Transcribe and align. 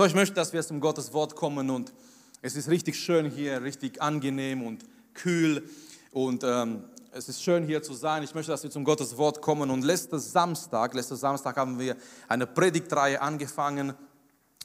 So, 0.00 0.06
ich 0.06 0.14
möchte, 0.14 0.34
dass 0.34 0.54
wir 0.54 0.62
zum 0.62 0.80
Gottes 0.80 1.12
Wort 1.12 1.36
kommen 1.36 1.68
und 1.68 1.92
es 2.40 2.56
ist 2.56 2.70
richtig 2.70 2.98
schön 2.98 3.30
hier, 3.30 3.62
richtig 3.62 4.00
angenehm 4.00 4.66
und 4.66 4.82
kühl 5.12 5.68
und 6.10 6.42
ähm, 6.42 6.84
es 7.12 7.28
ist 7.28 7.42
schön 7.42 7.64
hier 7.64 7.82
zu 7.82 7.92
sein. 7.92 8.22
Ich 8.22 8.34
möchte, 8.34 8.50
dass 8.50 8.62
wir 8.62 8.70
zum 8.70 8.82
Gottes 8.82 9.18
Wort 9.18 9.42
kommen 9.42 9.68
und 9.68 9.84
letzten 9.84 10.18
Samstag, 10.18 10.94
letzten 10.94 11.16
Samstag 11.16 11.54
haben 11.58 11.78
wir 11.78 11.98
eine 12.28 12.46
Predigtreihe 12.46 13.20
angefangen 13.20 13.92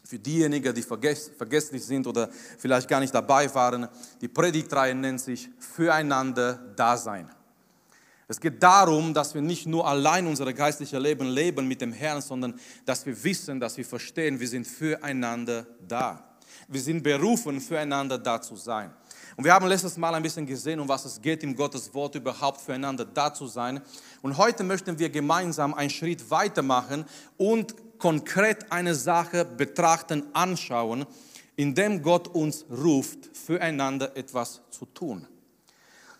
für 0.05 0.19
diejenigen, 0.19 0.73
die 0.73 0.83
vergess 0.83 1.29
vergesslich 1.37 1.83
sind 1.83 2.07
oder 2.07 2.29
vielleicht 2.57 2.87
gar 2.87 3.01
nicht 3.01 3.13
dabei 3.13 3.53
waren. 3.53 3.89
Die 4.21 4.29
Predigtreihe 4.29 4.95
nennt 4.95 5.19
sich 5.19 5.49
Füreinander 5.59 6.53
Dasein. 6.77 7.29
Es 8.27 8.39
geht 8.39 8.61
darum, 8.61 9.13
dass 9.13 9.35
wir 9.35 9.41
nicht 9.41 9.67
nur 9.67 9.87
allein 9.87 10.25
unser 10.25 10.51
geistliches 10.51 10.99
Leben 10.99 11.27
leben 11.27 11.67
mit 11.67 11.81
dem 11.81 11.93
Herrn, 11.93 12.21
sondern 12.21 12.59
dass 12.85 13.05
wir 13.05 13.23
wissen, 13.23 13.59
dass 13.59 13.77
wir 13.77 13.85
verstehen, 13.85 14.39
wir 14.39 14.47
sind 14.47 14.65
füreinander 14.65 15.67
da. 15.87 16.37
Wir 16.67 16.81
sind 16.81 17.03
berufen, 17.03 17.61
füreinander 17.61 18.17
da 18.17 18.41
zu 18.41 18.55
sein. 18.55 18.91
Und 19.35 19.43
wir 19.43 19.53
haben 19.53 19.67
letztes 19.67 19.97
Mal 19.97 20.15
ein 20.15 20.23
bisschen 20.23 20.45
gesehen, 20.45 20.79
um 20.79 20.87
was 20.87 21.05
es 21.05 21.21
geht, 21.21 21.43
im 21.43 21.55
Gottes 21.55 21.93
Wort 21.93 22.15
überhaupt 22.15 22.61
füreinander 22.61 23.05
da 23.05 23.33
zu 23.33 23.47
sein. 23.47 23.81
Und 24.21 24.37
heute 24.37 24.63
möchten 24.63 24.97
wir 24.97 25.09
gemeinsam 25.09 25.73
einen 25.73 25.89
Schritt 25.89 26.31
weitermachen 26.31 27.05
und 27.37 27.75
konkret 27.99 28.71
eine 28.71 28.95
Sache 28.95 29.45
betrachten, 29.45 30.23
anschauen, 30.33 31.05
indem 31.55 32.01
Gott 32.01 32.27
uns 32.29 32.65
ruft, 32.71 33.35
füreinander 33.35 34.15
etwas 34.15 34.61
zu 34.71 34.85
tun. 34.85 35.27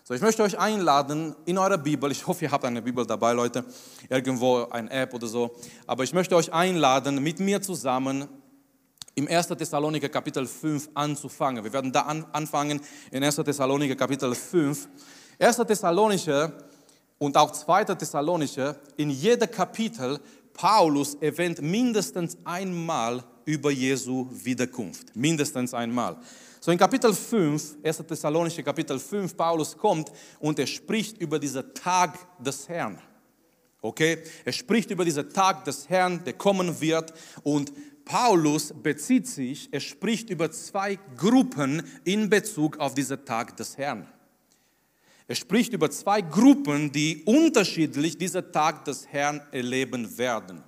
So, 0.07 0.13
ich 0.13 0.21
möchte 0.21 0.43
euch 0.43 0.59
einladen 0.59 1.35
in 1.45 1.57
eurer 1.57 1.79
Bibel, 1.79 2.11
ich 2.11 2.27
hoffe, 2.27 2.45
ihr 2.45 2.51
habt 2.51 2.63
eine 2.63 2.79
Bibel 2.79 3.07
dabei, 3.07 3.33
Leute, 3.33 3.65
irgendwo 4.07 4.65
eine 4.69 4.87
App 4.91 5.15
oder 5.15 5.25
so, 5.25 5.55
aber 5.87 6.03
ich 6.03 6.13
möchte 6.13 6.35
euch 6.35 6.53
einladen, 6.53 7.23
mit 7.23 7.39
mir 7.39 7.59
zusammen 7.59 8.27
im 9.15 9.27
1. 9.27 9.47
Thessaloniker 9.47 10.07
Kapitel 10.09 10.45
5 10.45 10.91
anzufangen. 10.93 11.63
Wir 11.63 11.73
werden 11.73 11.91
da 11.91 12.01
an, 12.01 12.23
anfangen 12.33 12.81
in 13.09 13.23
1. 13.23 13.37
Thessaloniker 13.37 13.95
Kapitel 13.95 14.35
5. 14.35 14.87
1. 15.39 15.57
Thessalonicher 15.57 16.53
und 17.17 17.35
auch 17.35 17.51
2. 17.51 17.85
Thessalonicher, 17.85 18.75
in 18.97 19.09
jedem 19.09 19.49
Kapitel, 19.49 20.19
Paulus 20.53 21.15
erwähnt 21.15 21.63
mindestens 21.63 22.37
einmal 22.43 23.23
über 23.45 23.71
Jesu 23.71 24.27
Wiederkunft. 24.31 25.15
Mindestens 25.15 25.73
einmal. 25.73 26.17
So 26.66 26.71
in 26.71 26.80
Kapitel 26.80 27.13
5, 27.13 27.77
1. 27.84 27.98
Thessalonische 28.08 28.63
Kapitel 28.63 28.98
5, 28.98 29.38
Paulus 29.38 29.77
kommt 29.77 30.12
und 30.40 30.58
er 30.58 30.66
spricht 30.66 31.16
über 31.21 31.38
diesen 31.38 31.71
Tag 31.76 32.18
des 32.44 32.68
Herrn. 32.68 32.99
Okay? 33.82 34.24
Er 34.44 34.52
spricht 34.52 34.90
über 34.90 35.05
diesen 35.05 35.30
Tag 35.30 35.63
des 35.66 35.88
Herrn, 35.88 36.24
der 36.24 36.34
kommen 36.34 36.82
wird 36.82 37.13
und 37.43 37.71
Paulus 38.04 38.74
bezieht 38.82 39.27
sich, 39.27 39.70
er 39.71 39.80
spricht 39.80 40.32
über 40.32 40.49
zwei 40.49 40.98
Gruppen 41.16 41.84
in 42.04 42.32
Bezug 42.32 42.80
auf 42.80 42.96
diesen 42.96 43.24
Tag 43.24 43.55
des 43.58 43.77
Herrn. 43.77 44.08
Er 45.27 45.36
spricht 45.36 45.71
über 45.71 45.91
zwei 45.91 46.21
Gruppen, 46.21 46.91
die 46.91 47.21
unterschiedlich 47.26 48.18
diesen 48.18 48.52
Tag 48.52 48.86
des 48.86 49.05
Herrn 49.05 49.40
erleben 49.52 50.18
werden. 50.18 50.63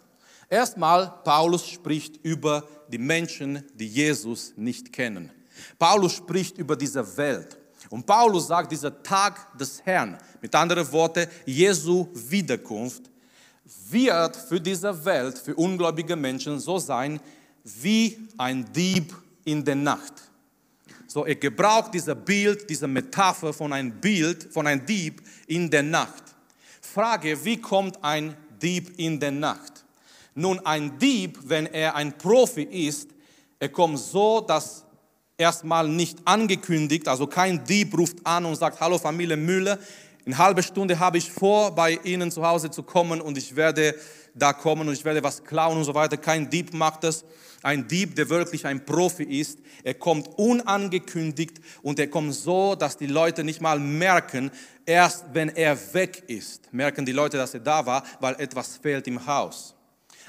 Erstmal, 0.47 1.11
Paulus 1.23 1.67
spricht 1.67 2.23
über 2.23 2.67
die 2.87 2.99
Menschen, 2.99 3.63
die 3.73 3.87
Jesus 3.87 4.53
nicht 4.57 4.93
kennen. 4.93 5.31
Paulus 5.77 6.13
spricht 6.13 6.57
über 6.57 6.75
diese 6.75 7.17
Welt. 7.17 7.57
Und 7.89 8.05
Paulus 8.05 8.47
sagt, 8.47 8.71
dieser 8.71 9.01
Tag 9.01 9.57
des 9.57 9.81
Herrn, 9.85 10.17
mit 10.41 10.53
anderen 10.53 10.91
Worten, 10.91 11.27
Jesu 11.45 12.07
Wiederkunft, 12.13 13.03
wird 13.89 14.35
für 14.35 14.59
diese 14.59 15.05
Welt, 15.05 15.37
für 15.37 15.55
ungläubige 15.55 16.15
Menschen 16.15 16.59
so 16.59 16.79
sein 16.79 17.19
wie 17.63 18.17
ein 18.37 18.65
Dieb 18.73 19.13
in 19.43 19.63
der 19.63 19.75
Nacht. 19.75 20.13
So, 21.07 21.25
er 21.25 21.35
gebraucht 21.35 21.93
dieses 21.93 22.15
Bild, 22.15 22.69
diese 22.69 22.87
Metapher 22.87 23.53
von 23.53 23.71
einem 23.71 23.91
Bild, 23.91 24.51
von 24.53 24.67
einem 24.67 24.85
Dieb 24.85 25.21
in 25.47 25.69
der 25.69 25.83
Nacht. 25.83 26.23
Frage, 26.81 27.43
wie 27.43 27.57
kommt 27.57 28.03
ein 28.03 28.35
Dieb 28.61 28.97
in 28.97 29.19
der 29.19 29.31
Nacht? 29.31 29.85
Nun, 30.35 30.59
ein 30.65 30.97
Dieb, 30.99 31.39
wenn 31.43 31.65
er 31.67 31.95
ein 31.95 32.17
Profi 32.17 32.63
ist, 32.63 33.09
er 33.59 33.69
kommt 33.69 33.99
so, 33.99 34.41
dass 34.41 34.85
erstmal 35.37 35.87
nicht 35.87 36.19
angekündigt, 36.25 37.07
also 37.07 37.27
kein 37.27 37.63
Dieb 37.63 37.97
ruft 37.97 38.25
an 38.25 38.45
und 38.45 38.55
sagt, 38.55 38.79
hallo 38.79 38.97
Familie 38.97 39.37
Müller, 39.37 39.77
in 40.25 40.37
halben 40.37 40.61
Stunde 40.61 40.99
habe 40.99 41.17
ich 41.17 41.31
vor, 41.31 41.73
bei 41.73 41.99
Ihnen 42.03 42.31
zu 42.31 42.45
Hause 42.45 42.69
zu 42.69 42.83
kommen 42.83 43.21
und 43.21 43.37
ich 43.37 43.55
werde 43.55 43.95
da 44.33 44.51
kommen 44.51 44.87
und 44.87 44.93
ich 44.93 45.05
werde 45.05 45.23
was 45.23 45.43
klauen 45.43 45.77
und 45.77 45.83
so 45.85 45.95
weiter. 45.95 46.17
Kein 46.17 46.49
Dieb 46.49 46.73
macht 46.73 47.03
das. 47.03 47.23
Ein 47.63 47.87
Dieb, 47.87 48.15
der 48.15 48.29
wirklich 48.29 48.65
ein 48.65 48.85
Profi 48.85 49.23
ist, 49.23 49.59
er 49.83 49.93
kommt 49.93 50.27
unangekündigt 50.37 51.59
und 51.81 51.97
er 51.97 52.07
kommt 52.07 52.33
so, 52.33 52.75
dass 52.75 52.97
die 52.97 53.07
Leute 53.07 53.43
nicht 53.43 53.61
mal 53.61 53.79
merken, 53.79 54.51
erst 54.85 55.25
wenn 55.33 55.49
er 55.49 55.77
weg 55.93 56.23
ist, 56.27 56.71
merken 56.73 57.05
die 57.05 57.13
Leute, 57.13 57.37
dass 57.37 57.53
er 57.53 57.61
da 57.61 57.85
war, 57.85 58.03
weil 58.19 58.35
etwas 58.39 58.77
fehlt 58.77 59.07
im 59.07 59.25
Haus. 59.25 59.75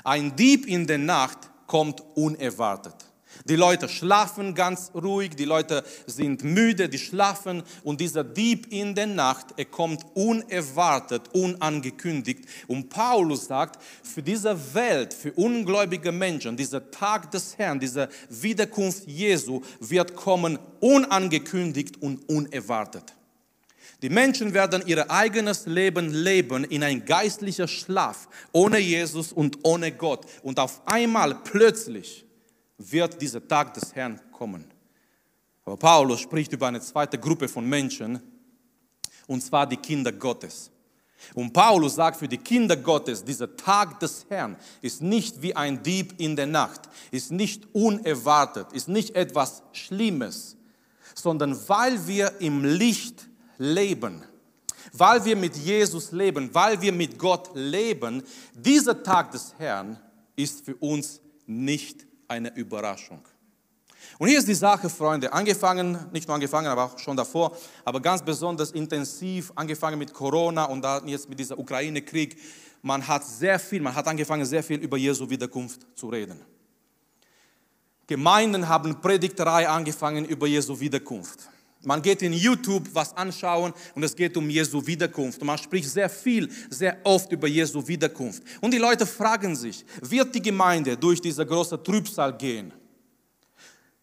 Ein 0.04 0.34
Dieb 0.36 0.66
in 0.66 0.86
der 0.86 0.98
Nacht 0.98 1.38
kommt 1.66 2.02
unerwartet. 2.14 3.07
Die 3.48 3.56
Leute 3.56 3.88
schlafen 3.88 4.54
ganz 4.54 4.90
ruhig, 4.94 5.34
die 5.34 5.46
Leute 5.46 5.82
sind 6.06 6.44
müde, 6.44 6.90
die 6.90 6.98
schlafen 6.98 7.62
und 7.82 7.98
dieser 7.98 8.22
Dieb 8.22 8.66
in 8.70 8.94
der 8.94 9.06
Nacht, 9.06 9.54
er 9.56 9.64
kommt 9.64 10.04
unerwartet, 10.14 11.22
unangekündigt. 11.32 12.44
Und 12.66 12.90
Paulus 12.90 13.46
sagt, 13.46 13.82
für 14.02 14.22
diese 14.22 14.74
Welt, 14.74 15.14
für 15.14 15.32
ungläubige 15.32 16.12
Menschen, 16.12 16.58
dieser 16.58 16.90
Tag 16.90 17.30
des 17.30 17.56
Herrn, 17.56 17.80
diese 17.80 18.10
Wiederkunft 18.28 19.06
Jesu 19.06 19.62
wird 19.80 20.14
kommen 20.14 20.58
unangekündigt 20.80 22.02
und 22.02 22.28
unerwartet. 22.28 23.14
Die 24.02 24.10
Menschen 24.10 24.52
werden 24.52 24.82
ihr 24.86 25.10
eigenes 25.10 25.64
Leben 25.64 26.12
leben 26.12 26.64
in 26.64 26.82
ein 26.82 27.04
geistlicher 27.04 27.66
Schlaf, 27.66 28.28
ohne 28.52 28.78
Jesus 28.78 29.32
und 29.32 29.58
ohne 29.62 29.90
Gott. 29.90 30.26
Und 30.42 30.60
auf 30.60 30.82
einmal 30.84 31.34
plötzlich 31.34 32.27
wird 32.78 33.20
dieser 33.20 33.46
Tag 33.46 33.74
des 33.74 33.94
Herrn 33.94 34.20
kommen. 34.32 34.64
Aber 35.64 35.76
Paulus 35.76 36.20
spricht 36.20 36.52
über 36.52 36.68
eine 36.68 36.80
zweite 36.80 37.18
Gruppe 37.18 37.48
von 37.48 37.68
Menschen, 37.68 38.22
und 39.26 39.42
zwar 39.42 39.66
die 39.66 39.76
Kinder 39.76 40.12
Gottes. 40.12 40.70
Und 41.34 41.52
Paulus 41.52 41.96
sagt, 41.96 42.18
für 42.18 42.28
die 42.28 42.38
Kinder 42.38 42.76
Gottes, 42.76 43.24
dieser 43.24 43.54
Tag 43.56 44.00
des 44.00 44.24
Herrn 44.28 44.56
ist 44.80 45.02
nicht 45.02 45.42
wie 45.42 45.54
ein 45.54 45.82
Dieb 45.82 46.14
in 46.18 46.36
der 46.36 46.46
Nacht, 46.46 46.82
ist 47.10 47.32
nicht 47.32 47.66
unerwartet, 47.74 48.72
ist 48.72 48.88
nicht 48.88 49.14
etwas 49.14 49.62
Schlimmes, 49.72 50.56
sondern 51.14 51.58
weil 51.68 52.06
wir 52.06 52.40
im 52.40 52.64
Licht 52.64 53.28
leben, 53.58 54.22
weil 54.92 55.24
wir 55.24 55.36
mit 55.36 55.56
Jesus 55.56 56.12
leben, 56.12 56.54
weil 56.54 56.80
wir 56.80 56.92
mit 56.92 57.18
Gott 57.18 57.50
leben, 57.54 58.22
dieser 58.54 59.02
Tag 59.02 59.32
des 59.32 59.54
Herrn 59.58 59.98
ist 60.36 60.64
für 60.64 60.76
uns 60.76 61.20
nicht 61.46 62.07
eine 62.28 62.54
Überraschung. 62.54 63.24
Und 64.18 64.28
hier 64.28 64.38
ist 64.38 64.48
die 64.48 64.54
Sache, 64.54 64.88
Freunde, 64.88 65.32
angefangen, 65.32 65.98
nicht 66.12 66.26
nur 66.26 66.34
angefangen, 66.34 66.66
aber 66.66 66.84
auch 66.84 66.98
schon 66.98 67.16
davor, 67.16 67.56
aber 67.84 68.00
ganz 68.00 68.22
besonders 68.22 68.72
intensiv, 68.72 69.52
angefangen 69.54 69.98
mit 69.98 70.12
Corona 70.12 70.64
und 70.64 70.82
dann 70.82 71.06
jetzt 71.08 71.28
mit 71.28 71.38
dieser 71.38 71.58
Ukraine-Krieg. 71.58 72.36
Man 72.82 73.06
hat 73.06 73.24
sehr 73.24 73.58
viel, 73.58 73.80
man 73.80 73.94
hat 73.94 74.06
angefangen, 74.06 74.44
sehr 74.44 74.62
viel 74.62 74.78
über 74.78 74.96
Jesu 74.96 75.28
Wiederkunft 75.28 75.86
zu 75.94 76.08
reden. 76.08 76.40
Gemeinden 78.06 78.68
haben 78.68 79.00
Predigterei 79.00 79.68
angefangen 79.68 80.24
über 80.24 80.46
Jesu 80.46 80.78
Wiederkunft. 80.80 81.48
Man 81.84 82.02
geht 82.02 82.22
in 82.22 82.32
YouTube 82.32 82.88
was 82.92 83.16
anschauen 83.16 83.72
und 83.94 84.02
es 84.02 84.14
geht 84.14 84.36
um 84.36 84.50
Jesu 84.50 84.84
Wiederkunft. 84.84 85.42
Man 85.42 85.56
spricht 85.56 85.88
sehr 85.88 86.10
viel, 86.10 86.48
sehr 86.70 86.98
oft 87.04 87.30
über 87.30 87.46
Jesu 87.46 87.86
Wiederkunft. 87.86 88.42
Und 88.60 88.72
die 88.74 88.78
Leute 88.78 89.06
fragen 89.06 89.54
sich, 89.54 89.84
wird 90.02 90.34
die 90.34 90.42
Gemeinde 90.42 90.96
durch 90.96 91.20
diese 91.20 91.46
große 91.46 91.80
Trübsal 91.82 92.36
gehen? 92.36 92.72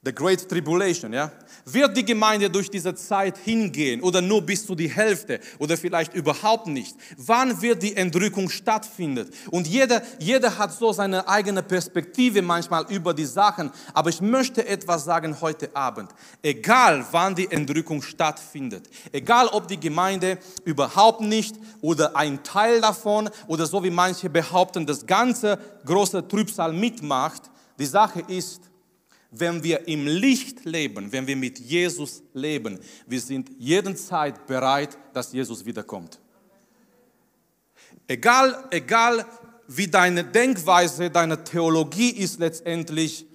The 0.05 0.13
Great 0.13 0.47
Tribulation, 0.47 1.13
ja? 1.13 1.31
Wird 1.65 1.97
die 1.97 2.05
Gemeinde 2.05 2.47
durch 2.47 2.69
diese 2.69 2.93
Zeit 2.93 3.39
hingehen 3.39 4.01
oder 4.01 4.21
nur 4.21 4.43
bis 4.43 4.63
zu 4.63 4.75
die 4.75 4.87
Hälfte 4.87 5.39
oder 5.57 5.75
vielleicht 5.75 6.13
überhaupt 6.13 6.67
nicht? 6.67 6.95
Wann 7.17 7.59
wird 7.59 7.81
die 7.81 7.95
Entrückung 7.95 8.47
stattfinden? 8.51 9.27
Und 9.49 9.65
jeder, 9.65 10.03
jeder 10.19 10.55
hat 10.59 10.73
so 10.73 10.93
seine 10.93 11.27
eigene 11.27 11.63
Perspektive 11.63 12.43
manchmal 12.43 12.85
über 12.89 13.15
die 13.15 13.25
Sachen. 13.25 13.71
Aber 13.95 14.11
ich 14.11 14.21
möchte 14.21 14.67
etwas 14.67 15.05
sagen 15.05 15.41
heute 15.41 15.75
Abend. 15.75 16.11
Egal 16.43 17.03
wann 17.09 17.33
die 17.33 17.49
Entrückung 17.49 18.03
stattfindet, 18.03 18.87
egal 19.11 19.47
ob 19.47 19.67
die 19.67 19.79
Gemeinde 19.79 20.37
überhaupt 20.65 21.21
nicht 21.21 21.55
oder 21.81 22.15
ein 22.15 22.43
Teil 22.43 22.79
davon 22.79 23.27
oder 23.47 23.65
so 23.65 23.83
wie 23.83 23.89
manche 23.89 24.29
behaupten, 24.29 24.85
das 24.85 25.03
ganze 25.07 25.57
große 25.83 26.27
Trübsal 26.27 26.73
mitmacht, 26.73 27.49
die 27.79 27.87
Sache 27.87 28.21
ist, 28.27 28.61
wenn 29.37 29.63
wir 29.63 29.87
im 29.87 30.07
Licht 30.07 30.65
leben, 30.65 31.11
wenn 31.11 31.27
wir 31.27 31.35
mit 31.35 31.59
Jesus 31.59 32.23
leben, 32.33 32.79
wir 33.07 33.19
sind 33.19 33.49
jederzeit 33.57 34.45
bereit, 34.47 34.97
dass 35.13 35.33
Jesus 35.33 35.65
wiederkommt. 35.65 36.19
Egal, 38.07 38.67
egal 38.71 39.25
wie 39.67 39.87
deine 39.87 40.23
Denkweise, 40.23 41.09
deine 41.09 41.43
Theologie 41.43 42.11
ist 42.11 42.39
letztendlich, 42.39 43.25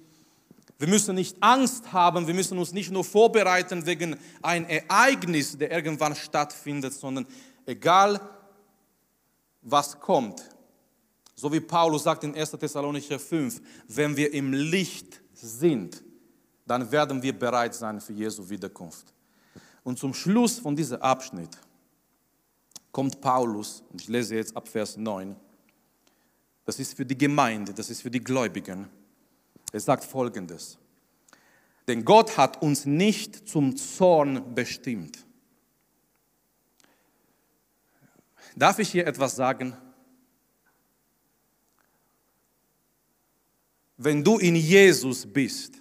Wir 0.81 0.87
müssen 0.87 1.13
nicht 1.13 1.37
Angst 1.41 1.93
haben, 1.93 2.25
wir 2.25 2.33
müssen 2.33 2.57
uns 2.57 2.73
nicht 2.73 2.89
nur 2.89 3.03
vorbereiten 3.03 3.85
wegen 3.85 4.17
ein 4.41 4.67
Ereignis, 4.67 5.55
der 5.55 5.69
irgendwann 5.69 6.15
stattfindet, 6.15 6.91
sondern 6.93 7.27
egal 7.67 8.19
was 9.61 9.99
kommt, 9.99 10.41
so 11.35 11.53
wie 11.53 11.59
Paulus 11.59 12.01
sagt 12.01 12.23
in 12.23 12.33
1. 12.33 12.49
Thessalonicher 12.49 13.19
5, 13.19 13.61
wenn 13.89 14.17
wir 14.17 14.33
im 14.33 14.53
Licht 14.53 15.20
sind, 15.41 16.03
dann 16.65 16.91
werden 16.91 17.21
wir 17.21 17.37
bereit 17.37 17.73
sein 17.73 17.99
für 17.99 18.13
Jesu 18.13 18.47
Wiederkunft. 18.49 19.13
Und 19.83 19.97
zum 19.97 20.13
Schluss 20.13 20.59
von 20.59 20.75
diesem 20.75 21.01
Abschnitt 21.01 21.57
kommt 22.91 23.19
Paulus, 23.19 23.83
und 23.89 24.01
ich 24.01 24.07
lese 24.07 24.35
jetzt 24.35 24.55
ab 24.55 24.67
Vers 24.67 24.97
9, 24.97 25.35
das 26.65 26.79
ist 26.79 26.95
für 26.95 27.05
die 27.05 27.17
Gemeinde, 27.17 27.73
das 27.73 27.89
ist 27.89 28.01
für 28.01 28.11
die 28.11 28.23
Gläubigen. 28.23 28.87
Er 29.71 29.79
sagt 29.79 30.03
folgendes. 30.03 30.77
Denn 31.87 32.05
Gott 32.05 32.37
hat 32.37 32.61
uns 32.61 32.85
nicht 32.85 33.49
zum 33.49 33.75
Zorn 33.75 34.53
bestimmt. 34.53 35.25
Darf 38.55 38.79
ich 38.79 38.91
hier 38.91 39.07
etwas 39.07 39.35
sagen? 39.35 39.75
Wenn 44.03 44.23
du 44.23 44.39
in 44.39 44.55
Jesus 44.55 45.27
bist, 45.31 45.79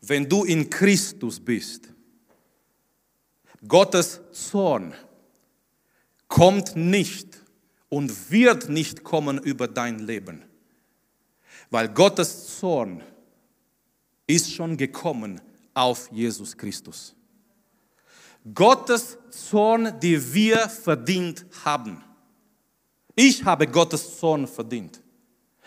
wenn 0.00 0.28
du 0.28 0.44
in 0.44 0.70
Christus 0.70 1.40
bist, 1.40 1.88
Gottes 3.66 4.20
Zorn 4.30 4.94
kommt 6.28 6.76
nicht 6.76 7.42
und 7.88 8.30
wird 8.30 8.68
nicht 8.68 9.02
kommen 9.02 9.38
über 9.38 9.66
dein 9.66 9.98
Leben. 9.98 10.44
Weil 11.68 11.88
Gottes 11.88 12.60
Zorn 12.60 13.02
ist 14.28 14.52
schon 14.52 14.76
gekommen 14.76 15.40
auf 15.74 16.08
Jesus 16.12 16.56
Christus. 16.56 17.16
Gottes 18.54 19.18
Zorn, 19.30 19.98
die 19.98 20.32
wir 20.32 20.68
verdient 20.68 21.44
haben. 21.64 22.04
Ich 23.16 23.42
habe 23.44 23.66
Gottes 23.66 24.20
Zorn 24.20 24.46
verdient. 24.46 25.02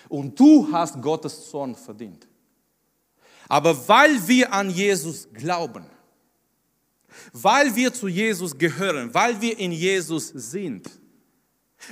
Und 0.10 0.38
du 0.40 0.68
hast 0.72 1.02
Gottes 1.02 1.50
Zorn 1.50 1.76
verdient. 1.76 2.28
Aber 3.48 3.88
weil 3.88 4.28
wir 4.28 4.52
an 4.52 4.70
Jesus 4.70 5.30
glauben, 5.34 5.86
weil 7.34 7.76
wir 7.76 7.94
zu 7.94 8.08
Jesus 8.08 8.58
gehören, 8.58 9.14
weil 9.14 9.40
wir 9.40 9.58
in 9.58 9.72
Jesus 9.72 10.28
sind, 10.28 10.90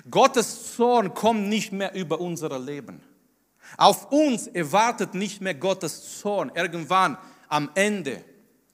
Gottes 0.09 0.75
Zorn 0.75 1.13
kommt 1.13 1.47
nicht 1.47 1.71
mehr 1.71 1.93
über 1.95 2.19
unser 2.19 2.59
Leben. 2.59 3.01
Auf 3.77 4.11
uns 4.11 4.47
erwartet 4.47 5.13
nicht 5.13 5.41
mehr 5.41 5.55
Gottes 5.55 6.19
Zorn 6.19 6.51
irgendwann 6.55 7.17
am 7.47 7.69
Ende, 7.75 8.23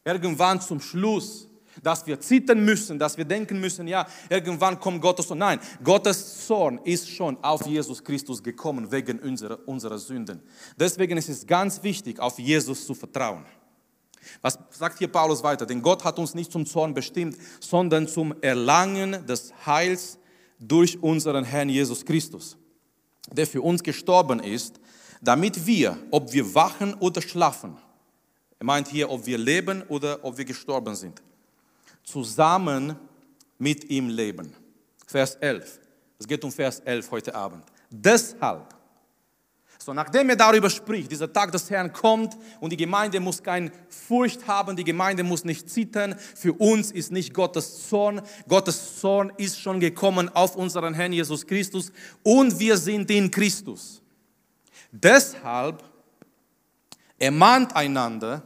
irgendwann 0.03 0.61
zum 0.61 0.81
Schluss, 0.81 1.47
dass 1.81 2.05
wir 2.05 2.19
zittern 2.19 2.63
müssen, 2.63 2.99
dass 2.99 3.17
wir 3.17 3.25
denken 3.25 3.59
müssen, 3.59 3.87
ja, 3.87 4.05
irgendwann 4.29 4.79
kommt 4.79 5.01
Gottes 5.01 5.27
Zorn. 5.27 5.39
Nein, 5.39 5.59
Gottes 5.83 6.45
Zorn 6.45 6.79
ist 6.83 7.09
schon 7.09 7.41
auf 7.43 7.65
Jesus 7.65 8.03
Christus 8.03 8.43
gekommen 8.43 8.91
wegen 8.91 9.19
unserer, 9.19 9.59
unserer 9.67 9.97
Sünden. 9.97 10.41
Deswegen 10.77 11.17
ist 11.17 11.29
es 11.29 11.45
ganz 11.47 11.81
wichtig, 11.83 12.19
auf 12.19 12.37
Jesus 12.39 12.85
zu 12.85 12.93
vertrauen. 12.93 13.45
Was 14.41 14.57
sagt 14.71 14.99
hier 14.99 15.07
Paulus 15.07 15.43
weiter? 15.43 15.65
Denn 15.65 15.81
Gott 15.81 16.03
hat 16.03 16.17
uns 16.19 16.33
nicht 16.33 16.51
zum 16.51 16.65
Zorn 16.65 16.93
bestimmt, 16.93 17.37
sondern 17.59 18.07
zum 18.07 18.33
Erlangen 18.41 19.25
des 19.25 19.53
Heils 19.65 20.17
durch 20.59 21.01
unseren 21.01 21.43
Herrn 21.43 21.69
Jesus 21.69 22.05
Christus, 22.05 22.57
der 23.31 23.47
für 23.47 23.61
uns 23.61 23.83
gestorben 23.83 24.39
ist, 24.39 24.79
damit 25.21 25.65
wir, 25.65 25.97
ob 26.11 26.31
wir 26.31 26.53
wachen 26.53 26.93
oder 26.95 27.21
schlafen, 27.21 27.77
er 28.59 28.65
meint 28.65 28.87
hier, 28.87 29.09
ob 29.09 29.25
wir 29.25 29.37
leben 29.37 29.83
oder 29.89 30.19
ob 30.23 30.37
wir 30.37 30.45
gestorben 30.45 30.95
sind, 30.95 31.21
zusammen 32.03 32.95
mit 33.57 33.89
ihm 33.89 34.09
leben. 34.09 34.53
Vers 35.07 35.35
11. 35.35 35.79
Es 36.19 36.27
geht 36.27 36.43
um 36.43 36.51
Vers 36.51 36.79
11 36.81 37.11
heute 37.11 37.35
Abend. 37.35 37.63
Deshalb 37.89 38.73
so, 39.83 39.93
nachdem 39.93 40.29
er 40.29 40.37
darüber 40.37 40.69
spricht, 40.69 41.11
dieser 41.11 41.31
Tag 41.31 41.51
des 41.51 41.69
Herrn 41.69 41.91
kommt 41.91 42.37
und 42.61 42.69
die 42.69 42.77
Gemeinde 42.77 43.19
muss 43.19 43.43
keine 43.43 43.69
Furcht 43.89 44.47
haben, 44.47 44.77
die 44.77 44.85
Gemeinde 44.85 45.23
muss 45.23 45.43
nicht 45.43 45.69
zittern. 45.69 46.15
Für 46.35 46.53
uns 46.53 46.89
ist 46.89 47.11
nicht 47.11 47.33
Gottes 47.33 47.89
Zorn. 47.89 48.21
Gottes 48.47 49.01
Zorn 49.01 49.33
ist 49.35 49.59
schon 49.59 49.81
gekommen 49.81 50.29
auf 50.33 50.55
unseren 50.55 50.93
Herrn 50.93 51.11
Jesus 51.11 51.45
Christus 51.45 51.91
und 52.23 52.57
wir 52.59 52.77
sind 52.77 53.11
in 53.11 53.29
Christus. 53.29 54.01
Deshalb 54.89 55.83
ermahnt 57.19 57.75
einander 57.75 58.41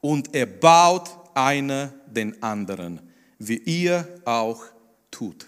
und 0.00 0.34
erbaut 0.34 1.10
einer 1.34 1.92
den 2.06 2.42
anderen, 2.42 3.00
wie 3.38 3.58
ihr 3.58 4.06
auch 4.24 4.62
tut. 5.10 5.46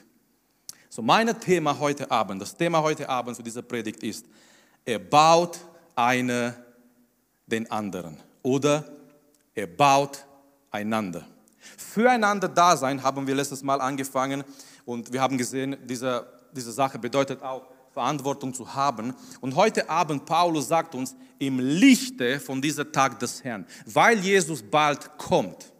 So, 0.88 1.02
mein 1.02 1.38
Thema 1.40 1.78
heute 1.78 2.10
Abend, 2.10 2.42
das 2.42 2.56
Thema 2.56 2.82
heute 2.82 3.08
Abend 3.08 3.36
für 3.36 3.42
diese 3.42 3.62
Predigt 3.62 4.02
ist, 4.02 4.26
er 4.84 4.98
baut 4.98 5.58
einer 5.94 6.54
den 7.46 7.70
anderen 7.70 8.16
oder 8.42 8.84
er 9.54 9.66
baut 9.66 10.24
einander. 10.70 11.26
Füreinander 11.76 12.48
da 12.48 12.76
sein 12.76 13.02
haben 13.02 13.26
wir 13.26 13.34
letztes 13.34 13.62
Mal 13.62 13.80
angefangen 13.80 14.44
und 14.84 15.12
wir 15.12 15.20
haben 15.20 15.38
gesehen, 15.38 15.76
diese, 15.84 16.26
diese 16.52 16.72
Sache 16.72 16.98
bedeutet 16.98 17.42
auch 17.42 17.66
Verantwortung 17.92 18.54
zu 18.54 18.74
haben. 18.74 19.14
Und 19.40 19.54
heute 19.54 19.88
Abend, 19.88 20.24
Paulus 20.24 20.68
sagt 20.68 20.94
uns, 20.94 21.14
im 21.38 21.58
Lichte 21.58 22.40
von 22.40 22.62
diesem 22.62 22.90
Tag 22.92 23.18
des 23.18 23.44
Herrn, 23.44 23.66
weil 23.86 24.18
Jesus 24.18 24.62
bald 24.62 25.18
kommt, 25.18 25.71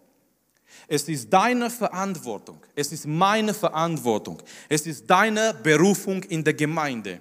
es 0.93 1.09
ist 1.09 1.33
deine 1.33 1.71
Verantwortung, 1.71 2.59
es 2.75 2.93
ist 2.93 3.06
meine 3.06 3.55
Verantwortung, 3.55 4.43
es 4.69 4.87
ist 4.87 5.09
deine 5.09 5.55
Berufung 5.62 6.23
in 6.25 6.44
der 6.44 6.55
Gemeinde 6.55 7.21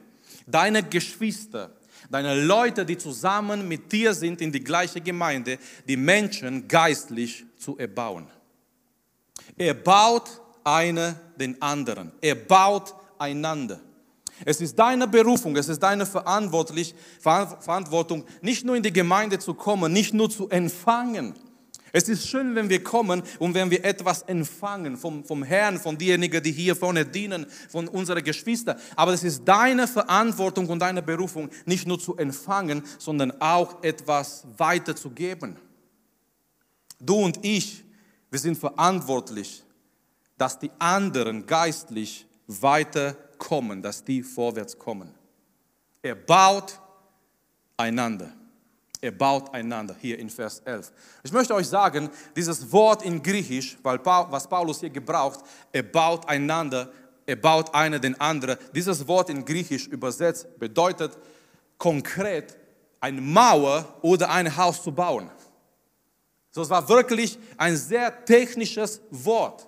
deine 0.51 0.83
Geschwister, 0.83 1.71
deine 2.09 2.43
Leute, 2.43 2.85
die 2.85 2.97
zusammen 2.97 3.67
mit 3.67 3.91
dir 3.91 4.13
sind 4.13 4.41
in 4.41 4.51
die 4.51 4.63
gleiche 4.63 5.01
Gemeinde, 5.01 5.57
die 5.87 5.97
Menschen 5.97 6.67
geistlich 6.67 7.45
zu 7.57 7.77
erbauen. 7.77 8.27
Er 9.57 9.73
baut 9.73 10.29
einer 10.63 11.13
den 11.37 11.59
anderen. 11.61 12.11
Er 12.21 12.35
baut 12.35 12.93
einander. 13.17 13.79
Es 14.43 14.59
ist 14.59 14.77
deine 14.77 15.07
Berufung, 15.07 15.55
es 15.55 15.69
ist 15.69 15.79
deine 15.79 16.05
Verantwortung, 16.05 18.25
nicht 18.41 18.65
nur 18.65 18.75
in 18.75 18.81
die 18.81 18.93
Gemeinde 18.93 19.37
zu 19.37 19.53
kommen, 19.53 19.93
nicht 19.93 20.15
nur 20.15 20.31
zu 20.31 20.49
empfangen, 20.49 21.35
es 21.91 22.07
ist 22.07 22.27
schön, 22.27 22.55
wenn 22.55 22.69
wir 22.69 22.83
kommen 22.83 23.21
und 23.39 23.53
wenn 23.53 23.69
wir 23.69 23.83
etwas 23.83 24.21
empfangen 24.23 24.95
vom, 24.95 25.25
vom 25.25 25.43
Herrn, 25.43 25.79
von 25.79 25.97
denjenigen, 25.97 26.41
die 26.41 26.51
hier 26.51 26.75
vorne 26.75 27.05
dienen, 27.05 27.45
von 27.69 27.87
unseren 27.87 28.23
Geschwistern. 28.23 28.79
Aber 28.95 29.13
es 29.13 29.23
ist 29.23 29.43
deine 29.45 29.87
Verantwortung 29.87 30.67
und 30.67 30.79
deine 30.79 31.01
Berufung, 31.01 31.49
nicht 31.65 31.87
nur 31.87 31.99
zu 31.99 32.15
empfangen, 32.15 32.83
sondern 32.97 33.31
auch 33.41 33.83
etwas 33.83 34.45
weiterzugeben. 34.57 35.57
Du 36.99 37.15
und 37.15 37.43
ich, 37.43 37.83
wir 38.29 38.39
sind 38.39 38.57
verantwortlich, 38.57 39.63
dass 40.37 40.57
die 40.57 40.71
anderen 40.79 41.45
geistlich 41.45 42.25
weiterkommen, 42.47 43.81
dass 43.81 44.03
die 44.03 44.23
vorwärts 44.23 44.77
kommen. 44.77 45.13
Er 46.01 46.15
baut 46.15 46.79
einander. 47.77 48.33
Er 49.03 49.11
baut 49.11 49.51
einander, 49.51 49.95
hier 49.99 50.19
in 50.19 50.29
Vers 50.29 50.61
11. 50.63 50.91
Ich 51.23 51.31
möchte 51.31 51.55
euch 51.55 51.67
sagen, 51.67 52.09
dieses 52.35 52.71
Wort 52.71 53.01
in 53.01 53.23
Griechisch, 53.23 53.75
weil 53.81 53.99
was 54.05 54.47
Paulus 54.47 54.79
hier 54.79 54.91
gebraucht, 54.91 55.39
er 55.71 55.81
baut 55.81 56.29
einander, 56.29 56.91
er 57.25 57.35
baut 57.35 57.73
einer 57.73 57.97
den 57.97 58.19
anderen. 58.21 58.57
Dieses 58.75 59.07
Wort 59.07 59.31
in 59.31 59.43
Griechisch 59.43 59.87
übersetzt 59.87 60.47
bedeutet 60.59 61.17
konkret 61.79 62.55
eine 62.99 63.19
Mauer 63.19 63.97
oder 64.03 64.29
ein 64.29 64.55
Haus 64.55 64.83
zu 64.83 64.91
bauen. 64.91 65.31
So, 66.51 66.61
es 66.61 66.69
war 66.69 66.87
wirklich 66.87 67.39
ein 67.57 67.75
sehr 67.75 68.23
technisches 68.23 69.01
Wort. 69.09 69.67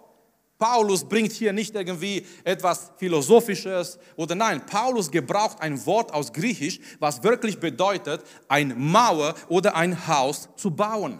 Paulus 0.63 1.03
bringt 1.03 1.34
hier 1.34 1.51
nicht 1.51 1.75
irgendwie 1.75 2.25
etwas 2.46 2.93
Philosophisches 2.96 4.00
oder 4.15 4.34
nein, 4.34 4.65
Paulus 4.65 5.12
gebraucht 5.12 5.58
ein 5.60 5.86
Wort 5.86 6.13
aus 6.13 6.32
Griechisch, 6.32 6.79
was 7.00 7.22
wirklich 7.22 7.60
bedeutet, 7.60 8.24
ein 8.48 8.74
Mauer 8.77 9.36
oder 9.50 9.75
ein 9.75 10.08
Haus 10.08 10.48
zu 10.55 10.72
bauen. 10.72 11.20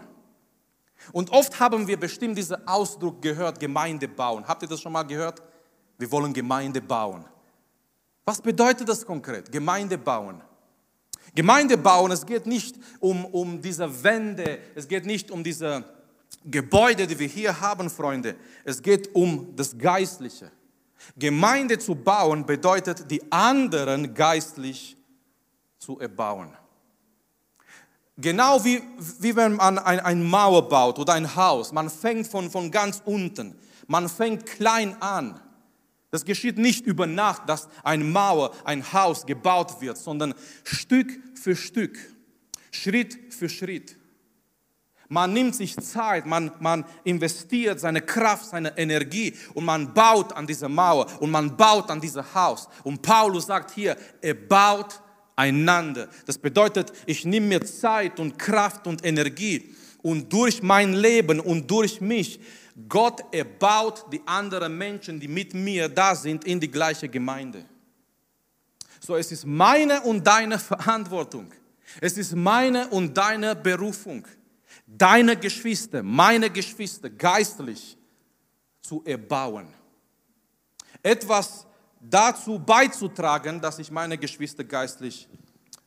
Und 1.12 1.28
oft 1.28 1.60
haben 1.60 1.86
wir 1.86 2.00
bestimmt 2.00 2.38
diesen 2.38 2.66
Ausdruck 2.66 3.20
gehört, 3.20 3.60
Gemeinde 3.60 4.08
bauen. 4.08 4.48
Habt 4.48 4.62
ihr 4.62 4.68
das 4.68 4.80
schon 4.80 4.92
mal 4.92 5.02
gehört? 5.02 5.42
Wir 5.98 6.10
wollen 6.10 6.32
Gemeinde 6.32 6.80
bauen. 6.80 7.26
Was 8.24 8.40
bedeutet 8.40 8.88
das 8.88 9.04
konkret? 9.04 9.52
Gemeinde 9.52 9.98
bauen. 9.98 10.42
Gemeinde 11.34 11.76
bauen, 11.76 12.12
es 12.12 12.24
geht 12.24 12.46
nicht 12.46 12.76
um, 12.98 13.26
um 13.26 13.60
diese 13.60 14.02
Wände, 14.02 14.58
es 14.74 14.88
geht 14.88 15.04
nicht 15.04 15.30
um 15.30 15.44
diese 15.44 15.84
Gebäude, 16.44 17.06
die 17.06 17.18
wir 17.18 17.28
hier 17.28 17.60
haben, 17.60 17.90
Freunde, 17.90 18.36
es 18.64 18.82
geht 18.82 19.14
um 19.14 19.54
das 19.56 19.76
Geistliche. 19.76 20.50
Gemeinde 21.16 21.78
zu 21.78 21.94
bauen 21.94 22.46
bedeutet, 22.46 23.10
die 23.10 23.20
anderen 23.30 24.14
geistlich 24.14 24.96
zu 25.78 25.98
erbauen. 25.98 26.56
Genau 28.16 28.64
wie, 28.64 28.80
wie 29.18 29.34
wenn 29.34 29.54
man 29.54 29.78
ein, 29.78 29.98
ein 30.00 30.22
Mauer 30.22 30.68
baut 30.68 30.98
oder 30.98 31.14
ein 31.14 31.34
Haus. 31.34 31.72
Man 31.72 31.90
fängt 31.90 32.26
von, 32.28 32.50
von 32.50 32.70
ganz 32.70 33.02
unten. 33.04 33.58
Man 33.86 34.08
fängt 34.08 34.46
klein 34.46 35.00
an. 35.02 35.40
Das 36.10 36.24
geschieht 36.24 36.58
nicht 36.58 36.86
über 36.86 37.08
Nacht, 37.08 37.48
dass 37.48 37.68
eine 37.82 38.04
Mauer, 38.04 38.52
ein 38.64 38.92
Haus 38.92 39.26
gebaut 39.26 39.80
wird, 39.80 39.98
sondern 39.98 40.34
Stück 40.62 41.10
für 41.34 41.56
Stück, 41.56 41.98
Schritt 42.70 43.34
für 43.34 43.48
Schritt. 43.48 43.96
Man 45.08 45.32
nimmt 45.32 45.54
sich 45.54 45.76
Zeit, 45.76 46.26
man, 46.26 46.50
man 46.60 46.84
investiert 47.04 47.78
seine 47.78 48.00
Kraft, 48.00 48.46
seine 48.46 48.76
Energie 48.78 49.34
und 49.52 49.64
man 49.64 49.92
baut 49.92 50.32
an 50.32 50.46
diese 50.46 50.68
Mauer 50.68 51.06
und 51.20 51.30
man 51.30 51.56
baut 51.56 51.90
an 51.90 52.00
dieses 52.00 52.34
Haus. 52.34 52.68
Und 52.82 53.02
Paulus 53.02 53.46
sagt 53.46 53.72
hier, 53.72 53.96
er 54.20 54.34
baut 54.34 55.00
einander. 55.36 56.08
Das 56.26 56.38
bedeutet, 56.38 56.92
ich 57.06 57.24
nehme 57.24 57.46
mir 57.46 57.64
Zeit 57.64 58.18
und 58.18 58.38
Kraft 58.38 58.86
und 58.86 59.04
Energie 59.04 59.74
und 60.02 60.32
durch 60.32 60.62
mein 60.62 60.92
Leben 60.92 61.40
und 61.40 61.70
durch 61.70 62.00
mich, 62.00 62.40
Gott 62.88 63.22
erbaut 63.32 64.06
die 64.12 64.20
anderen 64.26 64.76
Menschen, 64.76 65.20
die 65.20 65.28
mit 65.28 65.54
mir 65.54 65.88
da 65.88 66.14
sind, 66.14 66.44
in 66.44 66.58
die 66.58 66.70
gleiche 66.70 67.08
Gemeinde. 67.08 67.64
So, 69.00 69.16
es 69.16 69.30
ist 69.32 69.46
meine 69.46 70.00
und 70.02 70.26
deine 70.26 70.58
Verantwortung. 70.58 71.52
Es 72.00 72.18
ist 72.18 72.34
meine 72.34 72.88
und 72.88 73.16
deine 73.16 73.54
Berufung, 73.54 74.26
deine 74.86 75.36
Geschwister, 75.36 76.02
meine 76.02 76.50
Geschwister 76.50 77.10
geistlich 77.10 77.96
zu 78.80 79.02
erbauen. 79.04 79.66
Etwas 81.02 81.66
dazu 82.00 82.58
beizutragen, 82.58 83.60
dass 83.60 83.78
ich 83.78 83.90
meine 83.90 84.18
Geschwister 84.18 84.64
geistlich 84.64 85.28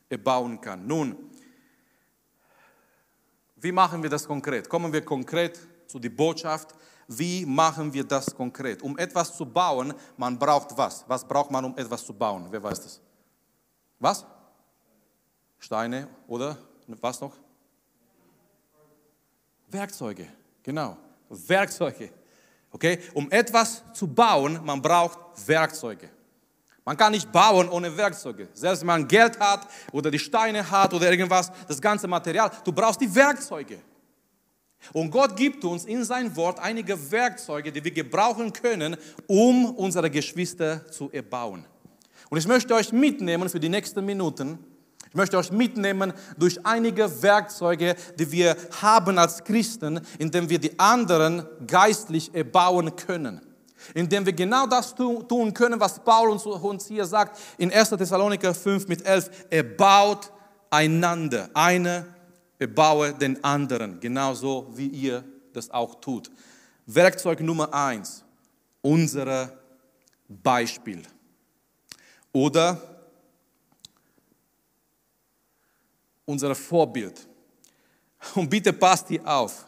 erbauen 0.08 0.60
kann. 0.60 0.86
Nun, 0.86 1.16
wie 3.56 3.72
machen 3.72 4.02
wir 4.02 4.10
das 4.10 4.26
konkret? 4.26 4.68
Kommen 4.68 4.92
wir 4.92 5.04
konkret 5.04 5.58
zu 5.86 5.98
der 5.98 6.10
Botschaft. 6.10 6.74
Wie 7.08 7.46
machen 7.46 7.92
wir 7.92 8.04
das 8.04 8.34
konkret? 8.34 8.82
Um 8.82 8.96
etwas 8.98 9.36
zu 9.36 9.46
bauen, 9.46 9.94
man 10.16 10.38
braucht 10.38 10.76
was? 10.76 11.04
Was 11.08 11.26
braucht 11.26 11.50
man, 11.50 11.64
um 11.64 11.76
etwas 11.76 12.04
zu 12.04 12.12
bauen? 12.12 12.46
Wer 12.50 12.62
weiß 12.62 12.82
das? 12.82 13.00
Was? 13.98 14.26
Steine 15.58 16.08
oder 16.26 16.56
was 16.86 17.20
noch? 17.20 17.32
Werkzeuge, 19.70 20.26
genau. 20.62 20.96
Werkzeuge. 21.28 22.10
Okay? 22.70 22.98
Um 23.14 23.30
etwas 23.30 23.82
zu 23.92 24.06
bauen, 24.06 24.60
man 24.64 24.80
braucht 24.80 25.18
Werkzeuge. 25.46 26.10
Man 26.84 26.96
kann 26.96 27.12
nicht 27.12 27.30
bauen 27.30 27.68
ohne 27.68 27.94
Werkzeuge. 27.94 28.48
Selbst 28.54 28.80
wenn 28.80 28.86
man 28.86 29.06
Geld 29.06 29.38
hat 29.38 29.68
oder 29.92 30.10
die 30.10 30.18
Steine 30.18 30.70
hat 30.70 30.94
oder 30.94 31.10
irgendwas, 31.10 31.52
das 31.66 31.80
ganze 31.80 32.08
Material, 32.08 32.50
du 32.64 32.72
brauchst 32.72 33.00
die 33.00 33.14
Werkzeuge. 33.14 33.78
Und 34.92 35.10
Gott 35.10 35.36
gibt 35.36 35.64
uns 35.64 35.84
in 35.84 36.04
sein 36.04 36.34
Wort 36.34 36.58
einige 36.60 37.10
Werkzeuge, 37.10 37.72
die 37.72 37.84
wir 37.84 37.90
gebrauchen 37.90 38.52
können, 38.52 38.96
um 39.26 39.74
unsere 39.74 40.10
Geschwister 40.10 40.90
zu 40.90 41.10
erbauen. 41.10 41.64
Und 42.30 42.38
ich 42.38 42.46
möchte 42.46 42.74
euch 42.74 42.92
mitnehmen 42.92 43.48
für 43.48 43.60
die 43.60 43.68
nächsten 43.68 44.04
Minuten 44.04 44.58
ich 45.08 45.14
möchte 45.14 45.38
euch 45.38 45.50
mitnehmen 45.50 46.12
durch 46.36 46.64
einige 46.66 47.22
Werkzeuge, 47.22 47.96
die 48.18 48.30
wir 48.30 48.56
haben 48.82 49.18
als 49.18 49.42
Christen, 49.42 50.00
indem 50.18 50.48
wir 50.50 50.58
die 50.58 50.78
anderen 50.78 51.46
geistlich 51.66 52.34
erbauen 52.34 52.94
können. 52.94 53.40
Indem 53.94 54.26
wir 54.26 54.32
genau 54.32 54.66
das 54.66 54.94
tun 54.94 55.54
können, 55.54 55.80
was 55.80 56.00
Paulus 56.00 56.44
uns 56.44 56.86
hier 56.86 57.06
sagt 57.06 57.38
in 57.56 57.72
1. 57.72 57.90
Thessaloniker 57.90 58.52
5 58.52 58.88
mit 58.88 59.06
11. 59.06 59.46
Er 59.50 59.62
baut 59.62 60.30
einander. 60.68 61.48
Eine 61.54 62.04
erbaue 62.58 63.14
den 63.14 63.42
anderen. 63.42 64.00
Genauso 64.00 64.66
wie 64.74 64.88
ihr 64.88 65.24
das 65.52 65.70
auch 65.70 66.00
tut. 66.00 66.30
Werkzeug 66.86 67.40
Nummer 67.40 67.72
eins. 67.72 68.24
Unser 68.82 69.52
Beispiel. 70.28 71.02
Oder 72.32 72.97
unser 76.28 76.54
Vorbild. 76.54 77.26
Und 78.34 78.50
bitte 78.50 78.72
passt 78.72 79.08
hier 79.08 79.26
auf. 79.26 79.64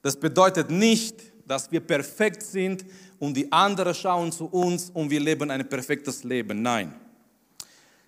Das 0.00 0.16
bedeutet 0.16 0.70
nicht, 0.70 1.16
dass 1.44 1.70
wir 1.72 1.80
perfekt 1.80 2.42
sind 2.42 2.84
und 3.18 3.36
die 3.36 3.50
anderen 3.50 3.94
schauen 3.94 4.30
zu 4.30 4.46
uns 4.46 4.90
und 4.90 5.10
wir 5.10 5.18
leben 5.18 5.50
ein 5.50 5.68
perfektes 5.68 6.22
Leben. 6.22 6.62
Nein. 6.62 6.94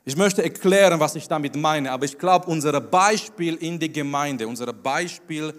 Ich 0.05 0.17
möchte 0.17 0.43
erklären, 0.43 1.01
was 1.01 1.17
ich 1.17 1.27
damit 1.27 1.57
meine, 1.57 1.91
aber 1.91 2.05
ich 2.05 2.17
glaube, 2.17 2.47
unser 2.47 2.81
Beispiel 2.81 3.57
in 3.57 3.79
die 3.79 3.93
Gemeinde, 3.93 4.47
unser 4.47 4.73
Beispiel 4.73 5.53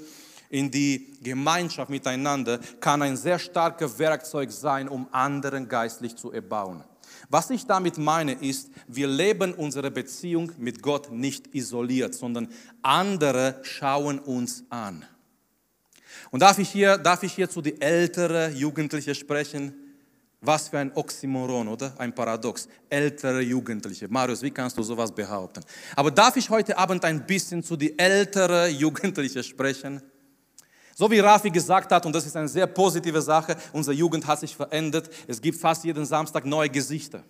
in 0.50 0.72
die 0.72 1.14
Gemeinschaft 1.22 1.90
miteinander 1.90 2.60
kann 2.80 3.02
ein 3.02 3.18
sehr 3.18 3.40
starkes 3.40 4.00
Werkzeug 4.00 4.52
sein, 4.52 4.88
um 4.88 5.08
anderen 5.12 5.68
geistlich 5.68 6.16
zu 6.16 6.32
erbauen. 6.32 6.84
Was 7.32 7.50
ich 7.50 7.66
damit 7.66 7.98
meine 7.98 8.34
ist, 8.34 8.70
wir 8.90 9.08
leben 9.08 9.54
unsere 9.54 9.90
Beziehung 9.90 10.52
mit 10.58 10.82
Gott 10.82 11.14
nicht 11.14 11.56
isoliert, 11.56 12.14
sondern 12.14 12.50
andere 12.82 13.62
schauen 13.62 14.20
uns 14.20 14.66
an. 14.70 15.06
Und 16.30 16.42
darf 16.42 16.60
ich 16.60 16.70
hier, 16.70 16.98
darf 16.98 17.24
ich 17.24 17.32
hier 17.32 17.50
zu 17.50 17.62
den 17.62 17.80
älteren 17.80 18.54
Jugendlichen 18.54 19.16
sprechen? 19.16 19.74
Was 20.42 20.68
für 20.68 20.80
ein 20.80 20.92
Oxymoron, 20.94 21.70
oder? 21.70 21.94
Ein 21.98 22.14
Paradox. 22.14 22.68
Ältere 22.90 23.40
Jugendliche. 23.40 24.10
Marius, 24.10 24.42
wie 24.42 24.52
kannst 24.52 24.78
du 24.78 24.84
sowas 24.84 25.10
behaupten? 25.10 25.64
Aber 25.96 26.12
darf 26.12 26.36
ich 26.36 26.50
heute 26.50 26.78
Abend 26.78 27.06
ein 27.06 27.26
bisschen 27.26 27.64
zu 27.64 27.78
den 27.78 27.98
älteren 27.98 28.76
Jugendlichen 28.76 29.42
sprechen? 29.42 30.02
So 30.96 31.10
wie 31.10 31.20
Rafi 31.20 31.50
gesagt 31.50 31.92
hat, 31.92 32.06
und 32.06 32.14
das 32.14 32.26
ist 32.26 32.36
eine 32.36 32.48
sehr 32.48 32.68
positive 32.68 33.22
Sache, 33.22 33.56
unsere 33.72 33.96
Jugend 33.96 34.28
hat 34.28 34.40
sich 34.40 34.56
verändert. 34.56 35.10
Es 35.28 35.42
gibt 35.42 35.60
fast 35.60 35.84
jeden 35.84 36.06
Samstag 36.06 36.46
neue 36.46 36.70
Gesichter. 36.70 37.24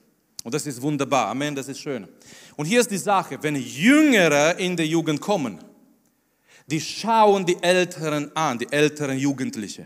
Und 0.43 0.53
das 0.53 0.65
ist 0.65 0.81
wunderbar. 0.81 1.27
Amen, 1.27 1.55
das 1.55 1.67
ist 1.67 1.79
schön. 1.79 2.07
Und 2.55 2.65
hier 2.65 2.81
ist 2.81 2.89
die 2.89 2.97
Sache, 2.97 3.37
wenn 3.41 3.55
Jüngere 3.55 4.57
in 4.57 4.75
die 4.75 4.83
Jugend 4.83 5.21
kommen, 5.21 5.59
die 6.67 6.81
schauen 6.81 7.45
die 7.45 7.61
Älteren 7.61 8.35
an, 8.35 8.57
die 8.57 8.71
älteren 8.71 9.17
Jugendliche, 9.17 9.85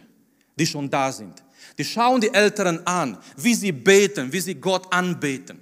die 0.55 0.65
schon 0.65 0.89
da 0.89 1.11
sind. 1.11 1.43
Die 1.77 1.83
schauen 1.83 2.21
die 2.21 2.33
Älteren 2.33 2.85
an, 2.87 3.17
wie 3.35 3.55
sie 3.55 3.71
beten, 3.71 4.31
wie 4.31 4.39
sie 4.39 4.55
Gott 4.55 4.91
anbeten. 4.93 5.59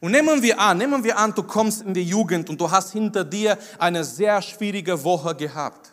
Und 0.00 0.12
nehmen 0.12 0.42
wir 0.42 0.58
an, 0.58 0.78
nehmen 0.78 1.04
wir 1.04 1.16
an, 1.16 1.34
du 1.34 1.42
kommst 1.42 1.82
in 1.82 1.94
die 1.94 2.02
Jugend 2.02 2.50
und 2.50 2.60
du 2.60 2.70
hast 2.70 2.92
hinter 2.92 3.24
dir 3.24 3.56
eine 3.78 4.04
sehr 4.04 4.42
schwierige 4.42 5.02
Woche 5.02 5.34
gehabt. 5.34 5.92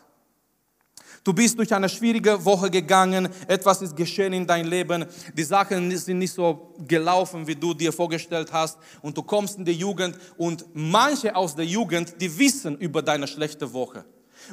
Du 1.24 1.32
bist 1.32 1.56
durch 1.56 1.72
eine 1.72 1.88
schwierige 1.88 2.44
Woche 2.44 2.70
gegangen, 2.70 3.30
etwas 3.48 3.80
ist 3.80 3.96
geschehen 3.96 4.34
in 4.34 4.46
dein 4.46 4.66
Leben, 4.66 5.06
die 5.32 5.42
Sachen 5.42 5.96
sind 5.96 6.18
nicht 6.18 6.34
so 6.34 6.74
gelaufen, 6.86 7.46
wie 7.46 7.56
du 7.56 7.72
dir 7.72 7.94
vorgestellt 7.94 8.52
hast 8.52 8.78
und 9.00 9.16
du 9.16 9.22
kommst 9.22 9.56
in 9.56 9.64
die 9.64 9.72
Jugend 9.72 10.18
und 10.36 10.66
manche 10.74 11.34
aus 11.34 11.56
der 11.56 11.64
Jugend, 11.64 12.20
die 12.20 12.38
wissen 12.38 12.76
über 12.76 13.00
deine 13.00 13.26
schlechte 13.26 13.72
Woche. 13.72 14.04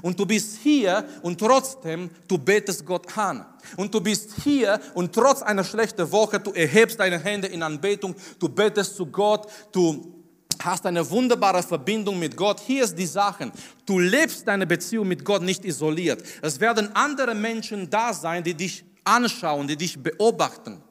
Und 0.01 0.17
du 0.17 0.25
bist 0.25 0.59
hier 0.63 1.03
und 1.21 1.37
trotzdem, 1.37 2.09
du 2.25 2.37
betest 2.37 2.85
Gott 2.85 3.17
an. 3.17 3.45
Und 3.75 3.93
du 3.93 3.99
bist 3.99 4.31
hier 4.41 4.79
und 4.93 5.13
trotz 5.13 5.41
einer 5.41 5.65
schlechten 5.65 6.09
Woche, 6.09 6.39
du 6.39 6.51
erhebst 6.51 6.97
deine 6.97 7.19
Hände 7.19 7.47
in 7.47 7.61
Anbetung, 7.61 8.15
du 8.39 8.47
betest 8.47 8.95
zu 8.95 9.05
Gott, 9.07 9.47
du 9.73 10.20
hast 10.63 10.85
eine 10.85 11.09
wunderbare 11.09 11.63
Verbindung 11.63 12.19
mit 12.19 12.35
Gott. 12.35 12.59
Hier 12.59 12.83
ist 12.83 12.95
die 12.95 13.05
Sache. 13.05 13.51
Du 13.85 13.99
lebst 13.99 14.47
deine 14.47 14.65
Beziehung 14.67 15.07
mit 15.07 15.25
Gott 15.25 15.41
nicht 15.41 15.65
isoliert. 15.65 16.23
Es 16.41 16.59
werden 16.59 16.95
andere 16.95 17.35
Menschen 17.35 17.89
da 17.89 18.13
sein, 18.13 18.43
die 18.43 18.53
dich 18.53 18.83
anschauen, 19.03 19.67
die 19.67 19.75
dich 19.75 20.01
beobachten. 20.01 20.81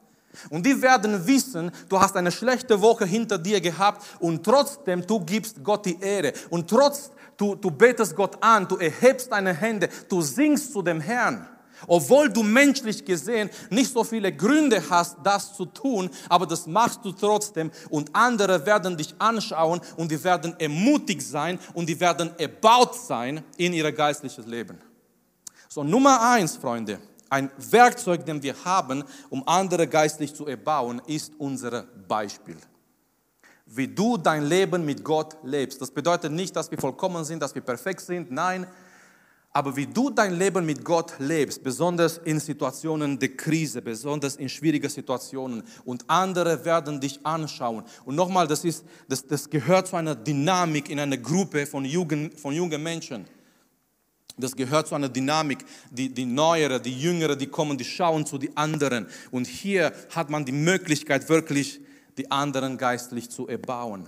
Und 0.49 0.65
die 0.65 0.81
werden 0.81 1.25
wissen, 1.27 1.71
du 1.89 1.99
hast 1.99 2.15
eine 2.15 2.31
schlechte 2.31 2.79
Woche 2.81 3.05
hinter 3.05 3.37
dir 3.37 3.59
gehabt 3.59 4.03
und 4.19 4.43
trotzdem 4.43 5.05
du 5.05 5.19
gibst 5.19 5.63
Gott 5.63 5.85
die 5.85 5.99
Ehre. 5.99 6.33
Und 6.49 6.69
trotz 6.69 7.11
du, 7.37 7.55
du 7.55 7.69
betest 7.69 8.15
Gott 8.15 8.41
an, 8.41 8.67
du 8.67 8.77
erhebst 8.77 9.31
deine 9.31 9.53
Hände, 9.53 9.89
du 10.07 10.21
singst 10.21 10.71
zu 10.71 10.81
dem 10.81 11.01
Herrn. 11.01 11.47
Obwohl 11.87 12.29
du 12.29 12.43
menschlich 12.43 13.03
gesehen 13.03 13.49
nicht 13.69 13.91
so 13.91 14.03
viele 14.03 14.31
Gründe 14.31 14.83
hast, 14.89 15.17
das 15.23 15.53
zu 15.55 15.65
tun, 15.65 16.09
aber 16.29 16.45
das 16.45 16.67
machst 16.67 16.99
du 17.03 17.11
trotzdem 17.11 17.71
und 17.89 18.15
andere 18.15 18.65
werden 18.65 18.97
dich 18.97 19.13
anschauen 19.17 19.81
und 19.97 20.11
die 20.11 20.23
werden 20.23 20.55
ermutigt 20.59 21.23
sein 21.23 21.59
und 21.73 21.87
die 21.87 21.99
werden 21.99 22.31
erbaut 22.37 22.95
sein 22.95 23.43
in 23.57 23.73
ihr 23.73 23.91
geistliches 23.91 24.45
Leben. 24.45 24.77
So, 25.67 25.83
Nummer 25.83 26.21
eins, 26.21 26.57
Freunde, 26.57 26.99
ein 27.29 27.49
Werkzeug, 27.57 28.25
den 28.25 28.43
wir 28.43 28.55
haben, 28.65 29.05
um 29.29 29.47
andere 29.47 29.87
geistlich 29.87 30.35
zu 30.35 30.45
erbauen, 30.45 31.01
ist 31.07 31.31
unser 31.37 31.83
Beispiel. 32.07 32.57
Wie 33.65 33.87
du 33.87 34.17
dein 34.17 34.43
Leben 34.43 34.83
mit 34.83 35.01
Gott 35.01 35.37
lebst. 35.43 35.81
Das 35.81 35.89
bedeutet 35.89 36.33
nicht, 36.33 36.53
dass 36.57 36.69
wir 36.69 36.77
vollkommen 36.77 37.23
sind, 37.23 37.41
dass 37.41 37.55
wir 37.55 37.61
perfekt 37.61 38.01
sind. 38.01 38.29
Nein, 38.31 38.67
Aber 39.53 39.75
wie 39.75 39.85
du 39.85 40.09
dein 40.09 40.37
Leben 40.37 40.65
mit 40.65 40.83
Gott 40.83 41.13
lebst, 41.19 41.61
besonders 41.61 42.17
in 42.19 42.39
Situationen 42.39 43.19
der 43.19 43.35
Krise, 43.35 43.81
besonders 43.81 44.37
in 44.37 44.47
schwierigen 44.47 44.89
Situationen 44.89 45.63
und 45.83 46.05
andere 46.07 46.63
werden 46.63 47.01
dich 47.01 47.19
anschauen. 47.25 47.83
Und 48.05 48.15
nochmal, 48.15 48.47
das, 48.47 48.63
ist, 48.63 48.85
das, 49.09 49.27
das 49.27 49.49
gehört 49.49 49.87
zu 49.87 49.97
einer 49.97 50.15
Dynamik 50.15 50.89
in 50.89 50.99
einer 50.99 51.17
Gruppe 51.17 51.65
von, 51.65 51.83
Jugend, 51.83 52.39
von 52.39 52.53
jungen 52.53 52.81
Menschen. 52.81 53.25
Das 54.37 54.55
gehört 54.55 54.87
zu 54.87 54.95
einer 54.95 55.09
Dynamik. 55.09 55.65
Die, 55.89 56.07
die 56.07 56.25
Neuere, 56.25 56.79
die 56.79 56.97
Jüngere, 56.97 57.35
die 57.35 57.47
kommen, 57.47 57.77
die 57.77 57.83
schauen 57.83 58.25
zu 58.25 58.37
den 58.37 58.55
anderen. 58.55 59.05
Und 59.31 59.47
hier 59.47 59.91
hat 60.15 60.29
man 60.29 60.45
die 60.45 60.53
Möglichkeit, 60.53 61.27
wirklich 61.27 61.81
die 62.17 62.31
anderen 62.31 62.77
geistlich 62.77 63.29
zu 63.29 63.49
erbauen. 63.49 64.07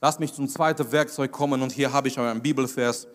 Lass 0.00 0.18
mich 0.18 0.32
zum 0.32 0.48
zweiten 0.48 0.90
Werkzeug 0.92 1.30
kommen 1.30 1.60
und 1.60 1.72
hier 1.72 1.92
habe 1.92 2.08
ich 2.08 2.18
einen 2.18 2.42
Bibelvers 2.42 3.06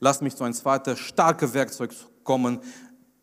Lass 0.00 0.20
mich 0.20 0.36
zu 0.36 0.44
einem 0.44 0.54
zweiten 0.54 0.96
starken 0.96 1.52
Werkzeug 1.54 1.94
kommen, 2.24 2.60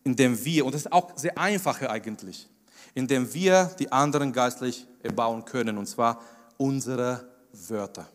in 0.03 0.15
dem 0.15 0.43
wir, 0.43 0.65
und 0.65 0.73
das 0.73 0.81
ist 0.81 0.91
auch 0.91 1.15
sehr 1.15 1.37
einfache 1.37 1.89
eigentlich, 1.89 2.49
in 2.93 3.07
dem 3.07 3.33
wir 3.33 3.71
die 3.79 3.91
anderen 3.91 4.33
geistlich 4.33 4.87
erbauen 5.01 5.45
können, 5.45 5.77
und 5.77 5.87
zwar 5.87 6.21
unsere 6.57 7.27
Wörter. 7.51 8.07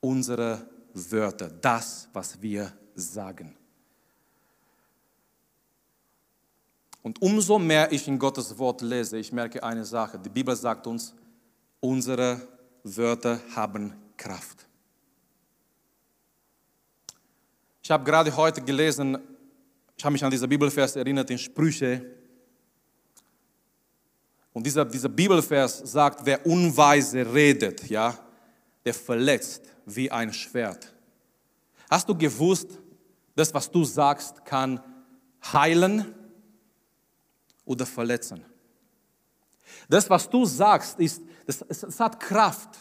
Unsere 0.00 0.66
Wörter, 0.94 1.48
das, 1.48 2.08
was 2.12 2.40
wir 2.40 2.72
sagen. 2.94 3.56
Und 7.02 7.20
umso 7.20 7.58
mehr 7.58 7.90
ich 7.90 8.06
in 8.06 8.18
Gottes 8.18 8.56
Wort 8.58 8.80
lese, 8.80 9.18
ich 9.18 9.32
merke 9.32 9.62
eine 9.62 9.84
Sache. 9.84 10.18
Die 10.18 10.28
Bibel 10.28 10.54
sagt 10.54 10.86
uns, 10.86 11.14
unsere 11.80 12.40
Wörter 12.84 13.40
haben 13.54 13.92
Kraft. 14.16 14.66
Ich 17.82 17.90
habe 17.90 18.04
gerade 18.04 18.34
heute 18.36 18.62
gelesen, 18.62 19.18
ich 19.96 20.04
habe 20.04 20.12
mich 20.12 20.24
an 20.24 20.30
dieser 20.30 20.46
Bibelvers 20.46 20.94
erinnert 20.94 21.30
in 21.30 21.38
Sprüche. 21.38 22.06
Und 24.52 24.64
dieser, 24.64 24.84
dieser 24.84 25.08
Bibelvers 25.08 25.78
sagt, 25.78 26.24
wer 26.24 26.46
unweise 26.46 27.32
redet, 27.32 27.88
ja, 27.90 28.16
der 28.84 28.94
verletzt 28.94 29.64
wie 29.84 30.10
ein 30.10 30.32
Schwert. 30.32 30.94
Hast 31.90 32.08
du 32.08 32.16
gewusst, 32.16 32.78
das, 33.34 33.52
was 33.52 33.68
du 33.68 33.84
sagst, 33.84 34.44
kann 34.44 34.80
heilen 35.52 36.14
oder 37.64 37.84
verletzen? 37.84 38.44
Das, 39.88 40.08
was 40.08 40.30
du 40.30 40.44
sagst, 40.44 41.00
ist, 41.00 41.20
das, 41.46 41.62
es 41.68 41.98
hat 41.98 42.20
Kraft. 42.20 42.78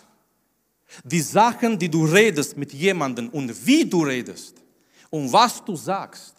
Die 1.03 1.21
Sachen, 1.21 1.79
die 1.79 1.89
du 1.89 2.05
redest 2.05 2.55
mit 2.55 2.71
jemandem 2.73 3.29
und 3.29 3.65
wie 3.65 3.89
du 3.89 4.03
redest, 4.03 4.61
und 5.11 5.31
was 5.31 5.63
du 5.63 5.75
sagst. 5.75 6.33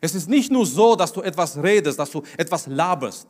Es 0.00 0.14
ist 0.14 0.28
nicht 0.28 0.50
nur 0.50 0.64
so, 0.64 0.96
dass 0.96 1.12
du 1.12 1.20
etwas 1.20 1.56
redest, 1.62 1.98
dass 1.98 2.10
du 2.10 2.22
etwas 2.38 2.66
laberst, 2.66 3.28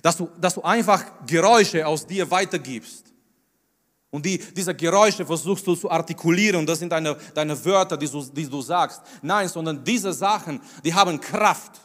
dass 0.00 0.16
du, 0.16 0.30
dass 0.40 0.54
du 0.54 0.62
einfach 0.62 1.04
Geräusche 1.26 1.86
aus 1.86 2.06
dir 2.06 2.30
weitergibst. 2.30 3.12
Und 4.10 4.26
die, 4.26 4.38
diese 4.38 4.74
Geräusche 4.74 5.24
versuchst 5.24 5.66
du 5.66 5.74
zu 5.74 5.90
artikulieren 5.90 6.66
das 6.66 6.78
sind 6.78 6.90
deine, 6.90 7.16
deine 7.34 7.62
Wörter, 7.64 7.96
die 7.96 8.08
du, 8.08 8.22
die 8.24 8.48
du 8.48 8.60
sagst. 8.60 9.00
Nein, 9.22 9.48
sondern 9.48 9.82
diese 9.82 10.12
Sachen, 10.12 10.60
die 10.84 10.92
haben 10.92 11.20
Kraft. 11.20 11.80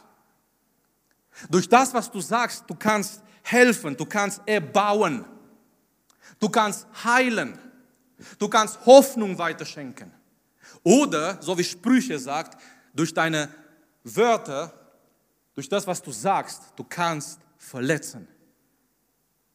Durch 1.50 1.68
das, 1.68 1.94
was 1.94 2.10
du 2.10 2.20
sagst, 2.20 2.64
du 2.66 2.74
kannst 2.74 3.22
helfen, 3.42 3.96
du 3.96 4.04
kannst 4.04 4.42
erbauen, 4.46 5.24
du 6.38 6.48
kannst 6.48 6.86
heilen, 7.04 7.58
du 8.38 8.48
kannst 8.48 8.84
Hoffnung 8.84 9.38
weiterschenken. 9.38 10.17
Oder, 10.82 11.40
so 11.42 11.56
wie 11.58 11.64
Sprüche 11.64 12.18
sagt, 12.18 12.60
durch 12.94 13.12
deine 13.12 13.48
Wörter, 14.04 14.72
durch 15.54 15.68
das, 15.68 15.86
was 15.86 16.02
du 16.02 16.12
sagst, 16.12 16.62
du 16.76 16.84
kannst 16.84 17.40
verletzen. 17.56 18.28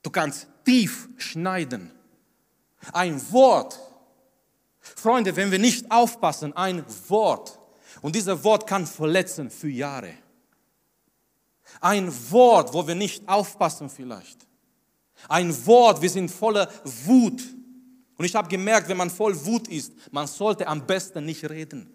Du 0.01 0.10
kannst 0.10 0.48
tief 0.65 1.08
schneiden. 1.18 1.92
Ein 2.92 3.22
Wort. 3.32 3.80
Freunde, 4.80 5.36
wenn 5.36 5.50
wir 5.50 5.60
nicht 5.60 5.89
aufpassen, 5.89 6.56
ein 6.58 6.84
Wort. 7.08 7.58
Und 8.01 8.15
dieses 8.15 8.43
Wort 8.43 8.67
kann 8.67 8.86
verletzen 8.86 9.50
für 9.50 9.69
Jahre. 9.69 10.13
Ein 11.80 12.12
Wort, 12.32 12.74
wo 12.74 12.86
wir 12.86 12.95
nicht 12.95 13.28
aufpassen 13.28 13.89
vielleicht. 13.89 14.45
Ein 15.30 15.65
Wort, 15.65 16.02
wir 16.02 16.10
sind 16.10 16.30
voller 16.30 16.69
Wut. 17.06 17.41
Und 18.17 18.26
ich 18.26 18.36
habe 18.36 18.47
gemerkt, 18.47 18.88
wenn 18.89 18.97
man 18.97 19.10
voll 19.10 19.34
Wut 19.45 19.67
ist, 19.67 19.93
man 20.12 20.28
sollte 20.28 20.67
am 20.67 20.86
besten 20.86 21.26
nicht 21.26 21.49
reden. 21.49 21.89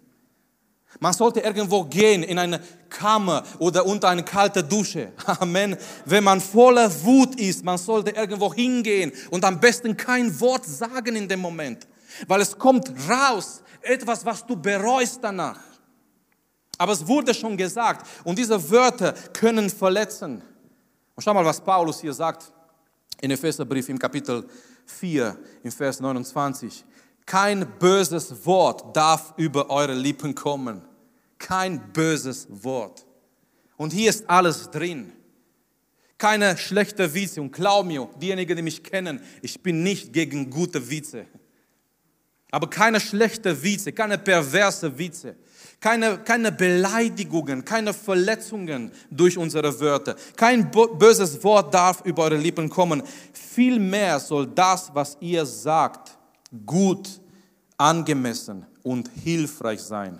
Man 0.99 1.13
sollte 1.13 1.39
irgendwo 1.41 1.83
gehen 1.83 2.23
in 2.23 2.39
eine 2.39 2.59
Kammer 2.89 3.43
oder 3.59 3.85
unter 3.85 4.09
eine 4.09 4.23
kalte 4.23 4.63
Dusche. 4.63 5.11
Amen. 5.25 5.77
Wenn 6.05 6.23
man 6.23 6.41
voller 6.41 6.91
Wut 7.03 7.39
ist, 7.39 7.63
man 7.63 7.77
sollte 7.77 8.11
irgendwo 8.11 8.53
hingehen 8.53 9.11
und 9.29 9.45
am 9.45 9.59
besten 9.59 9.95
kein 9.95 10.37
Wort 10.39 10.65
sagen 10.65 11.15
in 11.15 11.27
dem 11.27 11.41
Moment, 11.41 11.87
weil 12.27 12.41
es 12.41 12.57
kommt 12.57 12.91
raus 13.07 13.61
etwas, 13.81 14.25
was 14.25 14.45
du 14.45 14.55
bereust 14.55 15.19
danach. 15.21 15.59
Aber 16.77 16.93
es 16.93 17.05
wurde 17.05 17.33
schon 17.33 17.55
gesagt 17.55 18.07
und 18.23 18.37
diese 18.39 18.69
Wörter 18.69 19.13
können 19.33 19.69
verletzen. 19.69 20.41
Und 21.15 21.23
schau 21.23 21.33
mal, 21.33 21.45
was 21.45 21.61
Paulus 21.61 22.01
hier 22.01 22.13
sagt 22.13 22.51
in 23.21 23.31
Epheserbrief 23.31 23.89
im 23.89 23.99
Kapitel 23.99 24.47
4 24.85 25.37
im 25.63 25.71
Vers 25.71 25.99
29. 25.99 26.85
Kein 27.25 27.67
böses 27.77 28.45
Wort 28.45 28.95
darf 28.95 29.33
über 29.37 29.69
eure 29.69 29.93
Lippen 29.93 30.33
kommen. 30.33 30.81
Kein 31.37 31.93
böses 31.93 32.47
Wort. 32.49 33.05
Und 33.77 33.93
hier 33.93 34.09
ist 34.09 34.29
alles 34.29 34.69
drin. 34.71 35.13
Keine 36.17 36.57
schlechte 36.57 37.13
Witze. 37.13 37.41
Und 37.41 37.51
glaub 37.51 37.85
mir, 37.85 38.09
diejenigen, 38.21 38.55
die 38.55 38.61
mich 38.61 38.83
kennen, 38.83 39.21
ich 39.41 39.61
bin 39.61 39.83
nicht 39.83 40.11
gegen 40.11 40.49
gute 40.49 40.89
Witze. 40.89 41.25
Aber 42.51 42.69
keine 42.69 42.99
schlechte 42.99 43.61
Witze, 43.63 43.93
keine 43.93 44.17
perverse 44.17 44.97
Witze, 44.97 45.35
keine, 45.79 46.17
keine 46.19 46.51
Beleidigungen, 46.51 47.63
keine 47.63 47.93
Verletzungen 47.93 48.91
durch 49.09 49.37
unsere 49.37 49.79
Wörter. 49.79 50.15
Kein 50.35 50.69
böses 50.71 51.41
Wort 51.43 51.73
darf 51.73 52.03
über 52.05 52.23
eure 52.23 52.37
Lippen 52.37 52.69
kommen. 52.69 53.01
Vielmehr 53.31 54.19
soll 54.19 54.47
das, 54.47 54.91
was 54.93 55.17
ihr 55.21 55.45
sagt, 55.45 56.17
gut, 56.65 57.21
angemessen 57.77 58.65
und 58.83 59.09
hilfreich 59.23 59.79
sein. 59.79 60.19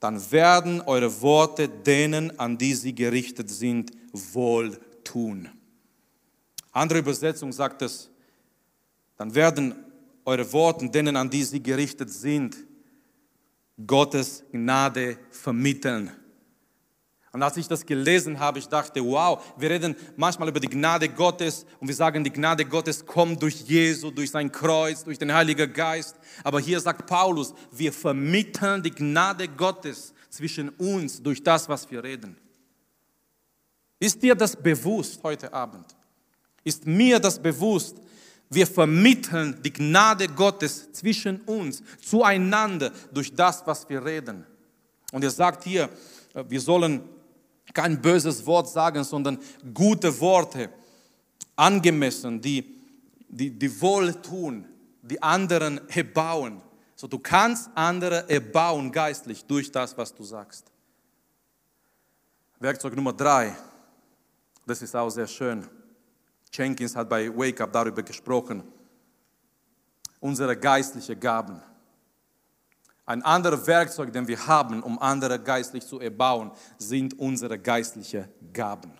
Dann 0.00 0.20
werden 0.32 0.80
eure 0.80 1.20
Worte 1.20 1.68
denen, 1.68 2.36
an 2.38 2.58
die 2.58 2.74
sie 2.74 2.92
gerichtet 2.92 3.50
sind, 3.50 3.92
wohl 4.12 4.76
tun. 5.04 5.48
Andere 6.72 6.98
Übersetzung 6.98 7.52
sagt 7.52 7.82
es, 7.82 8.10
dann 9.16 9.32
werden 9.32 9.76
eure 10.24 10.50
Worte 10.52 10.88
denen, 10.88 11.14
an 11.14 11.30
die 11.30 11.44
sie 11.44 11.62
gerichtet 11.62 12.10
sind, 12.10 12.56
Gottes 13.86 14.44
Gnade 14.52 15.18
vermitteln. 15.30 16.10
Und 17.32 17.42
als 17.42 17.56
ich 17.56 17.66
das 17.66 17.86
gelesen 17.86 18.38
habe, 18.38 18.58
ich 18.58 18.68
dachte, 18.68 19.02
wow, 19.02 19.42
wir 19.56 19.70
reden 19.70 19.96
manchmal 20.16 20.48
über 20.48 20.60
die 20.60 20.68
Gnade 20.68 21.08
Gottes 21.08 21.64
und 21.80 21.88
wir 21.88 21.94
sagen, 21.94 22.22
die 22.22 22.30
Gnade 22.30 22.66
Gottes 22.66 23.06
kommt 23.06 23.40
durch 23.40 23.62
Jesu, 23.62 24.10
durch 24.10 24.30
sein 24.30 24.52
Kreuz, 24.52 25.02
durch 25.02 25.18
den 25.18 25.32
Heiligen 25.32 25.72
Geist. 25.72 26.16
Aber 26.44 26.60
hier 26.60 26.78
sagt 26.78 27.06
Paulus, 27.06 27.54
wir 27.70 27.90
vermitteln 27.90 28.82
die 28.82 28.90
Gnade 28.90 29.48
Gottes 29.48 30.12
zwischen 30.28 30.68
uns 30.70 31.22
durch 31.22 31.42
das, 31.42 31.66
was 31.70 31.90
wir 31.90 32.04
reden. 32.04 32.36
Ist 33.98 34.22
dir 34.22 34.34
das 34.34 34.54
bewusst 34.54 35.22
heute 35.22 35.50
Abend? 35.54 35.86
Ist 36.64 36.86
mir 36.86 37.18
das 37.18 37.40
bewusst, 37.40 37.96
wir 38.54 38.66
vermitteln 38.66 39.58
die 39.62 39.72
Gnade 39.72 40.28
Gottes 40.28 40.92
zwischen 40.92 41.40
uns, 41.42 41.82
zueinander, 42.00 42.92
durch 43.12 43.34
das, 43.34 43.66
was 43.66 43.88
wir 43.88 44.04
reden. 44.04 44.46
Und 45.12 45.24
er 45.24 45.30
sagt 45.30 45.64
hier, 45.64 45.88
äh, 46.34 46.44
wir 46.48 46.60
sollen 46.60 47.02
kein 47.72 48.00
böses 48.00 48.44
Wort 48.44 48.68
sagen, 48.68 49.04
sondern 49.04 49.38
gute 49.72 50.18
Worte, 50.20 50.70
angemessen, 51.56 52.40
die, 52.40 52.64
die, 53.28 53.50
die 53.50 53.80
wohltun, 53.80 54.66
die 55.02 55.22
anderen 55.22 55.80
erbauen. 55.88 56.60
So, 56.96 57.06
du 57.06 57.18
kannst 57.18 57.70
andere 57.74 58.28
erbauen 58.28 58.90
geistlich 58.90 59.44
durch 59.44 59.70
das, 59.70 59.96
was 59.96 60.14
du 60.14 60.24
sagst. 60.24 60.66
Werkzeug 62.58 62.94
Nummer 62.94 63.12
drei, 63.12 63.56
das 64.66 64.82
ist 64.82 64.94
auch 64.94 65.10
sehr 65.10 65.26
schön. 65.26 65.66
Jenkins 66.52 66.94
hat 66.94 67.08
bei 67.08 67.28
Wake 67.34 67.60
Up 67.62 67.72
darüber 67.72 68.02
gesprochen. 68.02 68.62
Unsere 70.20 70.56
geistlichen 70.56 71.18
Gaben. 71.18 71.60
Ein 73.06 73.22
anderes 73.22 73.66
Werkzeug, 73.66 74.12
den 74.12 74.28
wir 74.28 74.46
haben, 74.46 74.82
um 74.82 74.98
andere 74.98 75.38
geistlich 75.38 75.84
zu 75.84 75.98
erbauen, 75.98 76.52
sind 76.78 77.18
unsere 77.18 77.58
geistlichen 77.58 78.26
Gaben. 78.52 78.92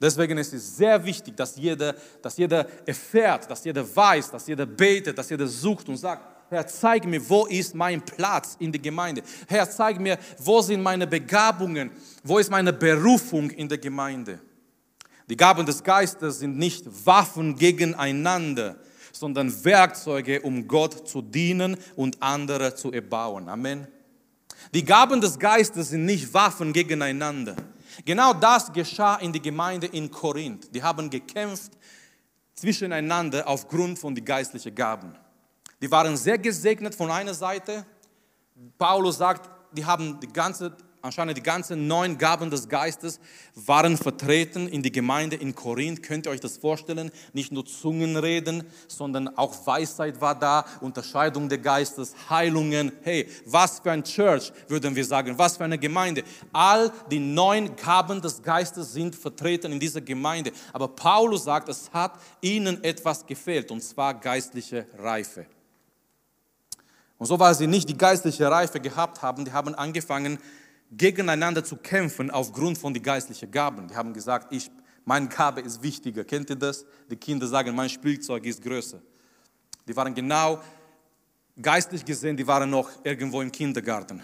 Deswegen 0.00 0.38
ist 0.38 0.52
es 0.52 0.76
sehr 0.76 1.02
wichtig, 1.04 1.36
dass 1.36 1.56
jeder, 1.56 1.94
dass 2.20 2.36
jeder 2.36 2.66
erfährt, 2.86 3.50
dass 3.50 3.64
jeder 3.64 3.96
weiß, 3.96 4.30
dass 4.30 4.46
jeder 4.46 4.66
betet, 4.66 5.16
dass 5.16 5.30
jeder 5.30 5.46
sucht 5.46 5.88
und 5.88 5.96
sagt, 5.96 6.22
Herr, 6.50 6.66
zeig 6.66 7.06
mir, 7.06 7.26
wo 7.28 7.46
ist 7.46 7.74
mein 7.74 8.02
Platz 8.02 8.56
in 8.58 8.70
der 8.70 8.80
Gemeinde? 8.80 9.22
Herr, 9.48 9.68
zeig 9.70 9.98
mir, 9.98 10.18
wo 10.38 10.60
sind 10.60 10.82
meine 10.82 11.06
Begabungen? 11.06 11.90
Wo 12.22 12.38
ist 12.38 12.50
meine 12.50 12.72
Berufung 12.72 13.48
in 13.50 13.68
der 13.68 13.78
Gemeinde? 13.78 14.38
Die 15.32 15.36
Gaben 15.38 15.64
des 15.64 15.82
Geistes 15.82 16.40
sind 16.40 16.58
nicht 16.58 16.84
Waffen 17.06 17.56
gegeneinander, 17.56 18.76
sondern 19.12 19.64
Werkzeuge, 19.64 20.42
um 20.42 20.68
Gott 20.68 21.08
zu 21.08 21.22
dienen 21.22 21.78
und 21.96 22.22
andere 22.22 22.74
zu 22.74 22.92
erbauen. 22.92 23.48
Amen. 23.48 23.88
Die 24.74 24.84
Gaben 24.84 25.22
des 25.22 25.38
Geistes 25.38 25.88
sind 25.88 26.04
nicht 26.04 26.34
Waffen 26.34 26.74
gegeneinander. 26.74 27.56
Genau 28.04 28.34
das 28.34 28.70
geschah 28.74 29.16
in 29.16 29.32
der 29.32 29.40
Gemeinde 29.40 29.86
in 29.86 30.10
Korinth. 30.10 30.68
Die 30.74 30.82
haben 30.82 31.08
gekämpft 31.08 31.72
zwischeneinander 32.54 33.48
aufgrund 33.48 33.98
von 33.98 34.14
den 34.14 34.26
geistlichen 34.26 34.74
Gaben. 34.74 35.14
Die 35.80 35.90
waren 35.90 36.14
sehr 36.14 36.36
gesegnet 36.36 36.94
von 36.94 37.10
einer 37.10 37.32
Seite. 37.32 37.86
Paulus 38.76 39.16
sagt, 39.16 39.48
die 39.74 39.86
haben 39.86 40.20
die 40.20 40.30
ganze 40.30 40.76
anscheinend 41.02 41.36
die 41.36 41.42
ganzen 41.42 41.86
neun 41.86 42.16
Gaben 42.16 42.50
des 42.50 42.68
Geistes 42.68 43.20
waren 43.54 43.96
vertreten 43.96 44.68
in 44.68 44.82
die 44.82 44.92
Gemeinde 44.92 45.36
in 45.36 45.54
Korinth. 45.54 46.02
Könnt 46.02 46.26
ihr 46.26 46.30
euch 46.30 46.40
das 46.40 46.56
vorstellen? 46.56 47.10
Nicht 47.32 47.52
nur 47.52 47.66
Zungenreden, 47.66 48.64
sondern 48.88 49.36
auch 49.36 49.66
Weisheit 49.66 50.20
war 50.20 50.38
da, 50.38 50.64
Unterscheidung 50.80 51.48
der 51.48 51.58
Geistes, 51.58 52.14
Heilungen. 52.30 52.92
Hey, 53.02 53.28
was 53.44 53.80
für 53.80 53.90
ein 53.90 54.04
Church, 54.04 54.52
würden 54.68 54.96
wir 54.96 55.04
sagen, 55.04 55.36
was 55.36 55.56
für 55.56 55.64
eine 55.64 55.78
Gemeinde. 55.78 56.22
All 56.52 56.92
die 57.10 57.18
neun 57.18 57.76
Gaben 57.76 58.22
des 58.22 58.42
Geistes 58.42 58.92
sind 58.92 59.14
vertreten 59.14 59.72
in 59.72 59.80
dieser 59.80 60.00
Gemeinde. 60.00 60.52
Aber 60.72 60.88
Paulus 60.88 61.44
sagt, 61.44 61.68
es 61.68 61.90
hat 61.92 62.18
ihnen 62.40 62.82
etwas 62.84 63.26
gefehlt, 63.26 63.70
und 63.70 63.82
zwar 63.82 64.14
geistliche 64.14 64.86
Reife. 64.98 65.46
Und 67.22 67.26
so, 67.26 67.38
weil 67.38 67.54
sie 67.54 67.68
nicht 67.68 67.88
die 67.88 67.96
geistliche 67.96 68.50
Reife 68.50 68.80
gehabt 68.80 69.22
haben, 69.22 69.44
die 69.44 69.52
haben 69.52 69.76
angefangen, 69.76 70.38
gegeneinander 70.92 71.64
zu 71.64 71.76
kämpfen 71.76 72.30
aufgrund 72.30 72.78
von 72.78 72.92
den 72.92 73.02
geistlichen 73.02 73.50
Gaben. 73.50 73.88
Die 73.88 73.96
haben 73.96 74.12
gesagt, 74.12 74.52
ich, 74.52 74.70
meine 75.04 75.28
Gabe 75.28 75.62
ist 75.62 75.82
wichtiger. 75.82 76.24
Kennt 76.24 76.50
ihr 76.50 76.56
das? 76.56 76.84
Die 77.10 77.16
Kinder 77.16 77.46
sagen, 77.46 77.74
mein 77.74 77.88
Spielzeug 77.88 78.44
ist 78.44 78.62
größer. 78.62 79.00
Die 79.88 79.96
waren 79.96 80.14
genau 80.14 80.62
geistlich 81.60 82.04
gesehen, 82.04 82.36
die 82.36 82.46
waren 82.46 82.70
noch 82.70 82.90
irgendwo 83.04 83.40
im 83.40 83.50
Kindergarten. 83.50 84.22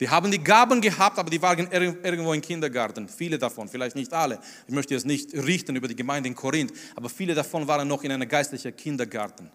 Die 0.00 0.08
haben 0.08 0.30
die 0.30 0.42
Gaben 0.42 0.80
gehabt, 0.80 1.18
aber 1.18 1.30
die 1.30 1.40
waren 1.40 1.70
irgendwo 1.70 2.32
im 2.32 2.40
Kindergarten. 2.40 3.08
Viele 3.08 3.38
davon, 3.38 3.68
vielleicht 3.68 3.94
nicht 3.94 4.12
alle. 4.12 4.40
Ich 4.66 4.74
möchte 4.74 4.94
jetzt 4.94 5.06
nicht 5.06 5.32
richten 5.34 5.76
über 5.76 5.86
die 5.86 5.94
Gemeinde 5.94 6.28
in 6.28 6.34
Korinth, 6.34 6.72
aber 6.96 7.08
viele 7.08 7.34
davon 7.34 7.68
waren 7.68 7.86
noch 7.86 8.02
in 8.02 8.10
einem 8.10 8.28
geistlichen 8.28 8.74
Kindergarten. 8.74 9.50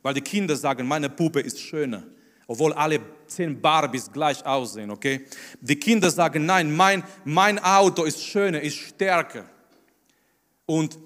Weil 0.00 0.14
die 0.14 0.22
Kinder 0.22 0.56
sagen, 0.56 0.88
meine 0.88 1.10
Puppe 1.10 1.40
ist 1.40 1.60
schöner 1.60 2.04
obwohl 2.50 2.72
alle 2.72 2.98
zehn 3.28 3.60
Barbies 3.60 4.10
gleich 4.10 4.44
aussehen, 4.44 4.90
okay? 4.90 5.24
Die 5.60 5.76
Kinder 5.76 6.10
sagen, 6.10 6.46
nein, 6.46 6.74
mein, 6.74 7.04
mein 7.24 7.60
Auto 7.60 8.02
ist 8.02 8.20
schöner, 8.24 8.60
ist 8.60 8.74
stärker. 8.74 9.44
Und 10.66 10.98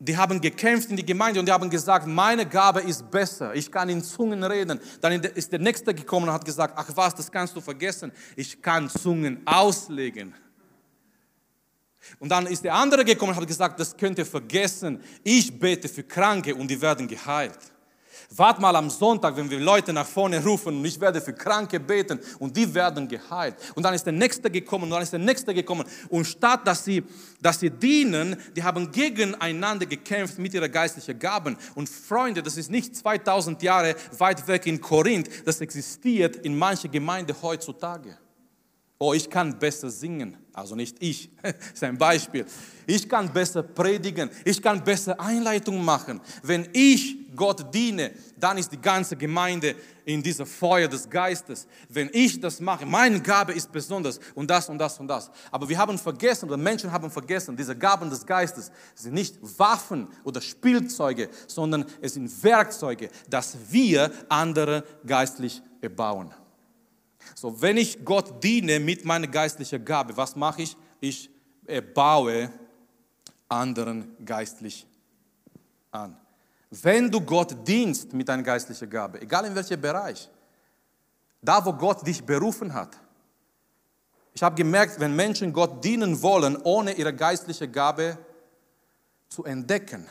die 0.00 0.16
haben 0.16 0.40
gekämpft 0.40 0.90
in 0.90 0.96
die 0.96 1.06
Gemeinde 1.06 1.38
und 1.38 1.46
die 1.46 1.52
haben 1.52 1.70
gesagt, 1.70 2.08
meine 2.08 2.44
Gabe 2.46 2.80
ist 2.80 3.08
besser, 3.12 3.54
ich 3.54 3.70
kann 3.70 3.88
in 3.88 4.02
Zungen 4.02 4.42
reden. 4.42 4.80
Dann 5.00 5.22
ist 5.22 5.52
der 5.52 5.60
Nächste 5.60 5.94
gekommen 5.94 6.26
und 6.26 6.34
hat 6.34 6.44
gesagt, 6.44 6.74
ach 6.76 6.90
was, 6.96 7.14
das 7.14 7.30
kannst 7.30 7.54
du 7.54 7.60
vergessen, 7.60 8.10
ich 8.34 8.60
kann 8.60 8.90
Zungen 8.90 9.46
auslegen. 9.46 10.34
Und 12.18 12.30
dann 12.30 12.48
ist 12.48 12.64
der 12.64 12.74
andere 12.74 13.04
gekommen 13.04 13.30
und 13.30 13.40
hat 13.40 13.46
gesagt, 13.46 13.78
das 13.78 13.96
könnt 13.96 14.18
ihr 14.18 14.26
vergessen, 14.26 15.00
ich 15.22 15.56
bete 15.56 15.88
für 15.88 16.02
Kranke 16.02 16.56
und 16.56 16.68
die 16.68 16.80
werden 16.80 17.06
geheilt. 17.06 17.60
Wart 18.36 18.60
mal 18.60 18.76
am 18.76 18.90
Sonntag, 18.90 19.36
wenn 19.36 19.48
wir 19.48 19.58
Leute 19.58 19.90
nach 19.90 20.06
vorne 20.06 20.44
rufen 20.44 20.76
und 20.76 20.84
ich 20.84 21.00
werde 21.00 21.18
für 21.20 21.32
Kranke 21.32 21.80
beten 21.80 22.20
und 22.38 22.54
die 22.54 22.72
werden 22.74 23.08
geheilt. 23.08 23.56
Und 23.74 23.82
dann 23.82 23.94
ist 23.94 24.04
der 24.04 24.12
Nächste 24.12 24.50
gekommen 24.50 24.84
und 24.84 24.90
dann 24.90 25.02
ist 25.02 25.12
der 25.12 25.18
Nächste 25.18 25.54
gekommen. 25.54 25.86
Und 26.10 26.26
statt 26.26 26.66
dass 26.66 26.84
sie, 26.84 27.02
dass 27.40 27.58
sie 27.58 27.70
dienen, 27.70 28.36
die 28.54 28.62
haben 28.62 28.92
gegeneinander 28.92 29.86
gekämpft 29.86 30.38
mit 30.38 30.52
ihren 30.52 30.70
geistlichen 30.70 31.18
Gaben. 31.18 31.56
Und 31.74 31.88
Freunde, 31.88 32.42
das 32.42 32.58
ist 32.58 32.70
nicht 32.70 32.94
2000 32.94 33.62
Jahre 33.62 33.96
weit 34.18 34.46
weg 34.46 34.66
in 34.66 34.78
Korinth, 34.78 35.30
das 35.46 35.62
existiert 35.62 36.36
in 36.36 36.56
manchen 36.56 36.90
Gemeinden 36.90 37.34
heutzutage. 37.40 38.18
Oh, 39.00 39.12
ich 39.12 39.30
kann 39.30 39.56
besser 39.56 39.90
singen. 39.90 40.36
Also 40.52 40.74
nicht 40.74 40.96
ich, 40.98 41.30
ist 41.72 41.84
ein 41.84 41.96
Beispiel. 41.96 42.44
Ich 42.84 43.08
kann 43.08 43.32
besser 43.32 43.62
predigen. 43.62 44.28
Ich 44.44 44.60
kann 44.60 44.82
besser 44.82 45.18
Einleitung 45.20 45.84
machen. 45.84 46.20
Wenn 46.42 46.68
ich 46.72 47.16
Gott 47.36 47.72
diene, 47.72 48.10
dann 48.36 48.58
ist 48.58 48.72
die 48.72 48.80
ganze 48.80 49.14
Gemeinde 49.14 49.76
in 50.04 50.20
dieser 50.20 50.44
Feuer 50.44 50.88
des 50.88 51.08
Geistes. 51.08 51.68
Wenn 51.88 52.10
ich 52.12 52.40
das 52.40 52.58
mache, 52.60 52.84
meine 52.84 53.20
Gabe 53.20 53.52
ist 53.52 53.70
besonders 53.70 54.18
und 54.34 54.50
das 54.50 54.68
und 54.68 54.78
das 54.78 54.98
und 54.98 55.06
das. 55.06 55.30
Aber 55.52 55.68
wir 55.68 55.78
haben 55.78 55.96
vergessen, 55.96 56.46
oder 56.46 56.56
Menschen 56.56 56.90
haben 56.90 57.08
vergessen, 57.08 57.56
diese 57.56 57.76
Gaben 57.76 58.10
des 58.10 58.26
Geistes 58.26 58.72
sind 58.96 59.14
nicht 59.14 59.38
Waffen 59.60 60.08
oder 60.24 60.40
Spielzeuge, 60.40 61.28
sondern 61.46 61.84
es 62.00 62.14
sind 62.14 62.42
Werkzeuge, 62.42 63.10
dass 63.30 63.56
wir 63.70 64.10
andere 64.28 64.82
geistlich 65.06 65.62
erbauen. 65.80 66.34
So, 67.34 67.60
wenn 67.60 67.76
ich 67.76 68.04
Gott 68.04 68.42
diene 68.42 68.80
mit 68.80 69.04
meiner 69.04 69.26
geistlichen 69.26 69.84
Gabe, 69.84 70.16
was 70.16 70.36
mache 70.36 70.62
ich? 70.62 70.76
Ich 71.00 71.30
baue 71.94 72.50
anderen 73.48 74.16
geistlich 74.24 74.86
an. 75.90 76.16
Wenn 76.70 77.10
du 77.10 77.20
Gott 77.20 77.56
dienst 77.66 78.12
mit 78.12 78.28
deiner 78.28 78.42
geistlichen 78.42 78.90
Gabe, 78.90 79.20
egal 79.22 79.46
in 79.46 79.54
welchem 79.54 79.80
Bereich, 79.80 80.28
da 81.40 81.64
wo 81.64 81.72
Gott 81.72 82.06
dich 82.06 82.22
berufen 82.22 82.74
hat. 82.74 82.98
Ich 84.34 84.42
habe 84.42 84.54
gemerkt, 84.54 85.00
wenn 85.00 85.16
Menschen 85.16 85.52
Gott 85.52 85.82
dienen 85.82 86.20
wollen, 86.22 86.56
ohne 86.62 86.92
ihre 86.92 87.14
geistliche 87.14 87.68
Gabe 87.68 88.18
zu 89.28 89.44
entdecken, 89.44 90.06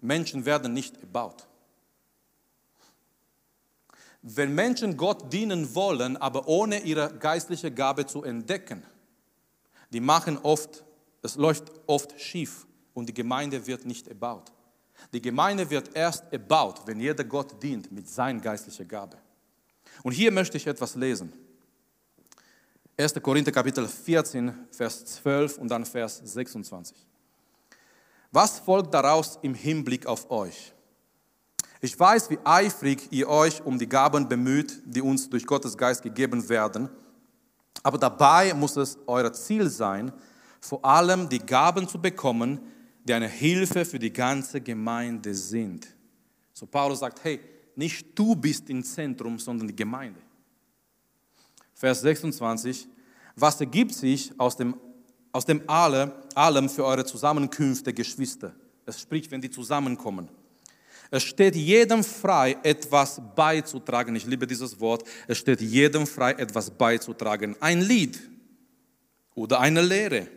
Menschen 0.00 0.44
werden 0.44 0.72
nicht 0.72 0.96
erbaut. 1.00 1.46
Wenn 4.22 4.54
Menschen 4.54 4.96
Gott 4.96 5.32
dienen 5.32 5.74
wollen, 5.74 6.16
aber 6.16 6.46
ohne 6.46 6.80
ihre 6.80 7.12
geistliche 7.18 7.70
Gabe 7.70 8.06
zu 8.06 8.22
entdecken, 8.22 8.82
die 9.92 10.00
machen 10.00 10.38
oft, 10.42 10.84
es 11.22 11.36
läuft 11.36 11.70
oft 11.86 12.20
schief 12.20 12.66
und 12.92 13.08
die 13.08 13.14
Gemeinde 13.14 13.66
wird 13.66 13.86
nicht 13.86 14.08
erbaut. 14.08 14.52
Die 15.12 15.22
Gemeinde 15.22 15.68
wird 15.70 15.96
erst 15.96 16.30
erbaut, 16.32 16.82
wenn 16.84 17.00
jeder 17.00 17.24
Gott 17.24 17.62
dient 17.62 17.90
mit 17.90 18.08
seiner 18.08 18.40
geistlichen 18.40 18.86
Gabe. 18.86 19.16
Und 20.02 20.12
hier 20.12 20.30
möchte 20.30 20.58
ich 20.58 20.66
etwas 20.66 20.94
lesen. 20.94 21.32
1. 22.96 23.14
Korinther 23.22 23.52
Kapitel 23.52 23.88
14, 23.88 24.52
Vers 24.70 25.04
12 25.06 25.56
und 25.56 25.68
dann 25.68 25.86
Vers 25.86 26.20
26. 26.22 27.06
Was 28.30 28.58
folgt 28.58 28.92
daraus 28.92 29.38
im 29.40 29.54
Hinblick 29.54 30.04
auf 30.06 30.30
euch? 30.30 30.74
Ich 31.82 31.98
weiß, 31.98 32.28
wie 32.28 32.38
eifrig 32.44 33.08
ihr 33.10 33.28
euch 33.28 33.64
um 33.64 33.78
die 33.78 33.88
Gaben 33.88 34.28
bemüht, 34.28 34.82
die 34.84 35.00
uns 35.00 35.30
durch 35.30 35.46
Gottes 35.46 35.76
Geist 35.78 36.02
gegeben 36.02 36.46
werden. 36.48 36.90
Aber 37.82 37.96
dabei 37.96 38.52
muss 38.52 38.76
es 38.76 38.98
euer 39.06 39.32
Ziel 39.32 39.70
sein, 39.70 40.12
vor 40.60 40.84
allem 40.84 41.28
die 41.28 41.38
Gaben 41.38 41.88
zu 41.88 41.98
bekommen, 41.98 42.60
die 43.04 43.14
eine 43.14 43.28
Hilfe 43.28 43.86
für 43.86 43.98
die 43.98 44.12
ganze 44.12 44.60
Gemeinde 44.60 45.34
sind. 45.34 45.88
So 46.52 46.66
Paulus 46.66 46.98
sagt, 46.98 47.24
hey, 47.24 47.40
nicht 47.74 48.18
du 48.18 48.36
bist 48.36 48.68
im 48.68 48.84
Zentrum, 48.84 49.38
sondern 49.38 49.68
die 49.68 49.76
Gemeinde. 49.76 50.20
Vers 51.72 52.02
26, 52.02 52.86
was 53.36 53.58
ergibt 53.58 53.94
sich 53.94 54.38
aus 54.38 54.54
dem, 54.54 54.76
aus 55.32 55.46
dem 55.46 55.62
alle, 55.66 56.12
allem 56.34 56.68
für 56.68 56.84
eure 56.84 57.06
Zusammenkünfte, 57.06 57.94
Geschwister? 57.94 58.54
Es 58.84 59.00
spricht, 59.00 59.30
wenn 59.30 59.40
die 59.40 59.50
zusammenkommen. 59.50 60.28
Es 61.10 61.24
steht 61.24 61.56
jedem 61.56 62.04
frei, 62.04 62.56
etwas 62.62 63.20
beizutragen. 63.34 64.14
Ich 64.14 64.26
liebe 64.26 64.46
dieses 64.46 64.78
Wort. 64.78 65.02
Es 65.26 65.38
steht 65.38 65.60
jedem 65.60 66.06
frei, 66.06 66.32
etwas 66.32 66.70
beizutragen. 66.70 67.56
Ein 67.60 67.80
Lied 67.80 68.20
oder 69.34 69.60
eine 69.60 69.82
Lehre 69.82 70.28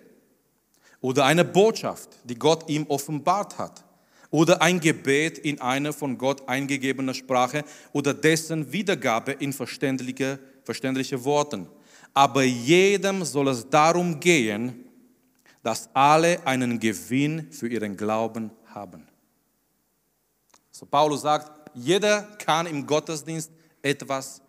oder 0.99 1.25
eine 1.25 1.45
Botschaft, 1.45 2.09
die 2.23 2.35
Gott 2.35 2.69
ihm 2.69 2.85
offenbart 2.87 3.57
hat 3.57 3.83
oder 4.31 4.63
ein 4.63 4.79
Gebet 4.79 5.37
in 5.37 5.61
einer 5.61 5.93
von 5.93 6.17
Gott 6.17 6.47
eingegebener 6.49 7.13
Sprache 7.13 7.63
oder 7.91 8.15
dessen 8.15 8.71
Wiedergabe 8.71 9.33
in 9.33 9.53
verständliche, 9.53 10.39
verständliche 10.63 11.23
Worten. 11.23 11.67
Aber 12.15 12.41
jedem 12.41 13.23
soll 13.25 13.49
es 13.49 13.69
darum 13.69 14.19
gehen, 14.19 14.85
dass 15.61 15.87
alle 15.93 16.45
einen 16.47 16.79
Gewinn 16.79 17.51
für 17.51 17.67
ihren 17.67 17.95
Glauben 17.95 18.49
haben. 18.65 19.07
So 20.75 20.87
Paulus 20.87 21.21
sagt, 21.21 21.69
jeder 21.75 22.23
kann 22.39 22.65
im 22.65 22.85
Gottesdienst 22.87 23.51
etwas 23.83 24.41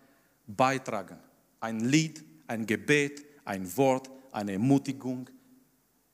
beitragen. 0.47 1.19
Ein 1.61 1.81
Lied, 1.81 2.25
ein 2.47 2.65
Gebet, 2.65 3.25
ein 3.45 3.77
Wort, 3.77 4.11
eine 4.33 4.53
Ermutigung, 4.53 5.29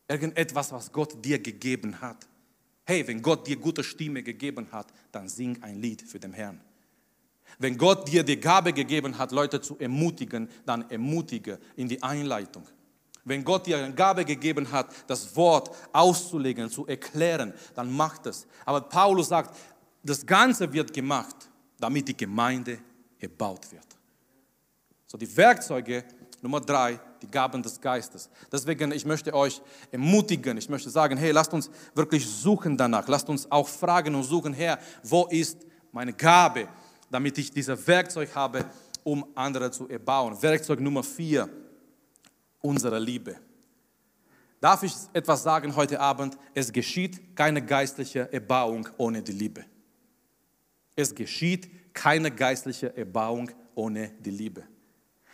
irgendetwas, 0.09 0.73
was 0.73 0.91
Gott 0.91 1.25
dir 1.25 1.39
gegeben 1.39 2.01
hat. 2.01 2.27
Hey, 2.85 3.07
wenn 3.07 3.23
Gott 3.23 3.47
dir 3.47 3.57
gute 3.57 3.85
Stimme 3.85 4.25
gegeben 4.25 4.67
hat, 4.73 4.89
dann 5.13 5.29
sing 5.29 5.63
ein 5.63 5.81
Lied 5.81 6.03
für 6.03 6.19
den 6.19 6.33
Herrn. 6.33 6.61
Wenn 7.61 7.79
Gott 7.79 8.09
dir 8.09 8.25
die 8.25 8.41
Gabe 8.41 8.73
gegeben 8.73 9.17
hat, 9.17 9.31
Leute 9.31 9.61
zu 9.61 9.79
ermutigen, 9.79 10.49
dann 10.67 10.91
ermutige 10.91 11.61
in 11.77 11.89
die 11.89 12.03
Einleitung. 12.03 12.67
Wenn 13.25 13.45
Gott 13.45 13.67
dir 13.67 13.79
eine 13.79 13.95
Gabe 13.95 14.25
gegeben 14.25 14.73
hat, 14.73 14.89
das 15.07 15.37
Wort 15.37 15.71
auszulegen, 15.93 16.71
zu 16.71 16.87
erklären, 16.87 17.53
dann 17.75 17.93
mach 17.93 18.19
das. 18.19 18.47
Aber 18.65 18.81
Paulus 18.81 19.29
sagt, 19.29 19.57
das 20.03 20.25
Ganze 20.25 20.73
wird 20.73 20.93
gemacht, 20.93 21.37
damit 21.79 22.09
die 22.09 22.17
Gemeinde 22.17 22.79
erbaut 23.19 23.71
wird. 23.73 23.87
So 25.07 25.19
die 25.19 25.37
Werkzeuge, 25.37 26.05
Nummer 26.43 26.61
drei, 26.61 26.99
die 27.21 27.31
Gaben 27.31 27.63
des 27.63 27.81
Geistes. 27.81 28.31
Deswegen, 28.51 28.93
ich 28.93 29.05
möchte 29.05 29.35
euch 29.35 29.61
ermutigen, 29.91 30.57
ich 30.57 30.69
möchte 30.69 30.89
sagen, 30.89 31.19
hey, 31.19 31.33
lasst 31.33 31.53
uns 31.53 31.71
wirklich 31.95 32.27
suchen 32.27 32.77
danach. 32.77 33.07
Lasst 33.09 33.29
uns 33.29 33.51
auch 33.51 33.69
fragen 33.69 34.15
und 34.15 34.23
suchen, 34.23 34.55
Herr, 34.55 34.79
wo 35.03 35.27
ist 35.27 35.67
meine 35.93 36.13
Gabe, 36.13 36.69
damit 37.11 37.37
ich 37.39 37.51
dieses 37.51 37.87
Werkzeug 37.87 38.35
habe, 38.35 38.65
um 39.05 39.27
andere 39.35 39.71
zu 39.71 39.89
erbauen. 39.89 40.41
Werkzeug 40.41 40.81
Nummer 40.81 41.03
vier, 41.03 41.49
unsere 42.61 42.99
Liebe. 42.99 43.37
Darf 44.61 44.83
ich 44.83 44.95
etwas 45.13 45.43
sagen 45.43 45.75
heute 45.75 45.99
Abend? 45.99 46.39
Es 46.55 46.73
geschieht 46.73 47.35
keine 47.35 47.65
geistliche 47.65 48.33
Erbauung 48.33 48.89
ohne 48.99 49.23
die 49.23 49.33
Liebe. 49.33 49.65
Es 50.97 51.15
geschieht 51.15 51.95
keine 51.95 52.31
geistliche 52.31 52.97
Erbauung 52.97 53.51
ohne 53.75 54.11
die 54.21 54.31
Liebe. 54.31 54.65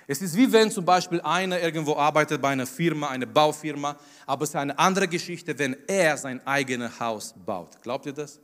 Es 0.08 0.22
ist 0.22 0.36
wie 0.36 0.52
wenn 0.52 0.70
zum 0.70 0.84
Beispiel 0.84 1.20
einer 1.20 1.60
irgendwo 1.60 1.96
arbeitet 1.96 2.40
bei 2.40 2.50
einer 2.50 2.66
Firma, 2.66 3.08
eine 3.08 3.26
Baufirma, 3.26 3.96
aber 4.24 4.44
es 4.44 4.50
ist 4.50 4.56
eine 4.56 4.78
andere 4.78 5.08
Geschichte, 5.08 5.58
wenn 5.58 5.76
er 5.88 6.16
sein 6.16 6.44
eigenes 6.46 7.00
Haus 7.00 7.34
baut. 7.44 7.82
Glaubt 7.82 8.06
ihr 8.06 8.12
das? 8.12 8.40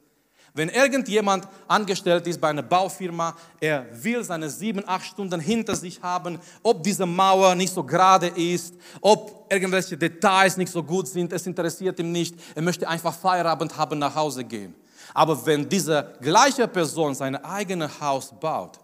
Wenn 0.54 0.68
irgendjemand 0.68 1.48
angestellt 1.66 2.26
ist 2.26 2.38
bei 2.38 2.50
einer 2.50 2.62
Baufirma, 2.62 3.34
er 3.58 3.86
will 3.92 4.22
seine 4.22 4.50
sieben, 4.50 4.86
acht 4.86 5.06
Stunden 5.06 5.40
hinter 5.40 5.74
sich 5.74 6.02
haben, 6.02 6.38
ob 6.62 6.82
diese 6.82 7.06
Mauer 7.06 7.54
nicht 7.54 7.72
so 7.72 7.82
gerade 7.82 8.26
ist, 8.26 8.74
ob 9.00 9.46
irgendwelche 9.50 9.96
Details 9.96 10.58
nicht 10.58 10.70
so 10.70 10.82
gut 10.82 11.08
sind, 11.08 11.32
es 11.32 11.46
interessiert 11.46 11.98
ihn 12.00 12.12
nicht. 12.12 12.34
Er 12.54 12.60
möchte 12.60 12.86
einfach 12.86 13.14
Feierabend 13.14 13.78
haben, 13.78 13.98
nach 13.98 14.14
Hause 14.14 14.44
gehen. 14.44 14.74
Aber 15.14 15.44
wenn 15.46 15.68
diese 15.68 16.14
gleiche 16.20 16.66
Person 16.68 17.14
sein 17.14 17.36
eigenes 17.36 18.00
Haus 18.00 18.32
baut, 18.38 18.78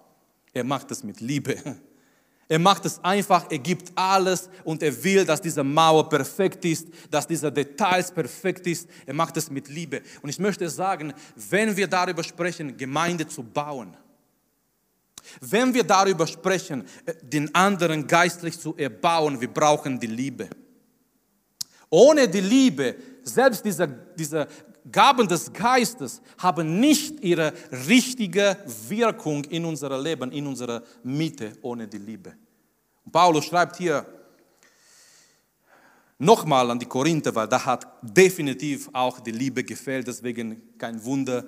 er 0.52 0.64
macht 0.64 0.90
es 0.90 1.02
mit 1.02 1.20
Liebe. 1.20 1.56
Er 2.50 2.58
macht 2.58 2.86
es 2.86 2.98
einfach, 3.04 3.50
er 3.50 3.58
gibt 3.58 3.92
alles 3.94 4.48
und 4.64 4.82
er 4.82 5.04
will, 5.04 5.26
dass 5.26 5.38
diese 5.38 5.62
Mauer 5.62 6.08
perfekt 6.08 6.64
ist, 6.64 6.88
dass 7.10 7.26
diese 7.26 7.52
Details 7.52 8.10
perfekt 8.10 8.66
ist. 8.66 8.88
Er 9.04 9.12
macht 9.12 9.36
es 9.36 9.50
mit 9.50 9.68
Liebe. 9.68 10.00
Und 10.22 10.30
ich 10.30 10.38
möchte 10.38 10.66
sagen, 10.70 11.12
wenn 11.50 11.76
wir 11.76 11.86
darüber 11.86 12.24
sprechen, 12.24 12.74
Gemeinde 12.74 13.28
zu 13.28 13.42
bauen, 13.42 13.94
wenn 15.42 15.74
wir 15.74 15.84
darüber 15.84 16.26
sprechen, 16.26 16.86
äh, 17.04 17.14
den 17.22 17.54
anderen 17.54 18.06
geistlich 18.06 18.58
zu 18.58 18.74
erbauen, 18.76 19.38
wir 19.38 19.52
brauchen 19.52 20.00
die 20.00 20.06
Liebe. 20.06 20.48
Ohne 21.90 22.28
die 22.28 22.40
Liebe, 22.40 22.96
selbst 23.22 23.64
diese, 23.64 23.88
diese 24.16 24.48
Gaben 24.90 25.28
des 25.28 25.52
Geistes 25.52 26.20
haben 26.38 26.80
nicht 26.80 27.20
ihre 27.20 27.52
richtige 27.88 28.56
Wirkung 28.88 29.44
in 29.44 29.64
unserem 29.64 30.02
Leben, 30.02 30.32
in 30.32 30.46
unserer 30.46 30.82
Mitte 31.02 31.52
ohne 31.62 31.86
die 31.86 31.98
Liebe. 31.98 32.34
Paulus 33.10 33.46
schreibt 33.46 33.76
hier 33.76 34.04
nochmal 36.18 36.70
an 36.70 36.78
die 36.78 36.86
Korinther, 36.86 37.34
weil 37.34 37.48
da 37.48 37.64
hat 37.64 37.86
definitiv 38.02 38.88
auch 38.92 39.20
die 39.20 39.30
Liebe 39.30 39.64
gefehlt, 39.64 40.06
deswegen 40.06 40.76
kein 40.76 41.02
Wunder. 41.04 41.44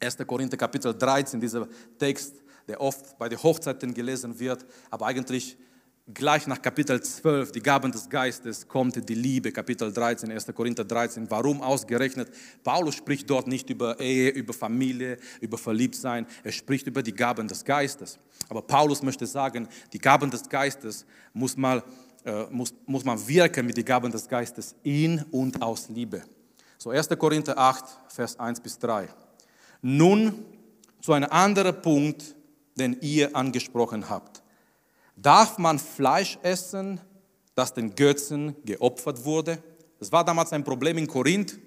1. 0.00 0.18
Korinther 0.26 0.56
Kapitel 0.56 0.94
13, 0.96 1.40
dieser 1.40 1.68
Text, 1.98 2.34
der 2.68 2.80
oft 2.80 3.16
bei 3.18 3.28
den 3.28 3.42
Hochzeiten 3.42 3.94
gelesen 3.94 4.38
wird, 4.38 4.64
aber 4.90 5.06
eigentlich 5.06 5.56
gleich 6.12 6.46
nach 6.46 6.62
Kapitel 6.62 7.00
12, 7.00 7.52
die 7.52 7.60
Gaben 7.60 7.90
des 7.90 8.08
Geistes, 8.08 8.66
kommt 8.68 9.08
die 9.08 9.14
Liebe, 9.14 9.50
Kapitel 9.50 9.92
13, 9.92 10.30
1. 10.30 10.46
Korinther 10.54 10.84
13. 10.84 11.28
Warum 11.30 11.60
ausgerechnet? 11.60 12.30
Paulus 12.62 12.94
spricht 12.94 13.28
dort 13.28 13.48
nicht 13.48 13.68
über 13.70 13.98
Ehe, 13.98 14.30
über 14.30 14.52
Familie, 14.52 15.18
über 15.40 15.58
Verliebtsein, 15.58 16.26
er 16.44 16.52
spricht 16.52 16.86
über 16.86 17.02
die 17.02 17.12
Gaben 17.12 17.48
des 17.48 17.64
Geistes. 17.64 18.18
Aber 18.48 18.62
Paulus 18.62 19.02
möchte 19.02 19.26
sagen, 19.26 19.68
die 19.92 19.98
Gaben 19.98 20.30
des 20.30 20.48
Geistes 20.48 21.04
muss, 21.32 21.56
mal, 21.56 21.82
äh, 22.24 22.44
muss, 22.50 22.72
muss 22.86 23.04
man 23.04 23.26
wirken 23.26 23.66
mit 23.66 23.76
den 23.76 23.84
Gaben 23.84 24.12
des 24.12 24.28
Geistes 24.28 24.76
in 24.84 25.24
und 25.32 25.60
aus 25.60 25.88
Liebe. 25.88 26.22
So 26.78 26.90
1. 26.90 27.08
Korinther 27.18 27.58
8, 27.58 27.84
Vers 28.08 28.38
1 28.38 28.60
bis 28.60 28.78
3. 28.78 29.08
Nun 29.82 30.44
zu 31.00 31.12
einem 31.12 31.30
anderen 31.30 31.82
Punkt, 31.82 32.36
den 32.76 32.96
ihr 33.00 33.34
angesprochen 33.34 34.08
habt. 34.08 34.42
Darf 35.16 35.56
man 35.56 35.78
Fleisch 35.78 36.38
essen, 36.42 37.00
das 37.54 37.72
den 37.72 37.94
Götzen 37.94 38.54
geopfert 38.64 39.24
wurde? 39.24 39.62
Das 39.98 40.12
war 40.12 40.22
damals 40.24 40.52
ein 40.52 40.62
Problem 40.62 40.98
in 40.98 41.06
Korinth. 41.06 41.58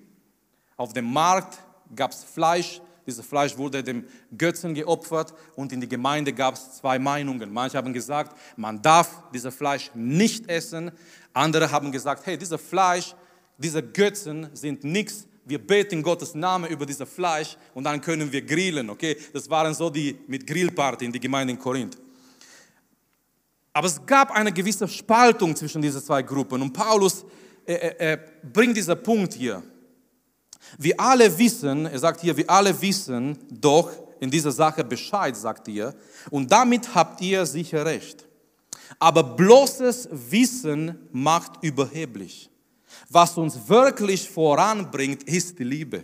Auf 0.78 0.94
dem 0.94 1.12
Markt 1.12 1.58
gab 1.96 2.12
es 2.12 2.24
Fleisch, 2.24 2.80
dieses 3.08 3.26
Fleisch 3.26 3.58
wurde 3.58 3.84
dem 3.84 4.06
Götzen 4.38 4.76
geopfert 4.76 5.34
und 5.56 5.74
in 5.74 5.80
der 5.80 5.90
Gemeinde 5.90 6.32
gab 6.32 6.54
es 6.54 6.74
zwei 6.78 7.00
Meinungen. 7.00 7.52
Manche 7.52 7.76
haben 7.76 7.92
gesagt, 7.92 8.38
man 8.56 8.80
darf 8.80 9.24
dieses 9.34 9.56
Fleisch 9.56 9.90
nicht 9.96 10.48
essen. 10.48 10.92
Andere 11.34 11.72
haben 11.72 11.92
gesagt, 11.92 12.28
hey, 12.28 12.38
dieses 12.38 12.62
Fleisch, 12.62 13.16
diese 13.58 13.82
Götzen 13.82 14.48
sind 14.54 14.84
nichts. 14.84 15.26
Wir 15.44 15.58
beten 15.58 16.04
Gottes 16.04 16.36
Namen 16.36 16.70
über 16.70 16.86
dieses 16.86 17.10
Fleisch 17.10 17.58
und 17.74 17.86
dann 17.86 18.00
können 18.00 18.32
wir 18.32 18.44
grillen. 18.44 18.92
Okay, 18.92 19.18
das 19.34 19.50
waren 19.50 19.74
so 19.74 19.90
die 19.90 20.16
mit 20.28 20.46
Grillparty 20.46 21.06
in 21.06 21.12
der 21.12 21.20
Gemeinde 21.20 21.54
in 21.54 21.60
Korinth. 21.60 21.98
Aber 23.74 23.88
es 23.88 24.06
gab 24.06 24.32
eine 24.32 24.52
gewisse 24.52 24.88
Spaltung 24.88 25.56
zwischen 25.56 25.82
diesen 25.82 26.04
zwei 26.04 26.22
Gruppen. 26.22 26.62
Und 26.62 26.74
Paulus 26.74 27.26
er, 27.70 28.00
er 28.00 28.18
bringt 28.52 28.76
diesen 28.76 29.02
Punkt 29.02 29.34
hier. 29.34 29.62
Wir 30.78 31.00
alle 31.00 31.38
wissen, 31.38 31.86
er 31.86 32.00
sagt 32.00 32.22
hier, 32.22 32.36
wir 32.36 32.50
alle 32.50 32.80
wissen 32.82 33.38
doch 33.50 33.92
in 34.20 34.30
dieser 34.30 34.52
Sache 34.52 34.84
Bescheid, 34.84 35.36
sagt 35.36 35.68
ihr. 35.68 35.96
Und 36.30 36.52
damit 36.52 36.94
habt 36.96 37.22
ihr 37.22 37.46
sicher 37.46 37.86
recht. 37.86 38.26
Aber 38.98 39.24
bloßes 39.24 40.10
Wissen 40.12 41.08
macht 41.12 41.64
überheblich. 41.64 42.50
Was 43.10 43.38
uns 43.38 43.68
wirklich 43.68 44.30
voranbringt, 44.30 45.24
ist 45.24 45.60
die 45.60 45.64
Liebe. 45.64 46.04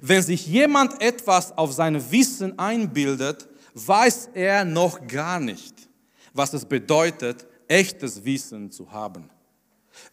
Wenn 0.00 0.22
sich 0.22 0.46
jemand 0.46 1.00
etwas 1.02 1.56
auf 1.56 1.72
sein 1.72 2.10
Wissen 2.10 2.58
einbildet, 2.58 3.48
weiß 3.74 4.30
er 4.34 4.64
noch 4.64 5.06
gar 5.08 5.40
nicht 5.40 5.88
was 6.32 6.52
es 6.52 6.64
bedeutet, 6.64 7.46
echtes 7.68 8.24
Wissen 8.24 8.70
zu 8.70 8.90
haben. 8.90 9.30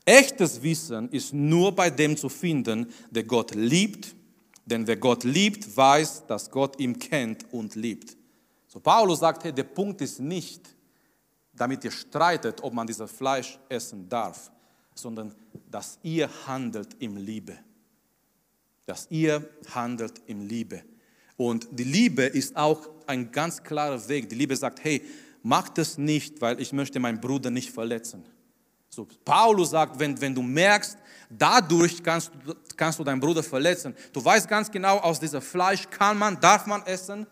Echtes 0.06 0.62
Wissen 0.62 1.10
ist 1.10 1.34
nur 1.34 1.74
bei 1.74 1.90
dem 1.90 2.18
zu 2.18 2.30
finden, 2.30 2.88
der 3.10 3.24
Gott 3.24 3.56
liebt, 3.56 4.16
denn 4.66 4.86
wer 4.86 4.98
Gott 4.98 5.24
liebt, 5.24 5.76
weiß, 5.76 6.28
dass 6.28 6.50
Gott 6.50 6.80
ihn 6.80 6.98
kennt 7.00 7.52
und 7.54 7.76
liebt. 7.76 8.18
So 8.68 8.80
Paulus 8.80 9.20
sagt, 9.20 9.44
hey, 9.44 9.54
der 9.54 9.64
Punkt 9.64 10.02
ist 10.02 10.20
nicht, 10.20 10.76
damit 11.54 11.84
ihr 11.84 11.92
streitet, 11.92 12.62
ob 12.64 12.74
man 12.74 12.86
dieses 12.86 13.10
Fleisch 13.12 13.58
essen 13.68 14.08
darf, 14.08 14.52
sondern 14.94 15.34
dass 15.70 15.98
ihr 16.04 16.30
handelt 16.46 16.96
im 17.00 17.18
Liebe. 17.18 17.58
Dass 18.86 19.08
ihr 19.10 19.48
handelt 19.74 20.22
im 20.28 20.48
Liebe. 20.48 20.84
Und 21.36 21.68
die 21.72 21.84
Liebe 21.84 22.24
ist 22.24 22.56
auch 22.56 22.90
ein 23.08 23.32
ganz 23.32 23.64
klarer 23.64 24.08
Weg. 24.08 24.30
Die 24.30 24.36
Liebe 24.36 24.56
sagt, 24.56 24.84
hey, 24.84 25.02
mach 25.44 25.70
das 25.70 25.98
nicht, 25.98 26.42
weil 26.42 26.60
ich 26.60 26.74
möchte 26.74 27.00
meinen 27.00 27.20
Bruder 27.20 27.50
nicht 27.50 27.72
verletzen. 27.72 28.24
So, 28.90 29.08
Paulus 29.24 29.70
sagt, 29.70 30.00
wenn, 30.00 30.20
wenn 30.20 30.34
du 30.34 30.42
merkst, 30.42 30.98
dadurch 31.30 32.02
kannst, 32.02 32.32
kannst 32.76 32.98
du 32.98 33.04
deinen 33.04 33.20
Bruder 33.20 33.44
verletzen. 33.44 33.96
Du 34.12 34.24
weißt 34.24 34.48
ganz 34.48 34.72
genau, 34.72 34.98
aus 34.98 35.20
diesem 35.20 35.42
Fleisch 35.42 35.88
kann 35.90 36.18
man, 36.18 36.40
darf 36.40 36.66
man 36.66 36.84
essen, 36.86 37.28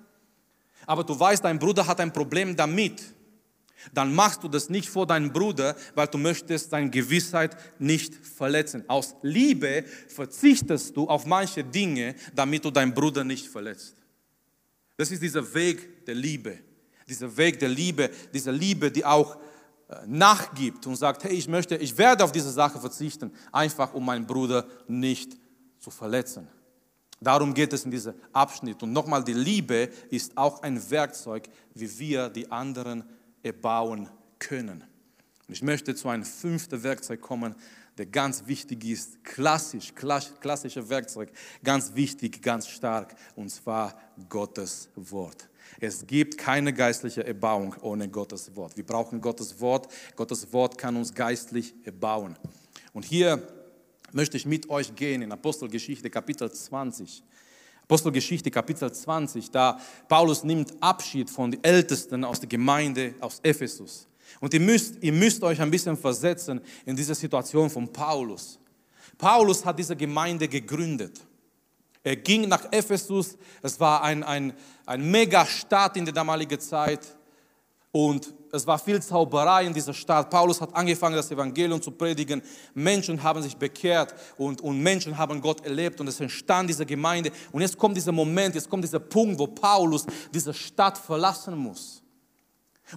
aber 0.85 1.03
du 1.03 1.19
weißt, 1.19 1.43
dein 1.43 1.57
Bruder 1.57 1.85
hat 1.85 1.99
ein 1.99 2.13
Problem 2.13 2.55
damit. 2.55 3.01
Dann 3.93 4.13
machst 4.13 4.43
du 4.43 4.47
das 4.47 4.69
nicht 4.69 4.89
vor 4.89 5.05
deinem 5.07 5.31
Bruder, 5.31 5.75
weil 5.95 6.07
du 6.07 6.17
möchtest 6.17 6.73
deine 6.73 6.89
Gewissheit 6.89 7.55
nicht 7.79 8.13
verletzen. 8.15 8.83
Aus 8.87 9.15
Liebe 9.21 9.83
verzichtest 10.07 10.95
du 10.95 11.07
auf 11.07 11.25
manche 11.25 11.63
Dinge, 11.63 12.15
damit 12.33 12.65
du 12.65 12.71
deinen 12.71 12.93
Bruder 12.93 13.23
nicht 13.23 13.47
verletzt. 13.47 13.95
Das 14.95 15.11
ist 15.11 15.21
dieser 15.21 15.53
Weg 15.53 16.05
der 16.05 16.15
Liebe 16.15 16.66
dieser 17.07 17.35
Weg 17.37 17.59
der 17.59 17.69
Liebe, 17.69 18.09
diese 18.33 18.51
Liebe, 18.51 18.91
die 18.91 19.05
auch 19.05 19.35
äh, 19.89 19.95
nachgibt 20.05 20.85
und 20.87 20.95
sagt, 20.95 21.23
hey, 21.23 21.33
ich 21.33 21.47
möchte, 21.47 21.75
ich 21.77 21.97
werde 21.97 22.23
auf 22.23 22.31
diese 22.31 22.51
Sache 22.51 22.79
verzichten, 22.79 23.31
einfach 23.51 23.93
um 23.93 24.05
meinen 24.05 24.27
Bruder 24.27 24.65
nicht 24.87 25.37
zu 25.79 25.89
verletzen. 25.89 26.47
Darum 27.19 27.53
geht 27.53 27.73
es 27.73 27.85
in 27.85 27.91
diesem 27.91 28.13
Abschnitt. 28.31 28.83
Und 28.83 28.93
nochmal, 28.93 29.23
die 29.23 29.33
Liebe 29.33 29.89
ist 30.09 30.37
auch 30.37 30.61
ein 30.61 30.89
Werkzeug, 30.89 31.49
wie 31.73 31.97
wir 31.97 32.29
die 32.29 32.51
anderen 32.51 33.03
erbauen 33.41 34.09
können. 34.39 34.83
Und 35.47 35.53
ich 35.53 35.63
möchte 35.63 35.95
zu 35.95 36.09
einem 36.09 36.25
fünften 36.25 36.83
Werkzeug 36.83 37.21
kommen, 37.21 37.55
der 37.97 38.05
ganz 38.05 38.45
wichtig 38.45 38.85
ist, 38.85 39.23
klassisch, 39.23 39.93
klassischer 39.95 40.89
Werkzeug, 40.89 41.31
ganz 41.63 41.95
wichtig, 41.95 42.41
ganz 42.41 42.67
stark, 42.67 43.15
und 43.35 43.49
zwar 43.49 43.99
Gottes 44.29 44.89
Wort. 44.95 45.49
Es 45.79 46.05
gibt 46.07 46.37
keine 46.37 46.73
geistliche 46.73 47.25
Erbauung 47.25 47.75
ohne 47.81 48.07
Gottes 48.07 48.55
Wort. 48.55 48.77
Wir 48.77 48.85
brauchen 48.85 49.19
Gottes 49.21 49.59
Wort. 49.59 49.87
Gottes 50.15 50.51
Wort 50.53 50.77
kann 50.77 50.95
uns 50.95 51.13
geistlich 51.13 51.75
erbauen. 51.83 52.37
Und 52.93 53.03
hier 53.03 53.45
möchte 54.11 54.37
ich 54.37 54.45
mit 54.45 54.69
euch 54.69 54.95
gehen 54.95 55.21
in 55.21 55.31
Apostelgeschichte 55.31 56.09
Kapitel 56.09 56.51
20. 56.51 57.23
Apostelgeschichte 57.83 58.51
Kapitel 58.51 58.91
20, 58.91 59.49
da 59.49 59.79
Paulus 60.09 60.43
nimmt 60.43 60.73
Abschied 60.81 61.29
von 61.29 61.51
den 61.51 61.63
Ältesten 61.63 62.25
aus 62.25 62.39
der 62.39 62.49
Gemeinde 62.49 63.15
aus 63.21 63.39
Ephesus. 63.43 64.07
Und 64.39 64.53
ihr 64.53 64.59
müsst, 64.59 64.95
ihr 65.01 65.13
müsst 65.13 65.43
euch 65.43 65.61
ein 65.61 65.71
bisschen 65.71 65.97
versetzen 65.97 66.61
in 66.85 66.95
diese 66.95 67.15
Situation 67.15 67.69
von 67.69 67.91
Paulus. 67.91 68.59
Paulus 69.17 69.65
hat 69.65 69.79
diese 69.79 69.95
Gemeinde 69.95 70.47
gegründet. 70.47 71.21
Er 72.03 72.15
ging 72.15 72.47
nach 72.47 72.71
Ephesus, 72.71 73.37
es 73.61 73.79
war 73.79 74.01
ein, 74.03 74.23
ein, 74.23 74.53
ein 74.85 75.11
Megastadt 75.11 75.97
in 75.97 76.05
der 76.05 76.13
damaligen 76.13 76.59
Zeit 76.59 77.17
und 77.91 78.33
es 78.51 78.65
war 78.65 78.79
viel 78.79 79.01
Zauberei 79.01 79.65
in 79.65 79.73
dieser 79.73 79.93
Stadt. 79.93 80.29
Paulus 80.29 80.61
hat 80.61 80.73
angefangen, 80.75 81.15
das 81.15 81.31
Evangelium 81.31 81.81
zu 81.81 81.91
predigen. 81.91 82.41
Menschen 82.73 83.21
haben 83.21 83.41
sich 83.41 83.57
bekehrt 83.57 84.13
und, 84.37 84.61
und 84.61 84.79
Menschen 84.79 85.17
haben 85.17 85.41
Gott 85.41 85.65
erlebt 85.65 85.99
und 85.99 86.07
es 86.07 86.19
entstand 86.19 86.69
diese 86.69 86.85
Gemeinde. 86.85 87.31
Und 87.51 87.61
jetzt 87.61 87.77
kommt 87.77 87.97
dieser 87.97 88.11
Moment, 88.11 88.55
jetzt 88.55 88.69
kommt 88.69 88.83
dieser 88.83 88.99
Punkt, 88.99 89.39
wo 89.39 89.47
Paulus 89.47 90.05
diese 90.33 90.53
Stadt 90.53 90.97
verlassen 90.97 91.57
muss. 91.57 92.01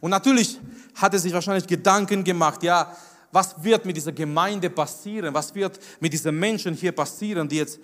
Und 0.01 0.11
natürlich 0.11 0.61
hat 0.95 1.13
er 1.15 1.19
sich 1.19 1.33
wahrscheinlich 1.33 1.67
Gedanken 1.67 2.23
gemacht, 2.23 2.63
ja, 2.63 2.97
was 3.33 3.63
wird 3.63 3.85
mit 3.85 3.97
dieser 3.97 4.13
Gemeinde 4.13 4.71
passieren? 4.71 5.33
Was 5.35 5.55
wird 5.55 5.79
mit 6.01 6.13
diesen 6.13 6.39
Menschen 6.39 6.75
hier 6.75 6.93
passieren, 6.93 7.49
die 7.49 7.57
jetzt 7.57 7.79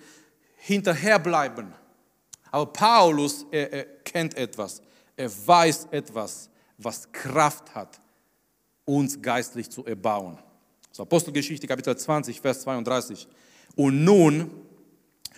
hinterherbleiben? 0.57 1.73
Aber 2.51 2.65
Paulus, 2.65 3.45
er, 3.51 3.71
er 3.71 3.83
kennt 4.03 4.35
etwas. 4.35 4.81
Er 5.15 5.29
weiß 5.47 5.87
etwas, 5.91 6.49
was 6.77 7.11
Kraft 7.11 7.73
hat, 7.73 7.99
uns 8.85 9.21
geistlich 9.21 9.69
zu 9.69 9.85
erbauen. 9.85 10.37
So 10.91 11.03
Apostelgeschichte 11.03 11.67
Kapitel 11.67 11.95
20, 11.95 12.39
Vers 12.39 12.61
32. 12.61 13.27
Und 13.75 14.03
nun 14.03 14.49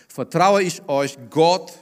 vertraue 0.08 0.62
ich 0.62 0.86
euch 0.88 1.18
Gott 1.28 1.72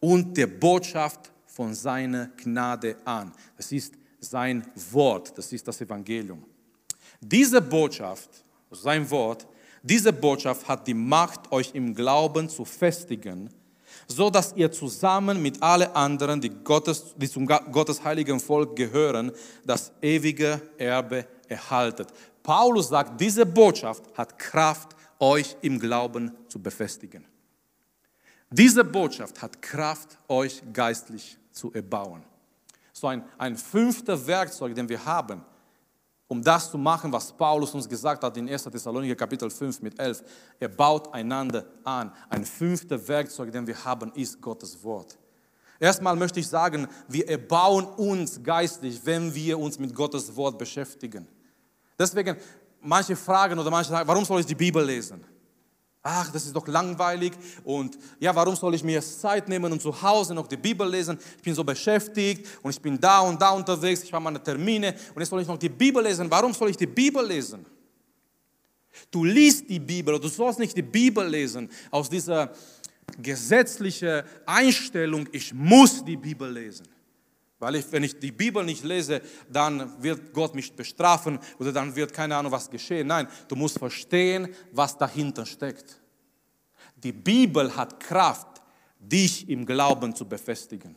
und 0.00 0.36
der 0.36 0.46
Botschaft 0.46 1.32
von 1.46 1.74
seiner 1.74 2.26
Gnade 2.36 2.96
an. 3.04 3.32
Das 3.56 3.72
ist 3.72 3.94
sein 4.20 4.66
Wort, 4.90 5.36
das 5.36 5.52
ist 5.52 5.66
das 5.66 5.80
Evangelium. 5.80 6.44
Diese 7.20 7.60
Botschaft, 7.60 8.30
sein 8.70 9.08
Wort, 9.10 9.46
diese 9.82 10.12
Botschaft 10.12 10.66
hat 10.68 10.86
die 10.86 10.94
Macht, 10.94 11.50
euch 11.52 11.70
im 11.74 11.94
Glauben 11.94 12.48
zu 12.48 12.64
festigen, 12.64 13.50
so 14.06 14.30
dass 14.30 14.54
ihr 14.54 14.70
zusammen 14.70 15.40
mit 15.40 15.62
allen 15.62 15.90
anderen, 15.94 16.40
die, 16.40 16.50
Gottes, 16.50 17.14
die 17.16 17.28
zum 17.28 17.46
Gottes 17.46 18.02
heiligen 18.02 18.40
Volk 18.40 18.76
gehören, 18.76 19.32
das 19.64 19.92
ewige 20.00 20.60
Erbe 20.76 21.26
erhaltet. 21.48 22.08
Paulus 22.42 22.88
sagt, 22.88 23.20
diese 23.20 23.44
Botschaft 23.44 24.04
hat 24.14 24.38
Kraft, 24.38 24.96
euch 25.20 25.56
im 25.62 25.80
Glauben 25.80 26.30
zu 26.48 26.62
befestigen. 26.62 27.24
Diese 28.50 28.84
Botschaft 28.84 29.42
hat 29.42 29.60
Kraft, 29.60 30.16
euch 30.28 30.62
geistlich 30.72 31.36
zu 31.50 31.72
erbauen 31.72 32.22
so 32.98 33.08
ein, 33.08 33.24
ein 33.36 33.56
fünfter 33.56 34.26
Werkzeug, 34.26 34.74
den 34.74 34.88
wir 34.88 35.04
haben, 35.04 35.42
um 36.28 36.42
das 36.42 36.70
zu 36.70 36.76
machen, 36.76 37.10
was 37.10 37.32
Paulus 37.32 37.74
uns 37.74 37.88
gesagt 37.88 38.22
hat 38.22 38.36
in 38.36 38.48
1. 38.48 38.64
Thessaloniker 38.64 39.16
Kapitel 39.16 39.50
5 39.50 39.80
mit 39.80 39.98
11. 39.98 40.22
Er 40.60 40.68
baut 40.68 41.12
einander 41.14 41.64
an. 41.84 42.12
Ein 42.28 42.44
fünfter 42.44 43.08
Werkzeug, 43.08 43.50
den 43.50 43.66
wir 43.66 43.82
haben, 43.84 44.12
ist 44.12 44.40
Gottes 44.40 44.82
Wort. 44.84 45.18
Erstmal 45.80 46.16
möchte 46.16 46.40
ich 46.40 46.48
sagen, 46.48 46.88
wir 47.06 47.28
erbauen 47.28 47.86
uns 47.86 48.42
geistlich, 48.42 49.00
wenn 49.04 49.34
wir 49.34 49.58
uns 49.58 49.78
mit 49.78 49.94
Gottes 49.94 50.34
Wort 50.36 50.58
beschäftigen. 50.58 51.26
Deswegen, 51.98 52.36
manche 52.80 53.16
fragen 53.16 53.58
oder 53.58 53.70
manche 53.70 53.90
sagen, 53.90 54.06
warum 54.06 54.24
soll 54.24 54.40
ich 54.40 54.46
die 54.46 54.54
Bibel 54.54 54.84
lesen? 54.84 55.24
Ach, 56.02 56.30
das 56.30 56.46
ist 56.46 56.54
doch 56.54 56.66
langweilig 56.68 57.32
und 57.64 57.98
ja, 58.20 58.34
warum 58.34 58.54
soll 58.54 58.74
ich 58.74 58.84
mir 58.84 59.02
Zeit 59.02 59.48
nehmen 59.48 59.72
und 59.72 59.82
zu 59.82 60.00
Hause 60.00 60.32
noch 60.32 60.46
die 60.46 60.56
Bibel 60.56 60.88
lesen? 60.88 61.18
Ich 61.36 61.42
bin 61.42 61.54
so 61.54 61.64
beschäftigt 61.64 62.46
und 62.62 62.70
ich 62.70 62.80
bin 62.80 62.98
da 63.00 63.20
und 63.20 63.40
da 63.40 63.50
unterwegs, 63.50 64.04
ich 64.04 64.12
habe 64.12 64.22
meine 64.22 64.42
Termine 64.42 64.94
und 65.14 65.20
jetzt 65.20 65.28
soll 65.28 65.42
ich 65.42 65.48
noch 65.48 65.58
die 65.58 65.68
Bibel 65.68 66.02
lesen. 66.02 66.30
Warum 66.30 66.54
soll 66.54 66.70
ich 66.70 66.76
die 66.76 66.86
Bibel 66.86 67.26
lesen? 67.26 67.66
Du 69.10 69.24
liest 69.24 69.68
die 69.68 69.80
Bibel 69.80 70.14
oder 70.14 70.22
du 70.22 70.28
sollst 70.28 70.58
nicht 70.58 70.76
die 70.76 70.82
Bibel 70.82 71.26
lesen 71.26 71.68
aus 71.90 72.08
dieser 72.08 72.52
gesetzlichen 73.20 74.22
Einstellung, 74.46 75.28
ich 75.32 75.52
muss 75.52 76.04
die 76.04 76.16
Bibel 76.16 76.50
lesen. 76.50 76.86
Weil 77.58 77.74
ich, 77.76 77.90
wenn 77.90 78.04
ich 78.04 78.18
die 78.18 78.30
Bibel 78.30 78.64
nicht 78.64 78.84
lese, 78.84 79.20
dann 79.50 80.00
wird 80.02 80.32
Gott 80.32 80.54
mich 80.54 80.72
bestrafen 80.72 81.40
oder 81.58 81.72
dann 81.72 81.94
wird 81.96 82.12
keine 82.12 82.36
Ahnung 82.36 82.52
was 82.52 82.70
geschehen. 82.70 83.08
Nein, 83.08 83.26
du 83.48 83.56
musst 83.56 83.78
verstehen, 83.78 84.54
was 84.72 84.96
dahinter 84.96 85.44
steckt. 85.44 86.00
Die 86.96 87.12
Bibel 87.12 87.74
hat 87.74 87.98
Kraft, 87.98 88.62
dich 88.98 89.48
im 89.48 89.66
Glauben 89.66 90.14
zu 90.14 90.28
befestigen. 90.28 90.96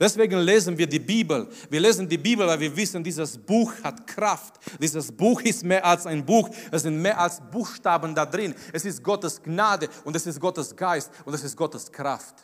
Deswegen 0.00 0.38
lesen 0.38 0.76
wir 0.76 0.86
die 0.86 0.98
Bibel. 0.98 1.48
Wir 1.70 1.80
lesen 1.80 2.08
die 2.08 2.18
Bibel, 2.18 2.46
weil 2.46 2.58
wir 2.58 2.74
wissen, 2.74 3.04
dieses 3.04 3.38
Buch 3.38 3.72
hat 3.82 4.06
Kraft. 4.06 4.54
Dieses 4.80 5.12
Buch 5.12 5.40
ist 5.42 5.62
mehr 5.62 5.84
als 5.84 6.06
ein 6.06 6.24
Buch. 6.24 6.48
Es 6.70 6.82
sind 6.82 7.00
mehr 7.00 7.18
als 7.18 7.40
Buchstaben 7.50 8.14
da 8.14 8.26
drin. 8.26 8.54
Es 8.72 8.84
ist 8.84 9.02
Gottes 9.02 9.42
Gnade 9.42 9.88
und 10.04 10.16
es 10.16 10.26
ist 10.26 10.40
Gottes 10.40 10.74
Geist 10.74 11.10
und 11.24 11.34
es 11.34 11.44
ist 11.44 11.56
Gottes 11.56 11.92
Kraft. 11.92 12.34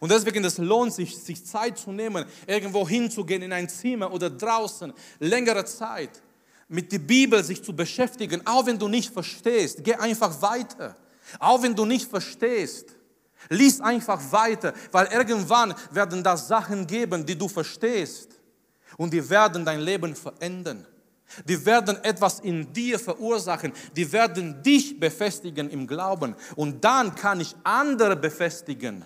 Und 0.00 0.10
deswegen, 0.10 0.44
es 0.44 0.58
lohnt 0.58 0.92
sich, 0.92 1.16
sich 1.16 1.44
Zeit 1.44 1.78
zu 1.78 1.92
nehmen, 1.92 2.24
irgendwo 2.46 2.88
hinzugehen, 2.88 3.42
in 3.42 3.52
ein 3.52 3.68
Zimmer 3.68 4.12
oder 4.12 4.30
draußen, 4.30 4.92
längere 5.20 5.64
Zeit, 5.64 6.22
mit 6.68 6.90
der 6.90 6.98
Bibel 6.98 7.42
sich 7.44 7.62
zu 7.62 7.74
beschäftigen, 7.74 8.42
auch 8.46 8.66
wenn 8.66 8.78
du 8.78 8.88
nicht 8.88 9.12
verstehst, 9.12 9.84
geh 9.84 9.94
einfach 9.94 10.40
weiter. 10.42 10.96
Auch 11.38 11.62
wenn 11.62 11.74
du 11.74 11.84
nicht 11.84 12.08
verstehst, 12.08 12.94
lies 13.48 13.80
einfach 13.80 14.20
weiter, 14.32 14.72
weil 14.92 15.06
irgendwann 15.08 15.74
werden 15.90 16.22
da 16.22 16.36
Sachen 16.36 16.86
geben, 16.86 17.24
die 17.24 17.36
du 17.36 17.48
verstehst. 17.48 18.30
Und 18.96 19.12
die 19.12 19.28
werden 19.28 19.64
dein 19.64 19.80
Leben 19.80 20.14
verändern. 20.14 20.86
Die 21.44 21.64
werden 21.66 22.02
etwas 22.04 22.40
in 22.40 22.72
dir 22.72 22.98
verursachen, 22.98 23.72
die 23.96 24.10
werden 24.12 24.62
dich 24.62 24.98
befestigen 24.98 25.68
im 25.70 25.86
Glauben. 25.86 26.36
Und 26.54 26.84
dann 26.84 27.14
kann 27.14 27.40
ich 27.40 27.54
andere 27.64 28.16
befestigen 28.16 29.04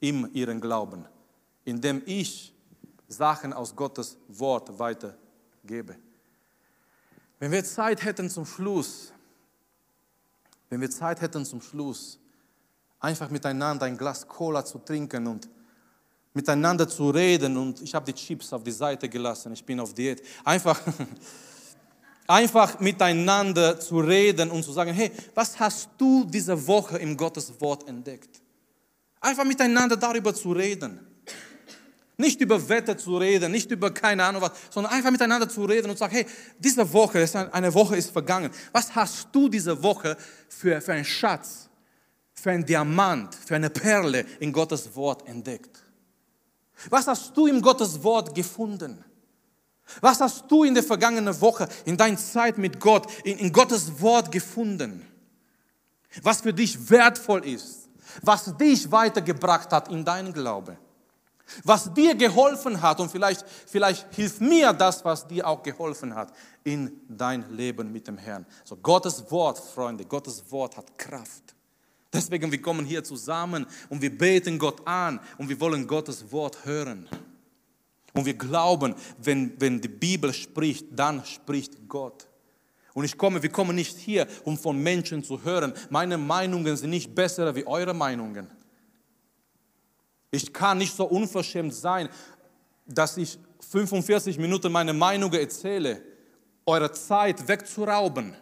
in 0.00 0.32
ihren 0.34 0.60
Glauben, 0.60 1.04
indem 1.64 2.02
ich 2.06 2.54
Sachen 3.08 3.52
aus 3.52 3.74
Gottes 3.74 4.16
Wort 4.28 4.78
weitergebe. 4.78 5.96
Wenn 7.38 7.52
wir 7.52 7.64
Zeit 7.64 8.04
hätten 8.04 8.28
zum 8.28 8.44
Schluss, 8.44 9.12
wenn 10.68 10.80
wir 10.80 10.90
Zeit 10.90 11.20
hätten 11.20 11.44
zum 11.44 11.60
Schluss, 11.60 12.18
einfach 13.00 13.30
miteinander 13.30 13.86
ein 13.86 13.96
Glas 13.96 14.26
Cola 14.26 14.64
zu 14.64 14.78
trinken 14.78 15.26
und 15.26 15.48
miteinander 16.34 16.88
zu 16.88 17.10
reden 17.10 17.56
und 17.56 17.80
ich 17.80 17.94
habe 17.94 18.12
die 18.12 18.14
Chips 18.14 18.52
auf 18.52 18.62
die 18.62 18.72
Seite 18.72 19.08
gelassen, 19.08 19.52
ich 19.52 19.64
bin 19.64 19.80
auf 19.80 19.94
Diät. 19.94 20.22
Einfach, 20.44 20.80
einfach 22.26 22.78
miteinander 22.80 23.80
zu 23.80 24.00
reden 24.00 24.50
und 24.50 24.62
zu 24.62 24.72
sagen, 24.72 24.92
hey, 24.92 25.10
was 25.34 25.58
hast 25.58 25.88
du 25.96 26.24
diese 26.24 26.66
Woche 26.66 26.98
im 26.98 27.16
Gottes 27.16 27.60
Wort 27.60 27.88
entdeckt? 27.88 28.42
Einfach 29.20 29.44
miteinander 29.44 29.96
darüber 29.96 30.34
zu 30.34 30.52
reden. 30.52 31.00
Nicht 32.16 32.40
über 32.40 32.68
Wetter 32.68 32.98
zu 32.98 33.16
reden, 33.16 33.52
nicht 33.52 33.70
über 33.70 33.92
keine 33.94 34.24
Ahnung 34.24 34.42
was, 34.42 34.50
sondern 34.70 34.92
einfach 34.92 35.12
miteinander 35.12 35.48
zu 35.48 35.64
reden 35.64 35.88
und 35.88 35.96
sagen, 35.96 36.12
hey, 36.12 36.26
diese 36.58 36.92
Woche, 36.92 37.24
eine 37.52 37.72
Woche 37.72 37.96
ist 37.96 38.10
vergangen. 38.10 38.50
Was 38.72 38.92
hast 38.94 39.28
du 39.30 39.48
diese 39.48 39.80
Woche 39.80 40.16
für, 40.48 40.80
für 40.80 40.94
einen 40.94 41.04
Schatz, 41.04 41.68
für 42.34 42.50
einen 42.50 42.66
Diamant, 42.66 43.36
für 43.36 43.54
eine 43.54 43.70
Perle 43.70 44.26
in 44.40 44.52
Gottes 44.52 44.96
Wort 44.96 45.28
entdeckt? 45.28 45.80
Was 46.90 47.06
hast 47.06 47.36
du 47.36 47.46
in 47.46 47.62
Gottes 47.62 48.02
Wort 48.02 48.34
gefunden? 48.34 49.04
Was 50.00 50.20
hast 50.20 50.50
du 50.50 50.64
in 50.64 50.74
der 50.74 50.82
vergangenen 50.82 51.40
Woche, 51.40 51.68
in 51.84 51.96
deiner 51.96 52.18
Zeit 52.18 52.58
mit 52.58 52.78
Gott, 52.80 53.06
in, 53.24 53.38
in 53.38 53.52
Gottes 53.52 54.00
Wort 54.00 54.30
gefunden? 54.30 55.06
Was 56.22 56.40
für 56.40 56.52
dich 56.52 56.90
wertvoll 56.90 57.44
ist? 57.46 57.87
Was 58.22 58.56
dich 58.56 58.90
weitergebracht 58.90 59.72
hat 59.72 59.88
in 59.88 60.04
deinen 60.04 60.32
Glaube. 60.32 60.76
Was 61.64 61.92
dir 61.94 62.14
geholfen 62.14 62.80
hat 62.80 63.00
und 63.00 63.10
vielleicht, 63.10 63.44
vielleicht 63.66 64.06
hilft 64.14 64.40
mir 64.40 64.72
das, 64.72 65.04
was 65.04 65.26
dir 65.26 65.46
auch 65.46 65.62
geholfen 65.62 66.14
hat 66.14 66.32
in 66.62 67.00
dein 67.08 67.50
Leben 67.56 67.90
mit 67.90 68.06
dem 68.06 68.18
Herrn. 68.18 68.44
So 68.64 68.76
Gottes 68.76 69.30
Wort, 69.30 69.58
Freunde, 69.58 70.04
Gottes 70.04 70.44
Wort 70.50 70.76
hat 70.76 70.98
Kraft. 70.98 71.54
Deswegen, 72.12 72.50
wir 72.50 72.60
kommen 72.60 72.84
hier 72.84 73.02
zusammen 73.02 73.66
und 73.88 74.00
wir 74.00 74.16
beten 74.16 74.58
Gott 74.58 74.86
an 74.86 75.20
und 75.38 75.48
wir 75.48 75.58
wollen 75.60 75.86
Gottes 75.86 76.30
Wort 76.30 76.64
hören. 76.64 77.08
Und 78.14 78.24
wir 78.24 78.34
glauben, 78.34 78.94
wenn, 79.18 79.58
wenn 79.60 79.80
die 79.80 79.88
Bibel 79.88 80.32
spricht, 80.32 80.86
dann 80.90 81.24
spricht 81.24 81.88
Gott. 81.88 82.27
Und 82.98 83.04
ich 83.04 83.16
komme, 83.16 83.40
wir 83.40 83.48
kommen 83.48 83.76
nicht 83.76 83.96
hier, 83.96 84.26
um 84.42 84.58
von 84.58 84.76
Menschen 84.76 85.22
zu 85.22 85.40
hören. 85.44 85.72
Meine 85.88 86.18
Meinungen 86.18 86.76
sind 86.76 86.90
nicht 86.90 87.14
besser 87.14 87.54
wie 87.54 87.64
eure 87.64 87.94
Meinungen. 87.94 88.50
Ich 90.32 90.52
kann 90.52 90.78
nicht 90.78 90.96
so 90.96 91.04
unverschämt 91.04 91.72
sein, 91.72 92.08
dass 92.86 93.16
ich 93.16 93.38
45 93.70 94.36
Minuten 94.38 94.72
meine 94.72 94.92
Meinung 94.92 95.32
erzähle, 95.32 96.02
eure 96.66 96.90
Zeit 96.90 97.46
wegzurauben. 97.46 98.34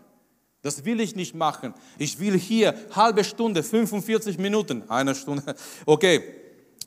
Das 0.62 0.82
will 0.82 1.00
ich 1.00 1.14
nicht 1.14 1.34
machen. 1.34 1.74
Ich 1.98 2.18
will 2.18 2.38
hier 2.38 2.74
halbe 2.92 3.24
Stunde, 3.24 3.62
45 3.62 4.38
Minuten, 4.38 4.88
eine 4.88 5.14
Stunde. 5.14 5.54
Okay, 5.84 6.22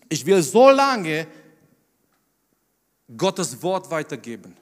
ich 0.09 0.25
will 0.25 0.41
so 0.41 0.71
lange 0.71 1.27
Gottes 3.15 3.61
Wort 3.61 3.91
weitergeben. 3.91 4.57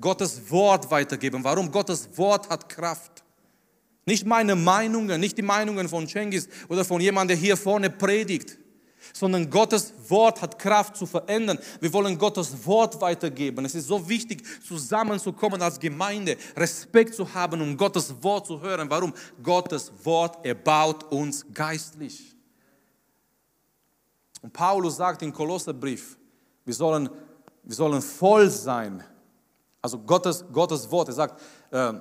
Gottes 0.00 0.50
Wort 0.50 0.90
weitergeben. 0.90 1.42
Warum? 1.42 1.70
Gottes 1.70 2.08
Wort 2.16 2.48
hat 2.48 2.68
Kraft. 2.68 3.24
Nicht 4.04 4.24
meine 4.24 4.54
Meinungen, 4.54 5.20
nicht 5.20 5.36
die 5.36 5.42
Meinungen 5.42 5.88
von 5.88 6.06
Cengiz 6.06 6.48
oder 6.68 6.84
von 6.84 7.00
jemandem, 7.00 7.36
der 7.36 7.44
hier 7.44 7.56
vorne 7.56 7.90
predigt, 7.90 8.56
sondern 9.12 9.50
Gottes 9.50 9.92
Wort 10.08 10.42
hat 10.42 10.58
Kraft 10.58 10.96
zu 10.96 11.06
verändern. 11.06 11.58
Wir 11.80 11.92
wollen 11.92 12.16
Gottes 12.16 12.64
Wort 12.64 13.00
weitergeben. 13.00 13.64
Es 13.64 13.74
ist 13.74 13.88
so 13.88 14.08
wichtig, 14.08 14.44
zusammenzukommen 14.66 15.60
als 15.60 15.80
Gemeinde, 15.80 16.36
Respekt 16.56 17.14
zu 17.14 17.32
haben, 17.34 17.60
um 17.60 17.76
Gottes 17.76 18.14
Wort 18.22 18.46
zu 18.46 18.60
hören. 18.60 18.88
Warum? 18.88 19.12
Gottes 19.42 19.92
Wort 20.04 20.44
erbaut 20.44 21.04
uns 21.10 21.44
geistlich. 21.52 22.36
Und 24.42 24.52
Paulus 24.52 24.96
sagt 24.96 25.22
im 25.22 25.32
Kolosserbrief, 25.32 26.16
wir 26.64 26.74
sollen, 26.74 27.08
wir 27.64 27.74
sollen 27.74 28.02
voll 28.02 28.50
sein. 28.50 29.02
Also 29.86 30.00
Gottes, 30.00 30.44
Gottes 30.52 30.90
Wort, 30.90 31.06
er 31.06 31.14
sagt, 31.14 31.40
äh, 31.70 31.92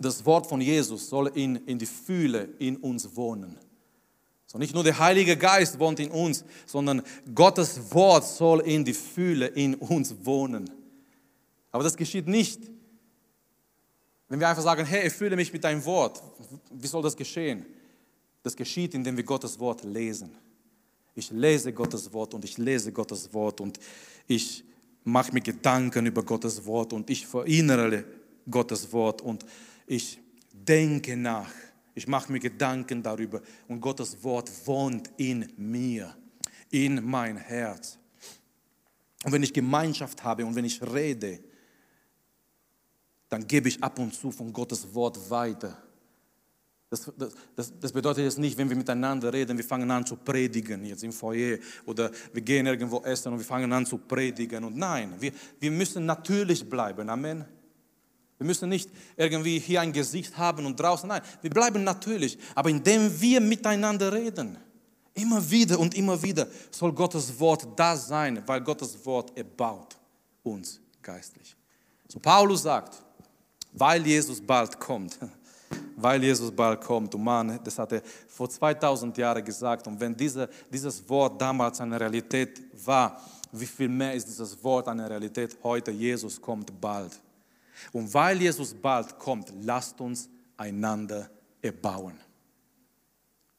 das 0.00 0.26
Wort 0.26 0.48
von 0.48 0.60
Jesus 0.60 1.08
soll 1.08 1.28
in, 1.28 1.54
in 1.64 1.78
die 1.78 1.86
Fühle 1.86 2.48
in 2.58 2.76
uns 2.76 3.14
wohnen. 3.14 3.56
So 4.48 4.58
nicht 4.58 4.74
nur 4.74 4.82
der 4.82 4.98
Heilige 4.98 5.36
Geist 5.36 5.78
wohnt 5.78 6.00
in 6.00 6.10
uns, 6.10 6.44
sondern 6.66 7.02
Gottes 7.32 7.94
Wort 7.94 8.24
soll 8.24 8.62
in 8.62 8.84
die 8.84 8.94
Fühle 8.94 9.46
in 9.46 9.76
uns 9.76 10.12
wohnen. 10.24 10.68
Aber 11.70 11.84
das 11.84 11.96
geschieht 11.96 12.26
nicht, 12.26 12.62
wenn 14.28 14.40
wir 14.40 14.48
einfach 14.48 14.64
sagen, 14.64 14.84
hey, 14.84 15.06
ich 15.06 15.12
fühle 15.12 15.36
mich 15.36 15.52
mit 15.52 15.62
deinem 15.62 15.84
Wort. 15.84 16.20
Wie 16.72 16.88
soll 16.88 17.02
das 17.02 17.16
geschehen? 17.16 17.64
Das 18.42 18.56
geschieht, 18.56 18.92
indem 18.92 19.16
wir 19.16 19.22
Gottes 19.22 19.56
Wort 19.60 19.84
lesen. 19.84 20.36
Ich 21.14 21.30
lese 21.30 21.72
Gottes 21.72 22.12
Wort 22.12 22.34
und 22.34 22.44
ich 22.44 22.58
lese 22.58 22.90
Gottes 22.90 23.32
Wort 23.32 23.60
und 23.60 23.78
ich 24.26 24.64
mache 25.08 25.32
mir 25.32 25.40
Gedanken 25.40 26.06
über 26.06 26.22
Gottes 26.22 26.64
Wort 26.64 26.92
und 26.92 27.08
ich 27.10 27.26
verinnere 27.26 28.04
Gottes 28.50 28.92
Wort 28.92 29.22
und 29.22 29.44
ich 29.86 30.20
denke 30.52 31.16
nach. 31.16 31.50
Ich 31.94 32.06
mache 32.06 32.30
mir 32.30 32.38
Gedanken 32.38 33.02
darüber 33.02 33.42
und 33.66 33.80
Gottes 33.80 34.22
Wort 34.22 34.50
wohnt 34.66 35.10
in 35.16 35.52
mir, 35.56 36.16
in 36.70 37.04
mein 37.04 37.36
Herz. 37.36 37.98
Und 39.24 39.32
wenn 39.32 39.42
ich 39.42 39.52
Gemeinschaft 39.52 40.22
habe 40.22 40.46
und 40.46 40.54
wenn 40.54 40.64
ich 40.64 40.80
rede, 40.80 41.40
dann 43.28 43.46
gebe 43.46 43.68
ich 43.68 43.82
ab 43.82 43.98
und 43.98 44.14
zu 44.14 44.30
von 44.30 44.52
Gottes 44.52 44.94
Wort 44.94 45.30
weiter. 45.30 45.82
Das, 46.90 47.12
das, 47.54 47.72
das, 47.78 47.92
bedeutet 47.92 48.24
jetzt 48.24 48.38
nicht, 48.38 48.56
wenn 48.56 48.70
wir 48.70 48.76
miteinander 48.76 49.30
reden, 49.30 49.58
wir 49.58 49.64
fangen 49.64 49.90
an 49.90 50.06
zu 50.06 50.16
predigen, 50.16 50.86
jetzt 50.86 51.04
im 51.04 51.12
Foyer 51.12 51.58
oder 51.84 52.10
wir 52.32 52.40
gehen 52.40 52.66
irgendwo 52.66 53.02
essen 53.02 53.30
und 53.32 53.38
wir 53.38 53.44
fangen 53.44 53.70
an 53.74 53.84
zu 53.84 53.98
predigen. 53.98 54.64
Und 54.64 54.76
nein, 54.76 55.12
wir, 55.20 55.32
wir 55.60 55.70
müssen 55.70 56.06
natürlich 56.06 56.68
bleiben. 56.68 57.10
Amen. 57.10 57.44
Wir 58.38 58.46
müssen 58.46 58.70
nicht 58.70 58.88
irgendwie 59.16 59.58
hier 59.58 59.82
ein 59.82 59.92
Gesicht 59.92 60.38
haben 60.38 60.64
und 60.64 60.80
draußen. 60.80 61.08
Nein, 61.08 61.20
wir 61.42 61.50
bleiben 61.50 61.84
natürlich. 61.84 62.38
Aber 62.54 62.70
indem 62.70 63.20
wir 63.20 63.40
miteinander 63.40 64.10
reden, 64.10 64.56
immer 65.12 65.50
wieder 65.50 65.78
und 65.78 65.94
immer 65.94 66.22
wieder, 66.22 66.46
soll 66.70 66.92
Gottes 66.92 67.38
Wort 67.38 67.66
da 67.76 67.96
sein, 67.96 68.42
weil 68.46 68.60
Gottes 68.62 69.04
Wort 69.04 69.36
erbaut 69.36 69.96
uns 70.42 70.80
geistlich. 71.02 71.54
So 72.06 72.18
Paulus 72.18 72.62
sagt, 72.62 73.02
weil 73.72 74.06
Jesus 74.06 74.40
bald 74.40 74.78
kommt, 74.78 75.18
weil 75.96 76.22
Jesus 76.22 76.50
bald 76.50 76.80
kommt. 76.80 77.14
Und 77.14 77.24
Mann, 77.24 77.58
das 77.62 77.78
hat 77.78 77.92
er 77.92 78.02
vor 78.28 78.48
2000 78.48 79.16
Jahren 79.18 79.44
gesagt. 79.44 79.86
Und 79.86 79.98
wenn 80.00 80.16
diese, 80.16 80.48
dieses 80.70 81.08
Wort 81.08 81.40
damals 81.40 81.80
eine 81.80 81.98
Realität 81.98 82.62
war, 82.84 83.20
wie 83.52 83.66
viel 83.66 83.88
mehr 83.88 84.14
ist 84.14 84.28
dieses 84.28 84.62
Wort 84.62 84.88
eine 84.88 85.08
Realität 85.08 85.56
heute? 85.62 85.90
Jesus 85.90 86.40
kommt 86.40 86.78
bald. 86.80 87.18
Und 87.92 88.12
weil 88.12 88.40
Jesus 88.40 88.74
bald 88.74 89.18
kommt, 89.18 89.52
lasst 89.62 90.00
uns 90.00 90.28
einander 90.56 91.30
erbauen. 91.62 92.14